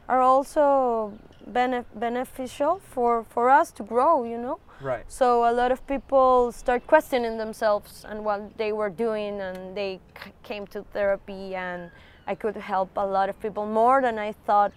are 0.09 0.21
also 0.21 1.13
benef- 1.59 1.93
beneficial 1.95 2.81
for 2.95 3.25
for 3.35 3.45
us 3.61 3.73
to 3.79 3.83
grow. 3.83 4.25
You 4.25 4.39
know. 4.39 4.59
Right. 4.81 5.05
So 5.09 5.27
a 5.45 5.53
lot 5.53 5.71
of 5.73 5.81
people 5.87 6.53
start 6.53 6.87
questioning 6.87 7.37
themselves 7.39 8.05
and 8.09 8.25
what 8.25 8.41
they 8.57 8.73
were 8.73 8.93
doing, 9.07 9.41
and 9.41 9.77
they 9.77 10.01
c- 10.25 10.33
came 10.43 10.67
to 10.69 10.79
therapy, 10.93 11.55
and 11.55 11.91
I 12.27 12.35
could 12.35 12.57
help 12.57 12.91
a 12.97 13.07
lot 13.07 13.29
of 13.29 13.37
people 13.45 13.67
more 13.67 14.01
than 14.01 14.19
I 14.19 14.33
thought. 14.47 14.73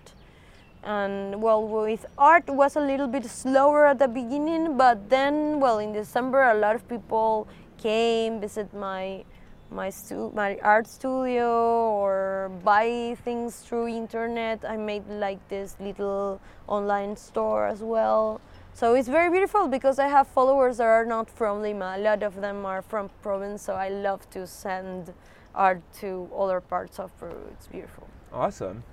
And 0.84 1.42
well, 1.42 1.66
with 1.66 2.06
art 2.18 2.48
was 2.48 2.76
a 2.76 2.82
little 2.82 3.08
bit 3.08 3.26
slower 3.26 3.86
at 3.86 4.00
the 4.00 4.08
beginning, 4.08 4.78
but 4.78 5.10
then, 5.10 5.60
well, 5.60 5.80
in 5.80 5.94
December, 5.94 6.44
a 6.44 6.54
lot 6.54 6.76
of 6.76 6.88
people 6.90 7.48
came 7.78 8.40
visit 8.40 8.74
my 8.74 9.24
my 9.72 9.90
stu- 9.90 10.32
my 10.36 10.58
art 10.62 10.88
studio 10.88 11.50
or 11.92 12.52
buy 12.64 13.18
things 13.26 13.60
through 13.60 13.88
internet. 13.88 14.64
I 14.64 14.78
made 14.78 15.08
like 15.10 15.40
this 15.50 15.76
little 15.80 16.40
online 16.68 17.16
store 17.16 17.66
as 17.68 17.82
well. 17.82 18.40
So 18.74 18.96
it's 18.96 19.08
very 19.08 19.30
beautiful 19.30 19.68
because 19.68 20.00
I 20.00 20.08
have 20.08 20.28
followers 20.28 20.78
that 20.78 20.88
are 20.88 21.06
not 21.06 21.30
from 21.30 21.62
Lima. 21.62 21.96
A 21.98 22.02
lot 22.02 22.24
of 22.24 22.42
them 22.42 22.66
are 22.66 22.82
from 22.82 23.10
province, 23.22 23.62
so 23.62 23.74
I 23.74 23.90
love 23.90 24.30
to 24.32 24.48
send 24.48 25.14
art 25.56 25.82
to 26.02 26.30
other 26.36 26.60
parts 26.62 27.00
of 27.00 27.16
Peru. 27.20 27.38
It's 27.52 27.68
beautiful. 27.68 28.08
Awesome. 28.32 28.84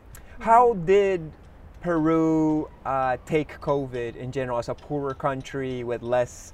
How 0.40 0.74
did 0.74 1.32
Peru 1.80 2.68
uh, 2.84 3.16
take 3.24 3.58
COVID 3.60 4.16
in 4.16 4.32
general 4.32 4.58
as 4.58 4.68
a 4.68 4.74
poorer 4.74 5.14
country 5.14 5.82
with 5.82 6.02
less 6.02 6.52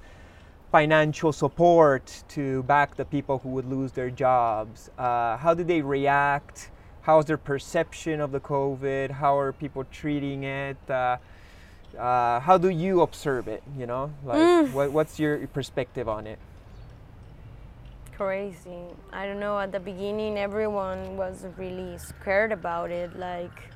financial 0.71 1.33
support 1.33 2.23
to 2.29 2.63
back 2.65 2.97
the 2.97 3.05
people 3.05 3.39
who 3.39 3.51
would 3.51 3.65
lose 3.65 3.93
their 3.93 4.11
jobs? 4.11 4.91
Uh, 4.99 5.37
how 5.37 5.55
did 5.55 5.67
they 5.67 5.83
react? 5.83 6.71
How's 7.03 7.25
their 7.25 7.39
perception 7.39 8.21
of 8.21 8.33
the 8.33 8.41
COVID? 8.41 9.11
How 9.11 9.39
are 9.39 9.53
people 9.53 9.85
treating 9.91 10.45
it? 10.45 10.77
Uh, 10.89 11.17
uh, 11.99 12.41
how 12.41 12.59
do 12.59 12.69
you 12.69 13.01
observe 13.01 13.49
it? 13.49 13.63
You 13.79 13.87
know, 13.87 14.13
like 14.25 14.39
Mm. 14.39 14.73
what, 14.73 14.93
what's 14.93 15.19
your 15.19 15.47
perspective 15.49 16.09
on 16.09 16.27
it? 16.27 16.39
Crazy. 18.17 18.83
I 19.13 19.27
don't 19.27 19.41
know. 19.41 19.59
At 19.59 19.73
the 19.73 19.81
beginning, 19.81 20.39
everyone 20.39 21.17
was 21.17 21.47
really 21.57 21.99
scared 21.99 22.51
about 22.51 22.91
it. 22.91 23.19
Like, 23.19 23.71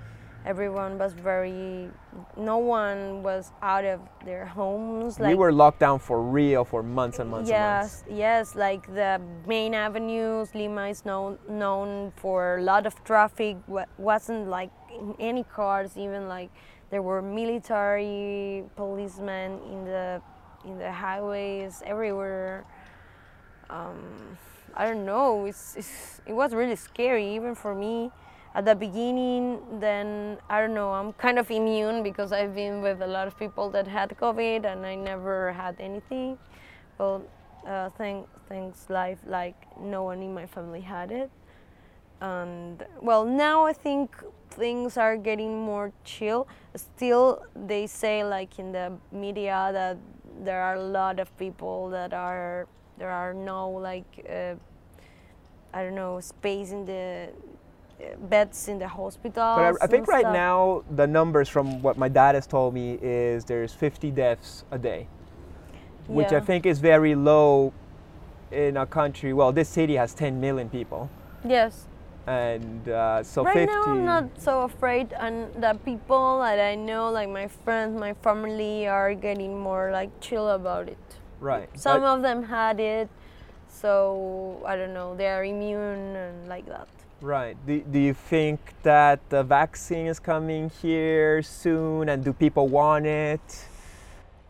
everyone 0.47 0.99
was 0.99 1.13
very. 1.13 1.89
No 2.37 2.59
one 2.59 3.23
was 3.23 3.53
out 3.63 3.85
of 3.85 4.01
their 4.25 4.47
homes. 4.47 5.19
we 5.19 5.35
were 5.35 5.53
locked 5.53 5.81
down 5.81 5.99
for 5.99 6.23
real 6.23 6.65
for 6.65 6.83
months 6.83 7.19
and 7.19 7.31
months 7.31 7.51
and 7.51 7.59
months. 7.59 8.05
yes, 8.09 8.19
yes. 8.19 8.55
Like 8.55 8.87
the 8.95 9.21
main 9.47 9.75
avenues, 9.75 10.55
Lima 10.55 10.89
is 10.89 11.05
known 11.05 11.39
known 11.49 12.13
for 12.17 12.59
a 12.59 12.63
lot 12.63 12.87
of 12.87 13.03
traffic. 13.05 13.57
wasn't 13.99 14.49
like 14.49 14.71
in 14.99 15.15
any 15.19 15.45
cars. 15.45 15.97
Even 15.97 16.29
like 16.29 16.51
there 16.91 17.03
were 17.03 17.23
military 17.23 18.65
policemen 18.77 19.61
in 19.71 19.85
the 19.85 20.23
in 20.65 20.79
the 20.79 20.93
highways 20.93 21.83
everywhere. 21.85 22.65
Um, 23.69 24.37
I 24.75 24.85
don't 24.85 25.05
know. 25.05 25.47
It's, 25.47 25.77
it's 25.77 26.21
it 26.27 26.33
was 26.33 26.55
really 26.55 26.77
scary 26.77 27.35
even 27.35 27.55
for 27.55 27.75
me 27.75 28.11
at 28.55 28.65
the 28.65 28.75
beginning. 28.75 29.61
Then 29.81 30.39
I 30.49 30.61
don't 30.61 30.75
know. 30.75 30.91
I'm 30.91 31.13
kind 31.15 31.39
of 31.39 31.51
immune 31.51 32.03
because 32.03 32.33
I've 32.33 32.55
been 32.55 32.81
with 32.83 33.03
a 33.03 33.07
lot 33.07 33.27
of 33.27 33.39
people 33.39 33.71
that 33.71 33.87
had 33.87 34.11
COVID 34.11 34.65
and 34.65 34.87
I 34.87 34.95
never 34.95 35.53
had 35.53 35.77
anything. 35.81 36.39
Well, 36.99 37.23
uh, 37.67 37.91
thank 37.91 38.27
thanks 38.49 38.89
life 38.89 39.19
like 39.27 39.57
no 39.81 40.03
one 40.03 40.23
in 40.23 40.35
my 40.35 40.47
family 40.47 40.81
had 40.81 41.13
it. 41.13 41.31
And 42.21 42.85
well, 43.01 43.25
now 43.25 43.65
I 43.65 43.73
think 43.73 44.23
things 44.51 44.97
are 44.97 45.17
getting 45.17 45.59
more 45.61 45.93
chill. 46.05 46.49
Still, 46.75 47.43
they 47.55 47.87
say 47.87 48.25
like 48.25 48.59
in 48.59 48.73
the 48.73 48.93
media 49.13 49.71
that 49.73 49.97
there 50.45 50.61
are 50.63 50.75
a 50.75 50.83
lot 50.83 51.21
of 51.21 51.37
people 51.39 51.91
that 51.91 52.13
are 52.13 52.67
there 52.99 53.11
are 53.11 53.33
no 53.33 53.71
like 53.71 54.27
uh, 54.29 54.55
I 55.73 55.85
don't 55.85 55.95
know 55.95 56.21
space 56.21 56.73
in 56.73 56.85
the 56.85 57.31
beds 58.29 58.69
in 58.69 58.79
the 58.79 58.89
hospitals. 58.89 59.35
But 59.35 59.83
I, 59.83 59.85
I 59.85 59.87
think 59.87 60.09
right 60.09 60.21
stuff. 60.21 60.33
now 60.33 60.85
the 60.91 61.07
numbers 61.07 61.49
from 61.49 61.83
what 61.83 61.97
my 61.97 62.09
dad 62.09 62.35
has 62.35 62.47
told 62.47 62.75
me 62.75 62.99
is 63.03 63.45
there's 63.45 63.73
50 63.73 64.11
deaths 64.11 64.65
a 64.71 64.79
day, 64.79 65.07
which 66.07 66.33
I 66.33 66.41
think 66.41 66.67
is 66.67 66.79
very 66.79 67.15
low 67.15 67.73
in 68.51 68.77
a 68.77 68.87
country. 68.87 69.33
Well, 69.33 69.53
this 69.53 69.69
city 69.69 69.97
has 69.97 70.15
10 70.15 70.41
million 70.41 70.69
people, 70.69 71.09
yes. 71.45 71.87
and 72.27 72.89
uh, 72.89 73.23
so 73.23 73.45
right 73.45 73.69
50. 73.69 73.75
now 73.75 73.83
I'm 73.85 74.05
not 74.05 74.25
so 74.39 74.63
afraid, 74.63 75.13
and 75.13 75.53
the 75.55 75.79
people 75.85 76.41
that 76.41 76.59
I 76.59 76.75
know, 76.75 77.11
like 77.11 77.29
my 77.29 77.49
friends, 77.49 77.99
my 77.99 78.15
family, 78.15 78.87
are 78.89 79.15
getting 79.15 79.59
more 79.59 79.91
like 79.93 80.11
chill 80.21 80.49
about 80.51 80.89
it. 80.89 80.99
right. 81.41 81.69
Some 81.79 82.01
but- 82.01 82.17
of 82.17 82.23
them 82.23 82.43
had 82.43 82.81
it, 82.81 83.09
so 83.69 84.63
I 84.67 84.77
don't 84.77 84.95
know, 84.95 85.15
they 85.15 85.29
are 85.29 85.45
immune 85.45 86.17
and 86.17 86.49
like 86.49 86.67
that. 86.67 86.89
Right. 87.21 87.57
Do, 87.67 87.81
do 87.81 87.99
you 87.99 88.15
think 88.15 88.61
that 88.83 89.21
the 89.31 89.43
vaccine 89.43 90.07
is 90.07 90.19
coming 90.19 90.71
here 90.83 91.43
soon, 91.43 92.09
and 92.09 92.25
do 92.25 92.33
people 92.33 92.69
want 92.69 93.07
it? 93.07 93.41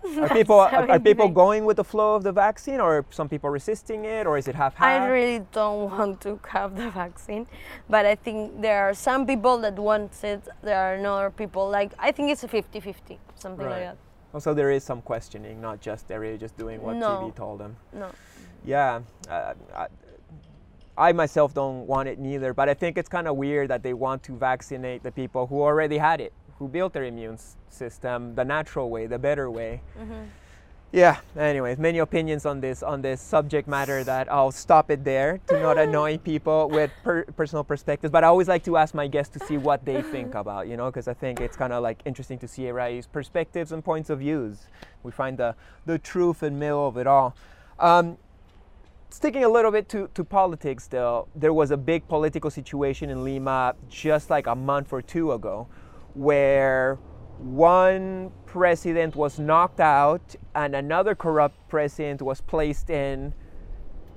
Are 0.19 0.31
people 0.31 0.59
are, 0.59 0.91
are 0.93 0.99
people 0.99 1.29
going 1.29 1.67
with 1.67 1.77
the 1.77 1.85
flow 1.85 2.15
of 2.15 2.23
the 2.23 2.33
vaccine, 2.33 2.81
or 2.81 3.05
some 3.11 3.29
people 3.29 3.51
resisting 3.51 4.07
it, 4.07 4.27
or 4.27 4.39
is 4.39 4.49
it 4.49 4.55
half 4.55 4.75
half? 4.75 5.03
I 5.03 5.07
really 5.09 5.45
don't 5.53 5.91
want 5.99 6.23
to 6.23 6.41
have 6.49 6.75
the 6.75 6.89
vaccine, 6.91 7.47
but 7.87 8.07
I 8.07 8.15
think 8.15 8.63
there 8.63 8.89
are 8.89 8.95
some 8.95 9.27
people 9.27 9.59
that 9.59 9.75
want 9.79 10.13
it. 10.25 10.41
There 10.63 10.81
are 10.81 10.97
other 11.07 11.31
people 11.31 11.69
like 11.69 11.93
I 11.99 12.13
think 12.13 12.31
it's 12.31 12.43
a 12.45 12.49
50-50, 12.49 13.19
something 13.35 13.67
Right. 13.67 13.73
like 13.73 13.81
that. 13.83 13.97
Also, 14.33 14.55
there 14.55 14.71
is 14.71 14.85
some 14.85 15.03
questioning, 15.03 15.61
not 15.61 15.83
just 15.83 16.09
they're 16.09 16.21
really 16.21 16.39
just 16.39 16.57
doing 16.57 16.81
what 16.81 16.97
No. 16.97 17.07
TV 17.29 17.35
told 17.37 17.61
them. 17.61 17.77
No. 17.93 18.09
Yeah, 18.65 19.01
uh, 19.29 19.53
I, 21.01 21.13
myself 21.13 21.55
don't 21.55 21.87
want 21.87 22.09
it 22.09 22.19
neither, 22.19 22.53
but 22.53 22.69
I 22.69 22.75
think 22.75 22.99
it's 22.99 23.09
kind 23.09 23.27
of 23.27 23.37
weird 23.37 23.69
that 23.69 23.83
they 23.83 23.95
want 23.95 24.23
to 24.25 24.37
vaccinate 24.37 25.03
the 25.03 25.11
people 25.11 25.47
who 25.47 25.63
already 25.63 25.97
had 25.97 26.21
it, 26.21 26.35
who 26.59 26.69
built 26.69 26.93
their 26.93 27.05
immune 27.05 27.39
system 27.71 28.35
the 28.35 28.45
natural 28.45 28.91
way, 28.91 29.07
the 29.07 29.19
better 29.19 29.51
way. 29.51 29.81
Yeah. 30.93 31.19
Anyways, 31.39 31.79
many 31.79 31.99
opinions 31.99 32.45
on 32.45 32.61
this 32.61 32.83
on 32.83 33.01
this 33.01 33.21
subject 33.21 33.69
matter 33.69 34.03
that 34.03 34.31
I'll 34.31 34.51
stop 34.51 34.91
it 34.91 35.05
there 35.05 35.39
to 35.47 35.61
not 35.61 35.79
annoy 35.87 36.19
people 36.19 36.69
with 36.69 36.91
per- 37.05 37.25
personal 37.25 37.63
perspectives. 37.63 38.11
But 38.11 38.25
I 38.25 38.27
always 38.27 38.49
like 38.49 38.65
to 38.65 38.77
ask 38.77 38.93
my 38.93 39.07
guests 39.07 39.33
to 39.39 39.47
see 39.47 39.57
what 39.57 39.85
they 39.85 40.03
think 40.03 40.35
about, 40.43 40.67
you 40.67 40.77
know, 40.77 40.87
because 40.87 41.07
I 41.07 41.15
think 41.15 41.41
it's 41.41 41.57
kind 41.57 41.73
of 41.73 41.83
like 41.83 42.03
interesting 42.05 42.39
to 42.41 42.49
see 42.49 42.67
everybody's 42.67 43.07
perspectives 43.07 43.71
and 43.71 43.85
points 43.85 44.11
of 44.11 44.19
views. 44.19 44.67
We 45.05 45.13
find 45.13 45.39
the 45.39 45.55
the 45.87 45.99
truth 45.99 46.43
and 46.43 46.59
middle 46.59 46.89
of 46.89 46.97
it 46.97 47.07
all. 47.07 47.37
Um, 47.79 48.19
sticking 49.11 49.45
a 49.45 49.49
little 49.49 49.71
bit 49.71 49.89
to, 49.91 50.09
to 50.15 50.25
politics 50.25 50.87
though, 50.87 51.29
there 51.35 51.53
was 51.53 51.71
a 51.71 51.77
big 51.77 52.07
political 52.09 52.51
situation 52.51 53.11
in 53.11 53.25
Lima 53.25 53.75
just 53.89 54.31
like 54.31 54.47
a 54.47 54.55
month 54.55 54.93
or 54.93 55.03
two 55.03 55.33
ago 55.33 55.69
where 56.15 56.99
one 57.39 58.31
president 58.47 59.17
was 59.17 59.39
knocked 59.39 59.81
out 59.81 60.35
and 60.55 60.75
another 60.75 61.15
corrupt 61.15 61.57
president 61.69 62.21
was 62.21 62.41
placed 62.41 62.91
in 62.91 63.33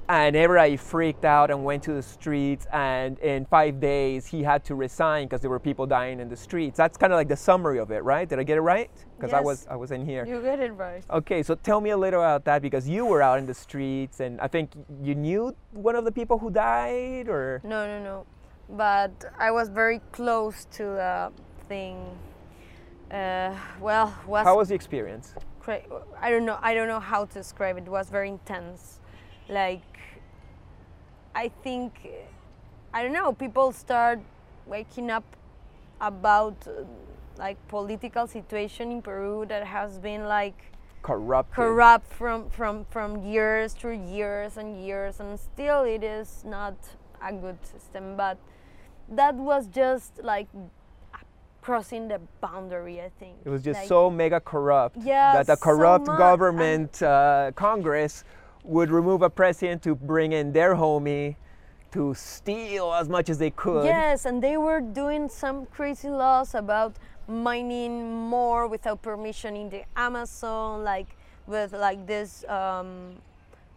and 0.10 0.36
everybody 0.36 0.76
freaked 0.76 1.24
out 1.24 1.50
and 1.50 1.64
went 1.64 1.82
to 1.84 1.94
the 1.94 2.02
streets 2.02 2.68
and 2.74 3.18
in 3.20 3.46
five 3.46 3.80
days 3.80 4.26
he 4.26 4.44
had 4.44 4.64
to 4.66 4.76
resign 4.76 5.26
because 5.28 5.40
there 5.42 5.50
were 5.50 5.60
people 5.60 5.86
dying 5.86 6.20
in 6.20 6.28
the 6.28 6.36
streets 6.36 6.76
that's 6.78 6.98
kind 6.98 7.14
of 7.14 7.18
like 7.18 7.30
the 7.30 7.38
summary 7.38 7.80
of 7.80 7.90
it 7.92 8.04
right 8.04 8.28
did 8.28 8.38
i 8.38 8.44
get 8.44 8.58
it 8.58 8.62
right 8.62 8.92
because 9.16 9.32
i 9.32 9.40
was 9.40 9.66
i 9.70 9.76
was 9.76 9.92
in 9.92 10.06
here 10.06 10.26
You 10.26 10.42
get 10.42 10.60
it 10.60 10.72
right. 10.74 11.04
Okay, 11.10 11.42
so 11.44 11.56
tell 11.56 11.80
me 11.80 11.92
a 11.92 11.98
little 11.98 12.22
about 12.22 12.44
that 12.46 12.62
because 12.62 12.88
you 12.88 13.06
were 13.06 13.22
out 13.22 13.40
in 13.40 13.46
the 13.46 13.54
streets 13.54 14.20
and 14.20 14.42
I 14.42 14.48
think 14.48 14.72
you 15.02 15.16
knew 15.16 15.56
one 15.72 15.96
of 15.96 16.04
the 16.06 16.12
people 16.12 16.38
who 16.38 16.50
died 16.52 17.30
or 17.30 17.62
No, 17.64 17.86
no, 17.86 18.04
no. 18.04 18.26
But 18.70 19.14
I 19.38 19.52
was 19.52 19.70
very 19.70 20.00
close 20.12 20.66
to 20.78 20.84
the 20.84 21.32
thing. 21.70 21.98
Uh, 23.12 23.56
well, 23.80 24.14
was 24.28 24.44
how 24.46 24.58
was 24.58 24.70
the 24.70 24.76
experience? 24.76 25.36
cra- 25.60 25.84
I 26.20 26.30
don't 26.30 26.46
know. 26.46 26.58
I 26.62 26.74
don't 26.74 26.88
know 26.88 27.00
how 27.00 27.26
to 27.26 27.34
describe 27.34 27.78
it. 27.78 27.84
It 27.86 27.90
was 27.90 28.10
very 28.10 28.30
intense. 28.30 29.00
Like, 29.50 29.84
I 31.36 31.50
think, 31.64 31.94
I 32.94 33.04
don't 33.04 33.14
know. 33.14 33.34
People 33.34 33.72
start 33.72 34.20
waking 34.66 35.10
up 35.10 35.24
about 36.00 36.56
uh, 36.68 36.84
like 37.38 37.58
political 37.68 38.28
situation 38.28 38.92
in 38.92 39.02
Peru 39.02 39.46
that 39.48 39.66
has 39.66 39.98
been 40.00 40.26
like 40.26 40.72
Corrupt. 41.02 41.52
corrupt 41.52 42.14
from 42.14 42.50
from 42.50 42.86
from 42.86 43.26
years 43.26 43.74
through 43.74 44.00
years 44.00 44.56
and 44.56 44.82
years, 44.86 45.20
and 45.20 45.38
still 45.38 45.84
it 45.84 46.02
is 46.02 46.44
not 46.46 46.76
a 47.22 47.34
good 47.34 47.58
system. 47.66 48.16
But 48.16 48.38
that 49.10 49.36
was 49.36 49.68
just 49.68 50.24
like 50.24 50.48
crossing 51.62 52.08
the 52.08 52.22
boundary. 52.40 53.02
I 53.02 53.10
think 53.20 53.36
It 53.44 53.50
was 53.50 53.64
just 53.64 53.82
Like, 53.82 53.90
so 53.90 54.10
mega 54.10 54.40
corrupt 54.40 54.98
Yeah, 55.02 55.34
that 55.34 55.48
the 55.48 55.58
corrupt 55.58 56.08
much, 56.08 56.18
government 56.18 57.02
uh, 57.02 57.52
Congress 57.56 58.24
would 58.64 58.90
remove 58.90 59.22
a 59.22 59.30
president 59.30 59.82
to 59.84 59.96
bring 59.96 60.32
in 60.32 60.52
their 60.52 60.76
homie 60.76 61.36
to 61.92 62.14
steal 62.16 62.92
as 62.94 63.08
much 63.08 63.30
as 63.30 63.38
they 63.38 63.52
could. 63.52 63.86
Yes, 63.86 64.26
and 64.26 64.42
they 64.42 64.58
were 64.58 64.82
doing 64.82 65.30
some 65.30 65.68
crazy 65.68 66.10
laws 66.10 66.56
about 66.56 66.96
mining 67.28 68.14
more 68.14 68.68
without 68.68 69.02
permission 69.02 69.56
in 69.56 69.70
the 69.70 69.84
Amazon, 69.96 70.84
like 70.84 71.16
with 71.46 71.74
like 71.74 72.06
this 72.08 72.44
um, 72.50 73.16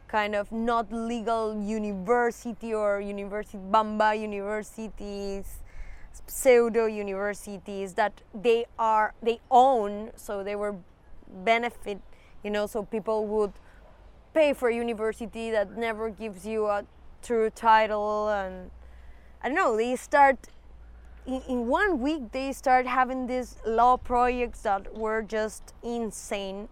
kind 0.08 0.34
of 0.34 0.50
not 0.50 0.90
legal 0.92 1.60
university 1.60 2.72
or 2.72 3.00
university 3.00 3.58
Bamba 3.70 4.18
universities, 4.18 5.62
pseudo 6.26 6.86
universities 6.86 7.92
that 7.94 8.12
they 8.34 8.64
are 8.78 9.12
they 9.22 9.40
own, 9.50 10.10
so 10.16 10.42
they 10.42 10.56
were 10.56 10.74
benefit, 11.44 12.00
you 12.42 12.50
know, 12.50 12.66
so 12.66 12.82
people 12.82 13.26
would 13.26 13.52
pay 14.36 14.52
for 14.52 14.68
a 14.68 14.74
university 14.74 15.50
that 15.50 15.78
never 15.78 16.10
gives 16.10 16.46
you 16.46 16.66
a 16.66 16.84
true 17.22 17.48
title 17.48 18.28
and 18.28 18.70
I 19.42 19.48
don't 19.48 19.56
know, 19.56 19.76
they 19.76 19.96
start 19.96 20.36
in, 21.26 21.40
in 21.48 21.66
one 21.66 22.00
week 22.00 22.32
they 22.32 22.52
start 22.52 22.86
having 22.86 23.26
these 23.26 23.56
law 23.66 23.96
projects 23.96 24.60
that 24.62 24.94
were 24.94 25.22
just 25.22 25.72
insane. 25.82 26.68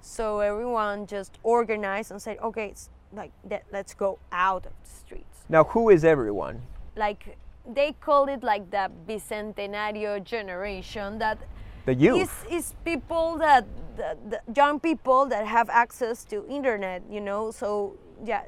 So 0.00 0.40
everyone 0.40 1.06
just 1.06 1.38
organized 1.44 2.10
and 2.10 2.20
said, 2.20 2.38
okay, 2.38 2.66
it's 2.66 2.90
like 3.12 3.30
that, 3.44 3.62
let's 3.72 3.94
go 3.94 4.18
out 4.32 4.66
of 4.66 4.72
the 4.82 4.90
streets. 4.90 5.38
Now, 5.48 5.64
who 5.64 5.90
is 5.90 6.04
everyone? 6.04 6.60
Like 6.96 7.38
they 7.64 7.92
call 7.92 8.28
it 8.28 8.42
like 8.42 8.70
the 8.72 8.90
bicentenario 9.08 10.22
generation 10.22 11.18
that 11.20 11.38
The 11.84 11.94
youth. 11.94 12.46
is, 12.50 12.52
is 12.52 12.74
people 12.84 13.36
that 13.38 13.66
the, 13.96 14.16
the 14.28 14.40
young 14.54 14.80
people 14.80 15.26
that 15.26 15.46
have 15.46 15.68
access 15.70 16.24
to 16.24 16.44
internet 16.48 17.02
you 17.08 17.20
know 17.20 17.50
so 17.52 17.96
yeah 18.24 18.42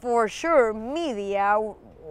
for 0.00 0.28
sure 0.28 0.74
media 0.74 1.56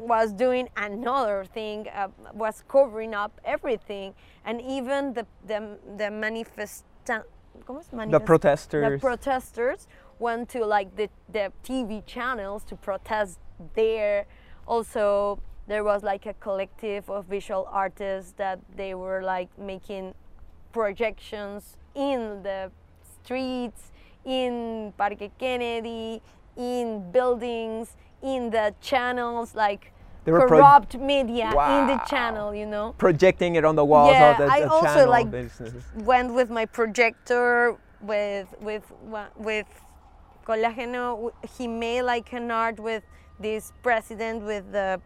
was 0.02 0.32
doing 0.32 0.68
another 0.78 1.46
thing 1.46 1.88
uh, 1.94 2.08
was 2.34 2.64
covering 2.68 3.14
up 3.14 3.40
everything 3.46 4.14
and 4.46 4.62
even 4.62 5.14
the 5.14 5.26
the, 5.46 5.78
the 5.98 6.06
manifesta- 6.06 7.24
¿cómo 7.66 8.10
the 8.10 8.20
protesters. 8.20 8.90
the 8.90 9.00
protesters 9.00 9.88
went 10.20 10.50
to 10.50 10.66
like 10.66 10.96
the, 10.96 11.10
the 11.32 11.52
TV 11.64 12.06
channels 12.06 12.64
to 12.66 12.76
protest 12.76 13.40
there. 13.76 14.26
Also, 14.68 15.40
there 15.68 15.84
was 15.84 16.02
like 16.04 16.26
a 16.26 16.34
collective 16.36 17.10
of 17.10 17.26
visual 17.26 17.68
artists 17.72 18.34
that 18.38 18.60
they 18.76 18.94
were 18.96 19.22
like 19.22 19.50
making 19.60 20.14
projections 20.72 21.78
in 21.96 22.42
the 22.44 22.72
streets, 23.24 23.92
in 24.26 24.94
Parque 24.98 25.30
Kennedy, 25.38 26.22
in 26.56 27.12
buildings, 27.12 27.96
in 28.22 28.50
the 28.50 28.74
channels, 28.82 29.56
like 29.56 29.92
They 30.26 30.32
were 30.32 30.48
pro- 30.48 30.60
corrupt 30.60 30.96
media 30.98 31.48
in 31.48 31.88
the 31.88 32.02
channel, 32.10 32.54
you 32.54 32.66
know? 32.66 32.94
Projecting 32.98 33.56
it 33.56 33.66
on 33.66 33.76
the 33.76 33.86
walls 33.86 34.12
Yeah, 34.14 34.32
of 34.32 34.38
the, 34.38 34.46
I 34.46 34.64
also, 34.64 34.86
channel 34.86 35.10
like, 35.10 35.32
businesses. 35.32 35.84
went 35.96 36.34
with 36.34 36.50
my 36.50 36.66
projector 36.66 37.78
with 38.02 38.48
with 38.62 38.84
with 39.36 39.66
colágeno. 40.46 41.32
He 41.58 41.68
made 41.68 42.04
like 42.04 42.32
an 42.34 42.52
art 42.52 42.80
with 42.80 43.04
this 43.40 43.74
president 43.82 44.44
with 44.44 44.72
the 44.72 45.02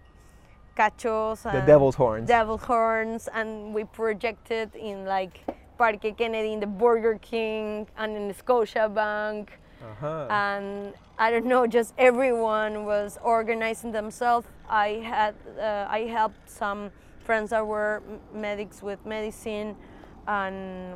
cachos 0.77 1.43
The 1.43 1.61
devil's 1.61 1.95
horns. 1.95 2.27
devil 2.27 2.57
horns 2.57 3.27
and 3.33 3.73
we 3.73 3.83
projected 3.83 4.75
in 4.75 5.05
like 5.05 5.39
Parque 5.77 6.15
Kennedy 6.17 6.53
in 6.53 6.59
the 6.59 6.67
Burger 6.67 7.17
King 7.21 7.87
and 7.97 8.15
in 8.15 8.27
the 8.27 8.33
Scotiabank 8.33 9.49
uh-huh. 9.81 10.27
and 10.29 10.93
I 11.17 11.29
don't 11.29 11.45
know, 11.45 11.67
just 11.67 11.93
everyone 11.99 12.85
was 12.85 13.19
organizing 13.23 13.91
themselves. 13.91 14.47
I 14.67 15.03
had, 15.03 15.35
uh, 15.59 15.85
I 15.87 16.01
helped 16.07 16.49
some 16.49 16.91
friends 17.19 17.51
that 17.51 17.65
were 17.65 18.01
medics 18.33 18.81
with 18.81 19.05
medicine, 19.05 19.75
and 20.27 20.95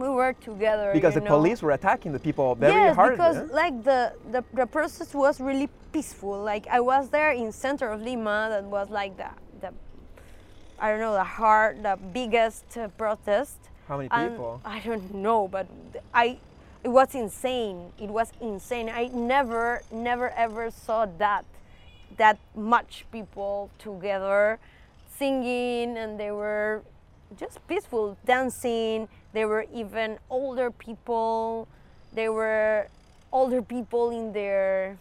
we 0.00 0.08
worked 0.08 0.42
together. 0.44 0.90
because 0.92 1.14
the 1.14 1.20
know. 1.20 1.36
police 1.36 1.62
were 1.62 1.72
attacking 1.72 2.12
the 2.12 2.18
people 2.18 2.54
very 2.54 2.72
yes, 2.72 2.96
hard. 2.96 3.12
because 3.12 3.36
eh? 3.36 3.46
like 3.52 3.84
the, 3.84 4.12
the 4.30 4.42
the 4.54 4.66
process 4.66 5.14
was 5.14 5.40
really 5.40 5.68
peaceful. 5.92 6.40
Like 6.42 6.66
I 6.68 6.80
was 6.80 7.10
there 7.10 7.32
in 7.32 7.52
center 7.52 7.88
of 7.88 8.00
Lima, 8.02 8.48
that 8.50 8.64
was 8.64 8.90
like 8.90 9.16
the 9.16 9.30
the 9.60 9.70
I 10.78 10.90
don't 10.90 11.00
know 11.00 11.12
the 11.12 11.24
hard, 11.24 11.82
the 11.82 11.98
biggest 12.12 12.64
uh, 12.76 12.88
protest. 12.96 13.58
How 13.88 13.96
many 13.98 14.08
And 14.10 14.30
people? 14.32 14.60
I 14.64 14.80
don't 14.80 15.14
know, 15.14 15.48
but 15.48 15.66
I 16.14 16.38
it 16.82 16.88
was 16.88 17.14
insane. 17.14 17.92
It 17.98 18.08
was 18.08 18.32
insane. 18.40 18.88
I 18.88 19.08
never 19.08 19.82
never 19.92 20.30
ever 20.30 20.70
saw 20.70 21.06
that 21.18 21.44
that 22.16 22.38
much 22.54 23.04
people 23.12 23.70
together 23.78 24.58
singing 25.16 25.96
and 25.96 26.18
they 26.18 26.30
were 26.30 26.82
just 27.38 27.66
peaceful 27.66 28.16
dancing. 28.24 29.08
There 29.32 29.48
were 29.48 29.66
even 29.72 30.18
older 30.28 30.70
people. 30.70 31.68
There 32.12 32.32
were 32.32 32.88
older 33.32 33.62
people 33.62 34.10
in 34.10 34.32
their 34.32 34.98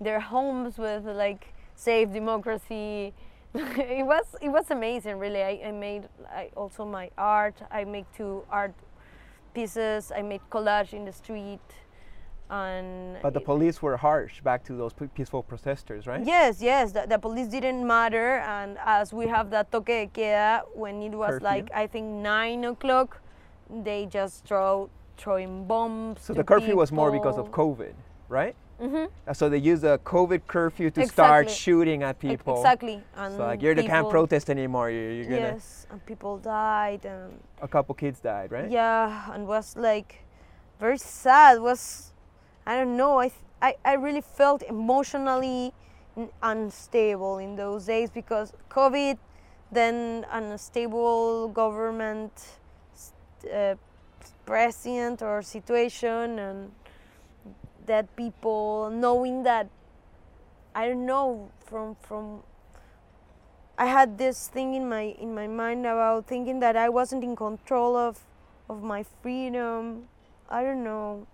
their 0.00 0.20
homes 0.20 0.78
with 0.78 1.04
like 1.06 1.52
save 1.74 2.12
democracy 2.12 3.12
it 3.54 4.06
was 4.06 4.36
it 4.40 4.48
was 4.48 4.70
amazing 4.70 5.18
really 5.18 5.42
i, 5.42 5.60
I 5.64 5.72
made 5.72 6.08
I 6.30 6.50
also 6.54 6.84
my 6.84 7.10
art 7.16 7.56
i 7.70 7.84
make 7.84 8.04
two 8.14 8.44
art 8.50 8.74
pieces. 9.58 10.12
I 10.14 10.22
made 10.22 10.42
collage 10.50 10.92
in 10.92 11.04
the 11.04 11.12
street, 11.12 11.66
and 12.50 13.16
But 13.22 13.34
the 13.34 13.40
police 13.40 13.82
were 13.82 13.96
harsh 13.96 14.40
back 14.40 14.64
to 14.64 14.72
those 14.74 14.92
peaceful 15.14 15.42
protesters, 15.42 16.06
right? 16.06 16.24
Yes, 16.24 16.62
yes, 16.62 16.92
the, 16.92 17.06
the 17.06 17.18
police 17.18 17.48
didn't 17.48 17.86
matter, 17.86 18.38
and 18.38 18.78
as 18.84 19.12
we 19.12 19.26
have 19.26 19.50
that 19.50 19.70
toque 19.70 19.86
de 19.86 20.06
queda, 20.12 20.62
when 20.74 21.02
it 21.02 21.12
was 21.12 21.30
Curfew. 21.34 21.44
like 21.44 21.70
I 21.74 21.86
think 21.86 22.06
nine 22.06 22.64
o'clock, 22.64 23.20
they 23.84 24.06
just 24.06 24.44
throw 24.44 24.88
throwing 25.16 25.66
bombs. 25.66 26.20
So 26.22 26.32
the 26.32 26.44
curfew 26.44 26.76
was 26.76 26.90
more 26.92 27.10
because 27.10 27.36
of. 27.38 27.50
COVID, 27.50 27.92
right? 28.28 28.54
Mhm. 28.80 29.08
Uh, 29.26 29.34
So 29.34 29.48
they 29.48 29.58
used 29.58 29.82
the 29.82 29.98
COVID 30.04 30.46
curfew 30.46 30.90
to 30.92 31.06
start 31.08 31.50
shooting 31.50 32.04
at 32.04 32.20
people. 32.20 32.54
Exactly, 32.58 33.02
and 33.16 33.34
So 33.34 33.44
like, 33.46 33.60
you 33.60 33.74
can't 33.74 33.88
people- 33.88 34.10
protest 34.10 34.48
anymore. 34.48 34.88
You're, 34.90 35.10
you're 35.12 35.24
gonna. 35.24 35.54
Yes, 35.54 35.86
and 35.90 35.98
people 36.06 36.38
died, 36.38 37.04
and 37.04 37.40
A 37.60 37.66
couple 37.68 37.94
kids 37.96 38.20
died, 38.20 38.52
right? 38.52 38.70
yeah, 38.70 39.32
and 39.34 39.46
was 39.48 39.76
like 39.76 40.22
very 40.78 40.98
sad. 40.98 41.60
Was 41.60 42.07
I 42.68 42.76
don't 42.76 42.98
know. 42.98 43.18
I 43.18 43.32
I, 43.62 43.76
I 43.82 43.94
really 43.94 44.20
felt 44.20 44.62
emotionally 44.62 45.72
unstable 46.42 47.38
in 47.38 47.56
those 47.56 47.86
days 47.86 48.10
because 48.10 48.52
COVID, 48.70 49.16
then 49.72 50.26
unstable 50.30 51.48
government, 51.48 52.32
uh, 53.50 53.74
president 54.44 55.22
or 55.22 55.40
situation, 55.40 56.38
and 56.38 56.72
that 57.86 58.14
people 58.16 58.90
knowing 58.90 59.44
that 59.44 59.68
I 60.74 60.88
don't 60.88 61.06
know 61.06 61.50
from 61.64 61.96
from 62.02 62.42
I 63.78 63.86
had 63.86 64.18
this 64.18 64.48
thing 64.48 64.74
in 64.74 64.88
my 64.90 65.16
in 65.18 65.34
my 65.34 65.46
mind 65.46 65.86
about 65.86 66.26
thinking 66.26 66.60
that 66.60 66.76
I 66.76 66.90
wasn't 66.90 67.24
in 67.24 67.34
control 67.34 67.96
of 67.96 68.20
of 68.68 68.82
my 68.82 69.04
freedom. 69.22 70.08
I 70.50 70.62
don't 70.62 70.84
know. 70.84 71.26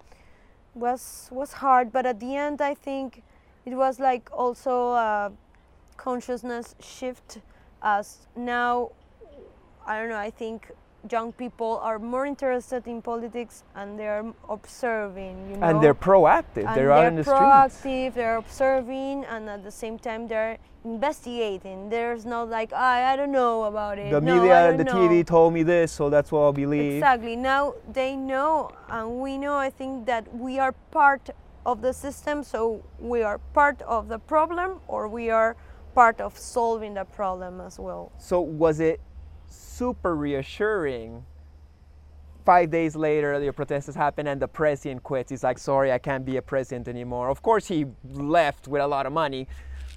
Was 0.75 1.29
was 1.31 1.53
hard, 1.53 1.93
but 1.93 2.05
at 2.05 2.18
the 2.18 2.37
end 2.37 2.61
I 2.61 2.75
think 2.75 3.22
it 3.64 3.75
was 3.75 4.01
like 4.01 4.29
also 4.33 4.93
a 4.93 5.33
consciousness 5.97 6.75
shift. 6.81 7.39
As 7.83 8.27
now 8.37 8.91
I 9.87 9.99
don't 9.99 10.09
know, 10.09 10.16
I 10.16 10.31
think 10.31 10.70
young 11.11 11.33
people 11.33 11.79
are 11.83 11.99
more 11.99 12.27
interested 12.27 12.87
in 12.87 13.03
politics 13.03 13.65
and 13.75 13.99
they're 13.99 14.25
observing, 14.49 15.51
you 15.51 15.57
know. 15.57 15.67
And 15.67 15.83
they're 15.83 15.95
proactive. 15.95 16.67
And 16.67 16.77
they're 16.77 16.93
out 16.93 17.07
in 17.07 17.17
the 17.17 17.25
streets. 17.25 17.41
proactive, 17.41 18.15
they're 18.15 18.37
observing, 18.37 19.25
and 19.27 19.49
at 19.49 19.65
the 19.65 19.71
same 19.71 19.99
time 19.99 20.29
they're 20.29 20.59
investigating. 20.85 21.89
There's 21.89 22.25
not 22.25 22.49
like 22.49 22.73
I, 22.73 23.13
I 23.13 23.17
don't 23.17 23.33
know 23.33 23.65
about 23.65 23.99
it. 23.99 24.11
The 24.11 24.21
no, 24.21 24.37
media, 24.37 24.69
don't 24.69 24.79
the 24.79 24.85
know. 24.85 24.93
TV 25.09 25.27
told 25.27 25.53
me 25.53 25.63
this, 25.63 25.93
so 25.93 26.11
that's 26.11 26.31
what 26.33 26.41
I'll 26.41 26.53
believe. 26.53 26.95
Exactly. 26.95 27.37
Now 27.37 27.75
they 27.93 28.17
know, 28.17 28.71
and 28.89 29.21
we 29.21 29.39
know. 29.39 29.57
I 29.57 29.71
think 29.71 30.07
that 30.07 30.35
we 30.35 30.59
are 30.59 30.73
part 30.91 31.31
of 31.67 31.81
the 31.81 31.93
system, 31.93 32.43
so 32.43 32.85
we 32.99 33.23
are 33.23 33.39
part 33.53 33.81
of 33.83 34.09
the 34.09 34.19
problem, 34.19 34.81
or 34.89 35.09
we 35.09 35.31
are 35.31 35.57
part 35.95 36.21
of 36.21 36.37
solving 36.37 36.95
the 36.95 37.05
problem 37.05 37.61
as 37.61 37.79
well. 37.79 38.13
So 38.19 38.41
was 38.41 38.81
it 38.81 39.01
super 39.49 40.15
reassuring? 40.17 41.25
Five 42.45 42.71
days 42.71 42.95
later, 42.95 43.41
the 43.41 43.53
protests 43.53 43.95
happen 43.95 44.27
and 44.27 44.41
the 44.41 44.49
president 44.49 45.03
quits. 45.03 45.31
He's 45.31 45.43
like, 45.43 45.59
"Sorry, 45.59 45.91
I 45.91 45.99
can't 45.99 46.25
be 46.25 46.37
a 46.37 46.43
president 46.43 46.89
anymore." 46.89 47.31
Of 47.31 47.43
course, 47.43 47.67
he 47.69 47.87
left 48.13 48.69
with 48.69 48.83
a 48.83 48.87
lot 48.87 49.07
of 49.07 49.13
money, 49.13 49.49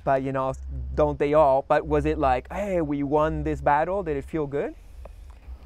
but 0.05 0.23
you 0.23 0.31
know, 0.31 0.53
don't 0.95 1.19
they 1.19 1.33
all? 1.33 1.65
But 1.67 1.85
was 1.85 2.05
it 2.05 2.17
like, 2.17 2.51
"Hey, 2.51 2.81
we 2.81 3.03
won 3.03 3.43
this 3.43 3.59
battle"? 3.59 4.01
Did 4.03 4.15
it 4.17 4.25
feel 4.25 4.47
good? 4.47 4.75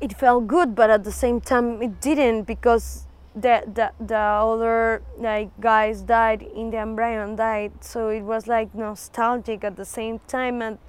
it 0.02 0.18
felt 0.18 0.48
good, 0.48 0.76
but 0.76 0.90
at 0.90 1.04
the 1.04 1.12
same 1.12 1.40
time 1.40 1.82
it 1.82 2.02
didn't 2.02 2.44
because 2.44 3.06
the 3.36 3.64
the, 3.72 3.92
the 4.04 4.18
other 4.18 5.04
like 5.18 5.50
guys 5.62 6.02
died, 6.02 6.42
Inti 6.42 6.74
and 6.74 6.96
Bryan 6.96 7.36
died, 7.36 7.72
so 7.82 8.10
it 8.10 8.24
was 8.24 8.48
like 8.48 8.74
nostalgic 8.74 9.64
at 9.64 9.78
the 9.78 9.86
same 9.86 10.20
time, 10.28 10.62
and 10.62 10.80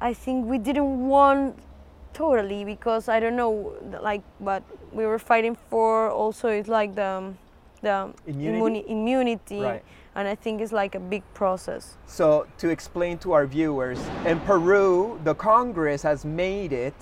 I 0.00 0.12
think 0.12 0.46
we 0.46 0.58
didn't 0.58 1.06
want 1.06 1.56
totally 2.12 2.64
because 2.64 3.08
I 3.08 3.20
don't 3.20 3.36
know 3.36 3.72
like 4.02 4.22
what 4.38 4.62
we 4.92 5.06
were 5.06 5.18
fighting 5.18 5.56
for. 5.70 6.10
Also, 6.10 6.48
it's 6.48 6.68
like 6.68 6.94
the 6.94 7.32
the 7.82 8.12
Immunity? 8.26 8.60
immuni- 8.60 8.86
immunity, 8.88 9.60
Right. 9.60 9.82
and 10.14 10.28
I 10.28 10.36
think 10.36 10.60
it's 10.60 10.70
like 10.72 10.94
a 10.94 11.00
big 11.00 11.22
process. 11.34 11.96
So, 12.06 12.46
to 12.58 12.68
explain 12.68 13.18
to 13.18 13.32
our 13.32 13.44
viewers, 13.44 13.98
in 14.24 14.38
Peru, 14.40 15.18
the 15.24 15.34
Congress 15.34 16.02
has 16.02 16.24
made 16.24 16.72
it 16.72 16.94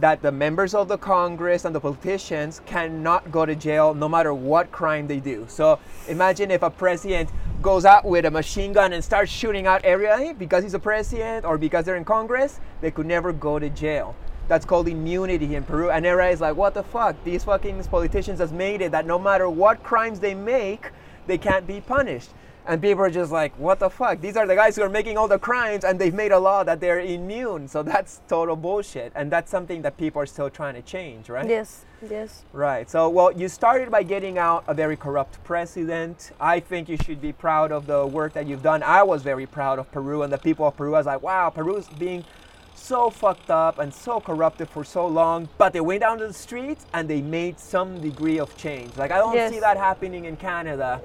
that 0.00 0.22
the 0.22 0.32
members 0.32 0.74
of 0.74 0.88
the 0.88 0.98
Congress 0.98 1.64
and 1.64 1.74
the 1.74 1.80
politicians 1.80 2.60
cannot 2.66 3.30
go 3.30 3.46
to 3.46 3.54
jail 3.54 3.94
no 3.94 4.08
matter 4.08 4.34
what 4.34 4.72
crime 4.72 5.06
they 5.06 5.20
do. 5.20 5.46
So, 5.48 5.78
imagine 6.08 6.50
if 6.50 6.62
a 6.62 6.70
president 6.70 7.30
goes 7.62 7.84
out 7.84 8.04
with 8.04 8.24
a 8.24 8.30
machine 8.30 8.72
gun 8.72 8.92
and 8.92 9.02
starts 9.02 9.30
shooting 9.30 9.66
out 9.66 9.84
everybody 9.84 10.32
because 10.32 10.62
he's 10.62 10.74
a 10.74 10.78
president 10.78 11.44
or 11.44 11.56
because 11.56 11.84
they're 11.84 11.96
in 11.96 12.04
Congress, 12.04 12.60
they 12.80 12.90
could 12.90 13.06
never 13.06 13.32
go 13.32 13.58
to 13.58 13.70
jail. 13.70 14.14
That's 14.48 14.66
called 14.66 14.88
immunity 14.88 15.54
in 15.54 15.62
Peru. 15.62 15.90
And 15.90 16.04
everybody's 16.04 16.40
like, 16.40 16.56
what 16.56 16.74
the 16.74 16.82
fuck? 16.82 17.16
These 17.24 17.44
fucking 17.44 17.82
politicians 17.84 18.40
has 18.40 18.52
made 18.52 18.82
it 18.82 18.92
that 18.92 19.06
no 19.06 19.18
matter 19.18 19.48
what 19.48 19.82
crimes 19.82 20.20
they 20.20 20.34
make, 20.34 20.90
they 21.26 21.38
can't 21.38 21.66
be 21.66 21.80
punished. 21.80 22.30
And 22.66 22.80
people 22.80 23.04
are 23.04 23.10
just 23.10 23.30
like, 23.30 23.52
what 23.58 23.78
the 23.78 23.90
fuck? 23.90 24.20
These 24.20 24.36
are 24.36 24.46
the 24.46 24.54
guys 24.54 24.76
who 24.76 24.82
are 24.82 24.88
making 24.88 25.18
all 25.18 25.28
the 25.28 25.38
crimes 25.38 25.84
and 25.84 25.98
they've 25.98 26.14
made 26.14 26.32
a 26.32 26.38
law 26.38 26.64
that 26.64 26.80
they're 26.80 27.00
immune. 27.00 27.68
So 27.68 27.82
that's 27.82 28.22
total 28.26 28.56
bullshit. 28.56 29.12
And 29.14 29.30
that's 29.30 29.50
something 29.50 29.82
that 29.82 29.98
people 29.98 30.22
are 30.22 30.26
still 30.26 30.48
trying 30.48 30.74
to 30.74 30.82
change, 30.82 31.28
right? 31.28 31.46
Yes, 31.46 31.84
yes. 32.08 32.44
Right. 32.52 32.88
So, 32.88 33.10
well, 33.10 33.30
you 33.32 33.48
started 33.48 33.90
by 33.90 34.02
getting 34.02 34.38
out 34.38 34.64
a 34.66 34.72
very 34.72 34.96
corrupt 34.96 35.42
president. 35.44 36.32
I 36.40 36.58
think 36.58 36.88
you 36.88 36.96
should 36.96 37.20
be 37.20 37.32
proud 37.32 37.70
of 37.70 37.86
the 37.86 38.06
work 38.06 38.32
that 38.32 38.46
you've 38.46 38.62
done. 38.62 38.82
I 38.82 39.02
was 39.02 39.22
very 39.22 39.46
proud 39.46 39.78
of 39.78 39.92
Peru 39.92 40.22
and 40.22 40.32
the 40.32 40.38
people 40.38 40.66
of 40.66 40.76
Peru. 40.76 40.94
I 40.94 40.98
was 40.98 41.06
like, 41.06 41.22
wow, 41.22 41.50
Peru's 41.50 41.88
being 41.88 42.24
so 42.74 43.08
fucked 43.10 43.50
up 43.50 43.78
and 43.78 43.92
so 43.92 44.20
corrupted 44.20 44.68
for 44.68 44.84
so 44.84 45.06
long. 45.06 45.48
But 45.58 45.72
they 45.72 45.80
went 45.80 46.00
down 46.00 46.18
to 46.18 46.26
the 46.26 46.32
streets 46.32 46.86
and 46.92 47.08
they 47.08 47.22
made 47.22 47.58
some 47.58 48.00
degree 48.00 48.38
of 48.38 48.56
change. 48.56 48.96
Like, 48.96 49.10
I 49.10 49.18
don't 49.18 49.34
Yes. 49.34 49.52
see 49.52 49.60
that 49.60 49.76
happening 49.76 50.24
in 50.26 50.36
Canada. 50.36 51.00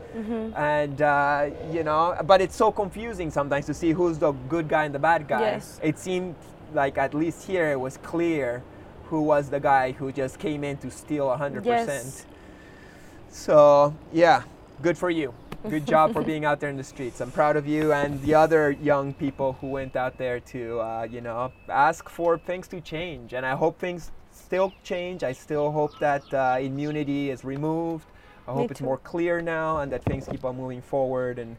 And, 0.55 1.01
uh, 1.01 1.49
you 1.71 1.83
know, 1.83 2.15
but 2.25 2.41
it's 2.41 2.55
so 2.55 2.71
confusing 2.71 3.31
sometimes 3.31 3.65
to 3.67 3.73
see 3.73 3.91
who's 3.91 4.17
the 4.17 4.31
good 4.49 4.67
guy 4.67 4.85
and 4.85 4.93
the 4.93 4.99
bad 4.99 5.27
guy. 5.27 5.41
Yes. 5.41 5.79
It 5.83 5.97
seemed 5.97 6.35
like 6.73 6.97
at 6.97 7.13
least 7.13 7.47
here 7.47 7.71
it 7.71 7.79
was 7.79 7.97
clear 7.97 8.61
who 9.05 9.21
was 9.21 9.49
the 9.49 9.59
guy 9.59 9.91
who 9.93 10.11
just 10.11 10.37
came 10.37 10.63
in 10.63 10.77
to 10.77 10.91
steal 10.91 11.27
100%. 11.29 11.65
Yes. 11.65 12.25
So, 13.29 13.93
yeah, 14.11 14.43
good 14.81 14.97
for 14.97 15.09
you. 15.09 15.33
Good 15.69 15.85
job 15.85 16.13
for 16.13 16.21
being 16.21 16.45
out 16.45 16.61
there 16.61 16.69
in 16.69 16.77
the 16.77 16.83
streets. 16.85 17.19
I'm 17.19 17.31
proud 17.31 17.57
of 17.57 17.67
you 17.67 17.91
and 17.91 18.21
the 18.21 18.33
other 18.33 18.71
young 18.71 19.13
people 19.13 19.53
who 19.59 19.67
went 19.67 19.97
out 19.97 20.17
there 20.17 20.39
to, 20.39 20.79
uh, 20.79 21.07
you 21.11 21.19
know, 21.19 21.51
ask 21.67 22.07
for 22.07 22.37
things 22.37 22.65
to 22.69 22.79
change. 22.79 23.33
And 23.33 23.45
I 23.45 23.55
hope 23.55 23.77
things 23.77 24.11
still 24.31 24.73
change. 24.83 25.21
I 25.21 25.33
still 25.33 25.69
hope 25.71 25.99
that 25.99 26.33
uh, 26.33 26.59
immunity 26.61 27.29
is 27.29 27.43
removed. 27.43 28.05
I 28.47 28.51
Me 28.51 28.57
hope 28.57 28.71
it's 28.71 28.79
too. 28.79 28.85
more 28.85 28.99
clear 28.99 29.41
now 29.41 29.79
and 29.79 29.91
that 29.91 30.03
things 30.05 30.29
keep 30.29 30.45
on 30.45 30.55
moving 30.55 30.81
forward. 30.81 31.39
And 31.39 31.57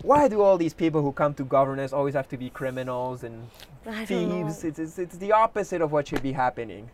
why 0.00 0.26
do 0.26 0.40
all 0.40 0.56
these 0.56 0.74
people 0.74 1.02
who 1.02 1.12
come 1.12 1.34
to 1.34 1.44
governance 1.44 1.92
always 1.92 2.14
have 2.14 2.28
to 2.30 2.38
be 2.38 2.48
criminals 2.48 3.24
and 3.24 3.50
thieves? 4.06 4.64
It's, 4.64 4.78
it's, 4.78 4.98
it's 4.98 5.18
the 5.18 5.32
opposite 5.32 5.82
of 5.82 5.92
what 5.92 6.08
should 6.08 6.22
be 6.22 6.32
happening. 6.32 6.88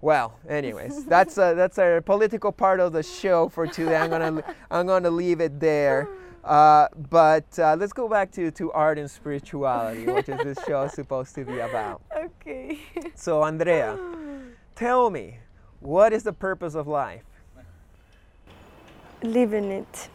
Well, 0.00 0.38
anyways, 0.48 1.04
that's 1.06 1.38
uh, 1.38 1.54
that's 1.54 1.78
our 1.78 2.00
political 2.00 2.52
part 2.52 2.80
of 2.80 2.92
the 2.92 3.02
show 3.02 3.48
for 3.48 3.66
today. 3.66 3.96
I'm 3.96 4.10
gonna 4.10 4.42
I'm 4.70 4.86
gonna 4.86 5.10
leave 5.10 5.40
it 5.40 5.58
there. 5.60 6.08
Uh, 6.44 6.88
but 7.10 7.46
uh, 7.58 7.76
let's 7.78 7.92
go 7.92 8.08
back 8.08 8.30
to, 8.32 8.50
to 8.52 8.72
art 8.72 8.96
and 8.96 9.10
spirituality, 9.10 10.06
which 10.06 10.28
is 10.28 10.38
this 10.44 10.58
show 10.66 10.86
supposed 10.88 11.34
to 11.34 11.44
be 11.44 11.58
about. 11.58 12.00
Okay. 12.40 12.78
So, 13.14 13.42
Andrea, 13.42 13.98
tell 14.74 15.10
me, 15.10 15.38
what 15.80 16.12
is 16.12 16.22
the 16.22 16.32
purpose 16.32 16.74
of 16.74 16.86
life? 16.86 17.22
Living 19.22 19.70
it. 19.70 20.08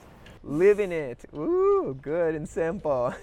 Living 0.43 0.91
it. 0.91 1.23
Ooh, 1.35 1.97
good 2.01 2.33
and 2.35 2.47
simple. 2.49 3.13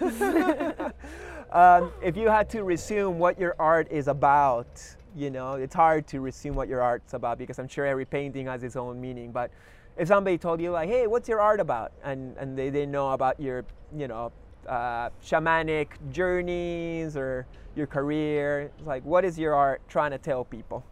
um, 1.51 1.93
if 2.03 2.17
you 2.17 2.29
had 2.29 2.49
to 2.51 2.63
resume 2.63 3.19
what 3.19 3.39
your 3.39 3.57
art 3.59 3.89
is 3.91 4.07
about, 4.07 4.69
you 5.17 5.31
know, 5.31 5.55
it's 5.55 5.75
hard 5.75 6.07
to 6.09 6.21
resume 6.21 6.55
what 6.55 6.69
your 6.69 6.81
art's 6.81 7.15
about 7.15 7.39
because 7.39 7.59
I'm 7.59 7.69
sure 7.69 7.87
every 7.87 8.05
painting 8.05 8.47
has 8.47 8.63
its 8.63 8.77
own 8.77 9.01
meaning. 9.01 9.33
But 9.33 9.51
if 9.97 10.09
somebody 10.09 10.39
told 10.39 10.61
you, 10.61 10.71
like, 10.71 10.89
hey, 10.89 11.07
what's 11.07 11.29
your 11.29 11.41
art 11.41 11.61
about? 11.61 11.93
And, 12.05 12.37
and 12.37 12.57
they 12.57 12.71
didn't 12.71 12.91
know 12.91 13.13
about 13.13 13.41
your, 13.41 13.65
you 13.95 14.09
know, 14.09 14.33
uh, 14.69 15.11
shamanic 15.25 15.89
journeys 16.13 17.17
or 17.17 17.47
your 17.75 17.87
career, 17.87 18.71
like, 18.85 19.05
what 19.05 19.25
is 19.25 19.39
your 19.39 19.55
art 19.55 19.81
trying 19.89 20.11
to 20.11 20.19
tell 20.19 20.45
people? 20.45 20.85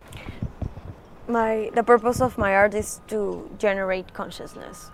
my 1.29 1.71
the 1.75 1.83
purpose 1.83 2.21
of 2.21 2.39
my 2.39 2.55
art 2.55 2.75
is 2.75 3.01
to 3.07 3.51
generate 3.59 4.15
consciousness 4.15 4.91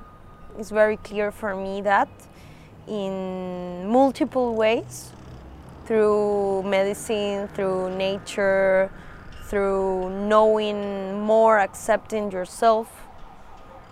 it's 0.59 0.71
very 0.71 0.97
clear 0.97 1.31
for 1.31 1.55
me 1.55 1.81
that 1.81 2.09
in 2.89 3.87
multiple 3.87 4.55
ways 4.55 5.13
through 5.87 6.63
medicine 6.65 7.47
through 7.55 7.89
nature 7.97 8.91
through 9.49 10.11
knowing 10.29 11.21
more, 11.21 11.59
accepting 11.59 12.31
yourself. 12.31 12.89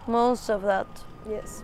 Most 0.06 0.50
of 0.50 0.62
that, 0.62 0.86
yes. 1.28 1.62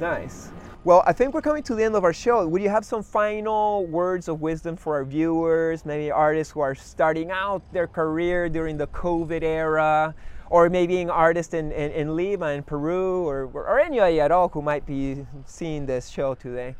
Nice. 0.00 0.50
Well, 0.84 1.02
I 1.04 1.12
think 1.12 1.34
we're 1.34 1.42
coming 1.42 1.64
to 1.64 1.74
the 1.74 1.82
end 1.82 1.96
of 1.96 2.04
our 2.04 2.12
show. 2.12 2.46
Would 2.46 2.62
you 2.62 2.68
have 2.68 2.84
some 2.84 3.02
final 3.02 3.86
words 3.86 4.28
of 4.28 4.40
wisdom 4.40 4.76
for 4.76 4.94
our 4.94 5.04
viewers, 5.04 5.84
maybe 5.84 6.12
artists 6.12 6.52
who 6.52 6.60
are 6.60 6.76
starting 6.76 7.30
out 7.30 7.60
their 7.72 7.88
career 7.88 8.48
during 8.48 8.76
the 8.76 8.86
COVID 8.86 9.42
era, 9.42 10.14
or 10.48 10.70
maybe 10.70 11.00
an 11.00 11.10
artist 11.10 11.54
in, 11.54 11.72
in, 11.72 11.90
in 11.90 12.14
Lima, 12.14 12.50
in 12.50 12.62
Peru, 12.62 13.26
or, 13.26 13.50
or 13.52 13.80
anybody 13.80 14.20
at 14.20 14.30
all 14.30 14.48
who 14.48 14.62
might 14.62 14.86
be 14.86 15.26
seeing 15.44 15.86
this 15.86 16.08
show 16.08 16.34
today? 16.34 16.76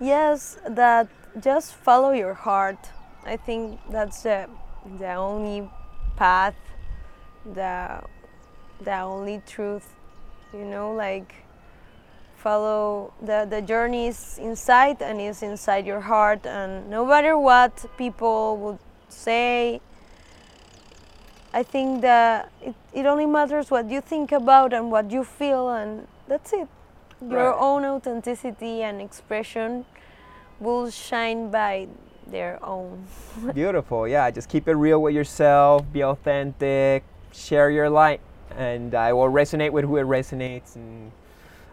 Yes, 0.00 0.58
that 0.68 1.08
just 1.40 1.74
follow 1.74 2.10
your 2.10 2.34
heart. 2.34 2.90
I 3.24 3.36
think 3.36 3.78
that's 3.88 4.24
the, 4.24 4.48
the 4.98 5.14
only 5.14 5.68
path, 6.16 6.54
the, 7.44 8.00
the 8.80 8.98
only 9.00 9.42
truth, 9.46 9.88
you 10.52 10.64
know, 10.64 10.92
like 10.94 11.34
follow 12.36 13.12
the, 13.20 13.46
the 13.48 13.60
journey 13.62 14.06
is 14.08 14.38
inside 14.40 15.00
and 15.02 15.20
is 15.20 15.42
inside 15.42 15.86
your 15.86 16.00
heart 16.00 16.46
and 16.46 16.88
no 16.88 17.04
matter 17.04 17.36
what 17.36 17.84
people 17.96 18.56
would 18.58 18.78
say 19.08 19.80
i 21.54 21.62
think 21.62 22.02
that 22.02 22.52
it, 22.62 22.74
it 22.92 23.06
only 23.06 23.26
matters 23.26 23.70
what 23.70 23.90
you 23.90 24.00
think 24.00 24.30
about 24.32 24.72
and 24.72 24.90
what 24.90 25.10
you 25.10 25.24
feel 25.24 25.70
and 25.70 26.06
that's 26.28 26.52
it 26.52 26.68
your 27.20 27.50
Right. 27.50 27.56
own 27.58 27.84
authenticity 27.84 28.82
and 28.82 29.00
expression 29.00 29.86
will 30.60 30.90
shine 30.90 31.50
by 31.50 31.88
their 32.30 32.58
own 32.64 33.06
Beautiful. 33.54 34.08
Yeah, 34.08 34.30
just 34.30 34.48
keep 34.48 34.68
it 34.68 34.74
real 34.74 35.00
with 35.00 35.14
yourself, 35.14 35.84
be 35.92 36.02
authentic, 36.02 37.04
share 37.32 37.70
your 37.70 37.90
light, 37.90 38.20
and 38.56 38.94
uh, 38.94 39.06
it 39.08 39.12
will 39.12 39.30
resonate 39.30 39.70
with 39.70 39.84
who 39.84 39.96
it 39.96 40.04
resonates, 40.06 40.76
and 40.76 41.12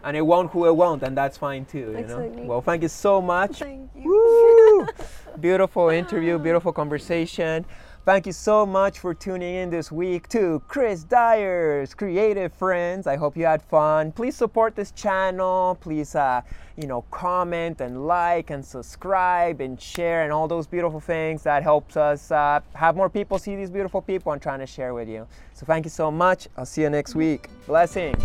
and 0.04 0.16
it 0.16 0.22
won't 0.22 0.50
who 0.50 0.66
it 0.66 0.76
won't, 0.76 1.02
and 1.02 1.16
that's 1.16 1.38
fine 1.38 1.64
too. 1.64 1.94
You 1.96 2.06
know. 2.06 2.32
Well, 2.44 2.60
thank 2.60 2.82
you 2.82 2.88
so 2.88 3.22
much. 3.22 3.60
thank 3.60 3.90
you 3.96 4.86
beautiful 5.40 5.88
interview, 5.88 6.38
beautiful 6.38 6.72
conversation. 6.72 7.64
Thank 8.04 8.26
you 8.26 8.32
so 8.32 8.66
much 8.66 8.98
for 8.98 9.14
tuning 9.14 9.54
in 9.54 9.70
this 9.70 9.90
week 9.90 10.28
to 10.28 10.62
Chris 10.68 11.04
Dyer's 11.04 11.94
Creative 11.94 12.52
Friends. 12.52 13.06
I 13.06 13.16
hope 13.16 13.34
you 13.34 13.46
had 13.46 13.62
fun. 13.62 14.12
Please 14.12 14.36
support 14.36 14.76
this 14.76 14.90
channel. 14.90 15.78
Please, 15.80 16.14
uh, 16.14 16.42
you 16.76 16.86
know, 16.86 17.00
comment 17.10 17.80
and 17.80 18.06
like 18.06 18.50
and 18.50 18.62
subscribe 18.62 19.62
and 19.62 19.80
share 19.80 20.22
and 20.22 20.34
all 20.34 20.46
those 20.46 20.66
beautiful 20.66 21.00
things. 21.00 21.42
That 21.44 21.62
helps 21.62 21.96
us 21.96 22.30
uh, 22.30 22.60
have 22.74 22.94
more 22.94 23.08
people 23.08 23.38
see 23.38 23.56
these 23.56 23.70
beautiful 23.70 24.02
people 24.02 24.32
I'm 24.32 24.40
trying 24.40 24.60
to 24.60 24.66
share 24.66 24.92
with 24.92 25.08
you. 25.08 25.26
So 25.54 25.64
thank 25.64 25.86
you 25.86 25.90
so 25.90 26.10
much. 26.10 26.46
I'll 26.58 26.66
see 26.66 26.82
you 26.82 26.90
next 26.90 27.14
week. 27.14 27.48
Blessings. 27.66 28.22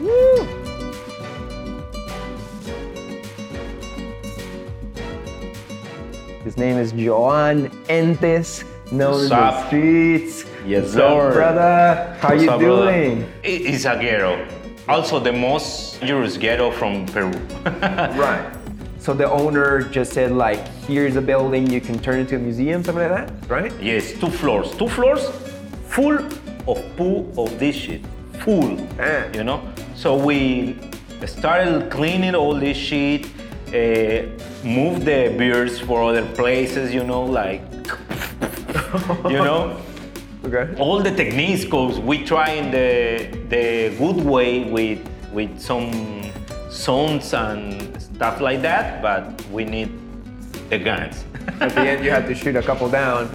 Woo! 0.00 0.64
His 6.42 6.56
name 6.56 6.78
is 6.78 6.92
Joan 6.92 7.70
Entes, 7.88 8.64
known 8.92 9.22
in 9.24 9.28
the 9.28 9.66
streets. 9.66 10.44
Yes, 10.66 10.82
What's 10.82 10.92
sir. 10.94 11.32
brother? 11.32 12.16
How 12.20 12.28
What's 12.30 12.42
you 12.42 12.50
up, 12.50 12.60
doing? 12.60 13.22
It- 13.42 13.62
It's 13.74 13.84
a 13.84 13.96
ghetto. 14.00 14.46
Also, 14.88 15.18
the 15.18 15.32
most 15.32 16.00
dangerous 16.00 16.36
ghetto 16.36 16.70
from 16.70 17.06
Peru. 17.06 17.32
Right. 18.24 18.44
So 18.98 19.12
the 19.12 19.30
owner 19.30 19.82
just 19.82 20.12
said 20.14 20.32
like, 20.32 20.66
here's 20.88 21.16
a 21.16 21.20
building 21.20 21.70
you 21.70 21.80
can 21.80 21.98
turn 21.98 22.20
into 22.20 22.36
a 22.36 22.38
museum, 22.38 22.82
something 22.82 23.06
like 23.08 23.26
that, 23.28 23.50
right? 23.50 23.72
yes, 23.80 24.12
two 24.12 24.30
floors. 24.30 24.74
Two 24.76 24.88
floors 24.88 25.28
full 25.88 26.16
of 26.66 26.96
poo 26.96 27.30
of 27.36 27.58
this 27.58 27.76
shit. 27.76 28.00
Full. 28.44 28.78
Ah. 28.98 29.24
You 29.34 29.44
know? 29.44 29.60
So 29.94 30.16
we 30.16 30.78
started 31.26 31.90
cleaning 31.90 32.34
all 32.34 32.54
this 32.54 32.76
shit, 32.78 33.26
uh, 33.68 34.26
moved 34.66 35.04
the 35.04 35.34
beers 35.36 35.80
for 35.80 36.02
other 36.10 36.24
places, 36.34 36.92
you 36.94 37.04
know, 37.04 37.24
like, 37.24 37.60
you 39.30 39.38
know? 39.38 39.80
Okay. 40.44 40.74
all 40.78 41.00
the 41.00 41.10
techniques 41.10 41.64
goes 41.64 41.98
we 41.98 42.22
try 42.22 42.50
in 42.50 42.70
the 42.70 43.28
the 43.48 43.96
good 43.96 44.22
way 44.24 44.64
with 44.64 45.00
with 45.32 45.58
some 45.58 45.90
sounds 46.68 47.32
and 47.32 47.80
stuff 48.02 48.40
like 48.42 48.60
that 48.60 49.00
but 49.00 49.40
we 49.50 49.64
need 49.64 49.88
the 50.68 50.78
guns 50.78 51.24
At 51.60 51.70
the 51.74 51.80
end, 51.80 52.04
you 52.04 52.10
had 52.10 52.26
to 52.26 52.34
shoot 52.34 52.56
a 52.56 52.62
couple 52.62 52.90
down. 52.90 53.30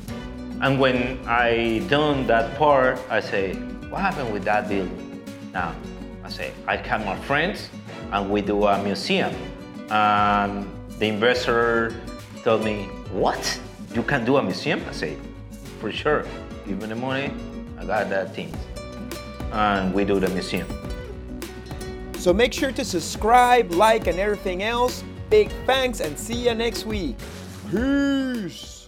and 0.62 0.80
when 0.80 1.18
i 1.26 1.80
done 1.90 2.28
that 2.28 2.56
part 2.58 3.00
i 3.10 3.20
say 3.20 3.54
what 3.90 4.02
happened 4.02 4.32
with 4.32 4.44
that 4.44 4.70
building 4.70 5.24
now 5.52 5.74
i 6.24 6.30
say 6.30 6.52
i 6.68 6.78
call 6.78 7.00
my 7.00 7.16
friends 7.26 7.70
and 8.12 8.30
we 8.30 8.42
do 8.42 8.66
a 8.68 8.78
museum 8.84 9.34
and 9.90 10.68
the 11.00 11.08
investor 11.08 11.96
told 12.44 12.64
me 12.64 12.84
what 13.12 13.60
you 13.96 14.04
can 14.04 14.24
do 14.26 14.38
a 14.38 14.44
museum 14.44 14.80
i 14.88 14.92
say 14.92 15.18
for 15.80 15.92
sure 15.92 16.26
give 16.68 16.80
me 16.82 16.88
the 16.88 16.96
money 16.96 17.32
i 17.80 17.86
got 17.86 18.10
that 18.10 18.36
thing 18.36 18.54
and 19.52 19.94
we 19.94 20.06
do 20.06 20.20
the 20.20 20.30
museum 20.30 20.68
So 22.20 22.34
make 22.34 22.52
sure 22.52 22.74
to 22.74 22.84
subscribe, 22.84 23.72
like, 23.72 24.08
and 24.08 24.20
everything 24.20 24.62
else. 24.62 25.06
Big 25.30 25.50
thanks 25.66 26.02
and 26.02 26.20
see 26.20 26.50
you 26.50 26.54
next 26.54 26.86
week. 26.86 27.16
Peace. 27.72 28.79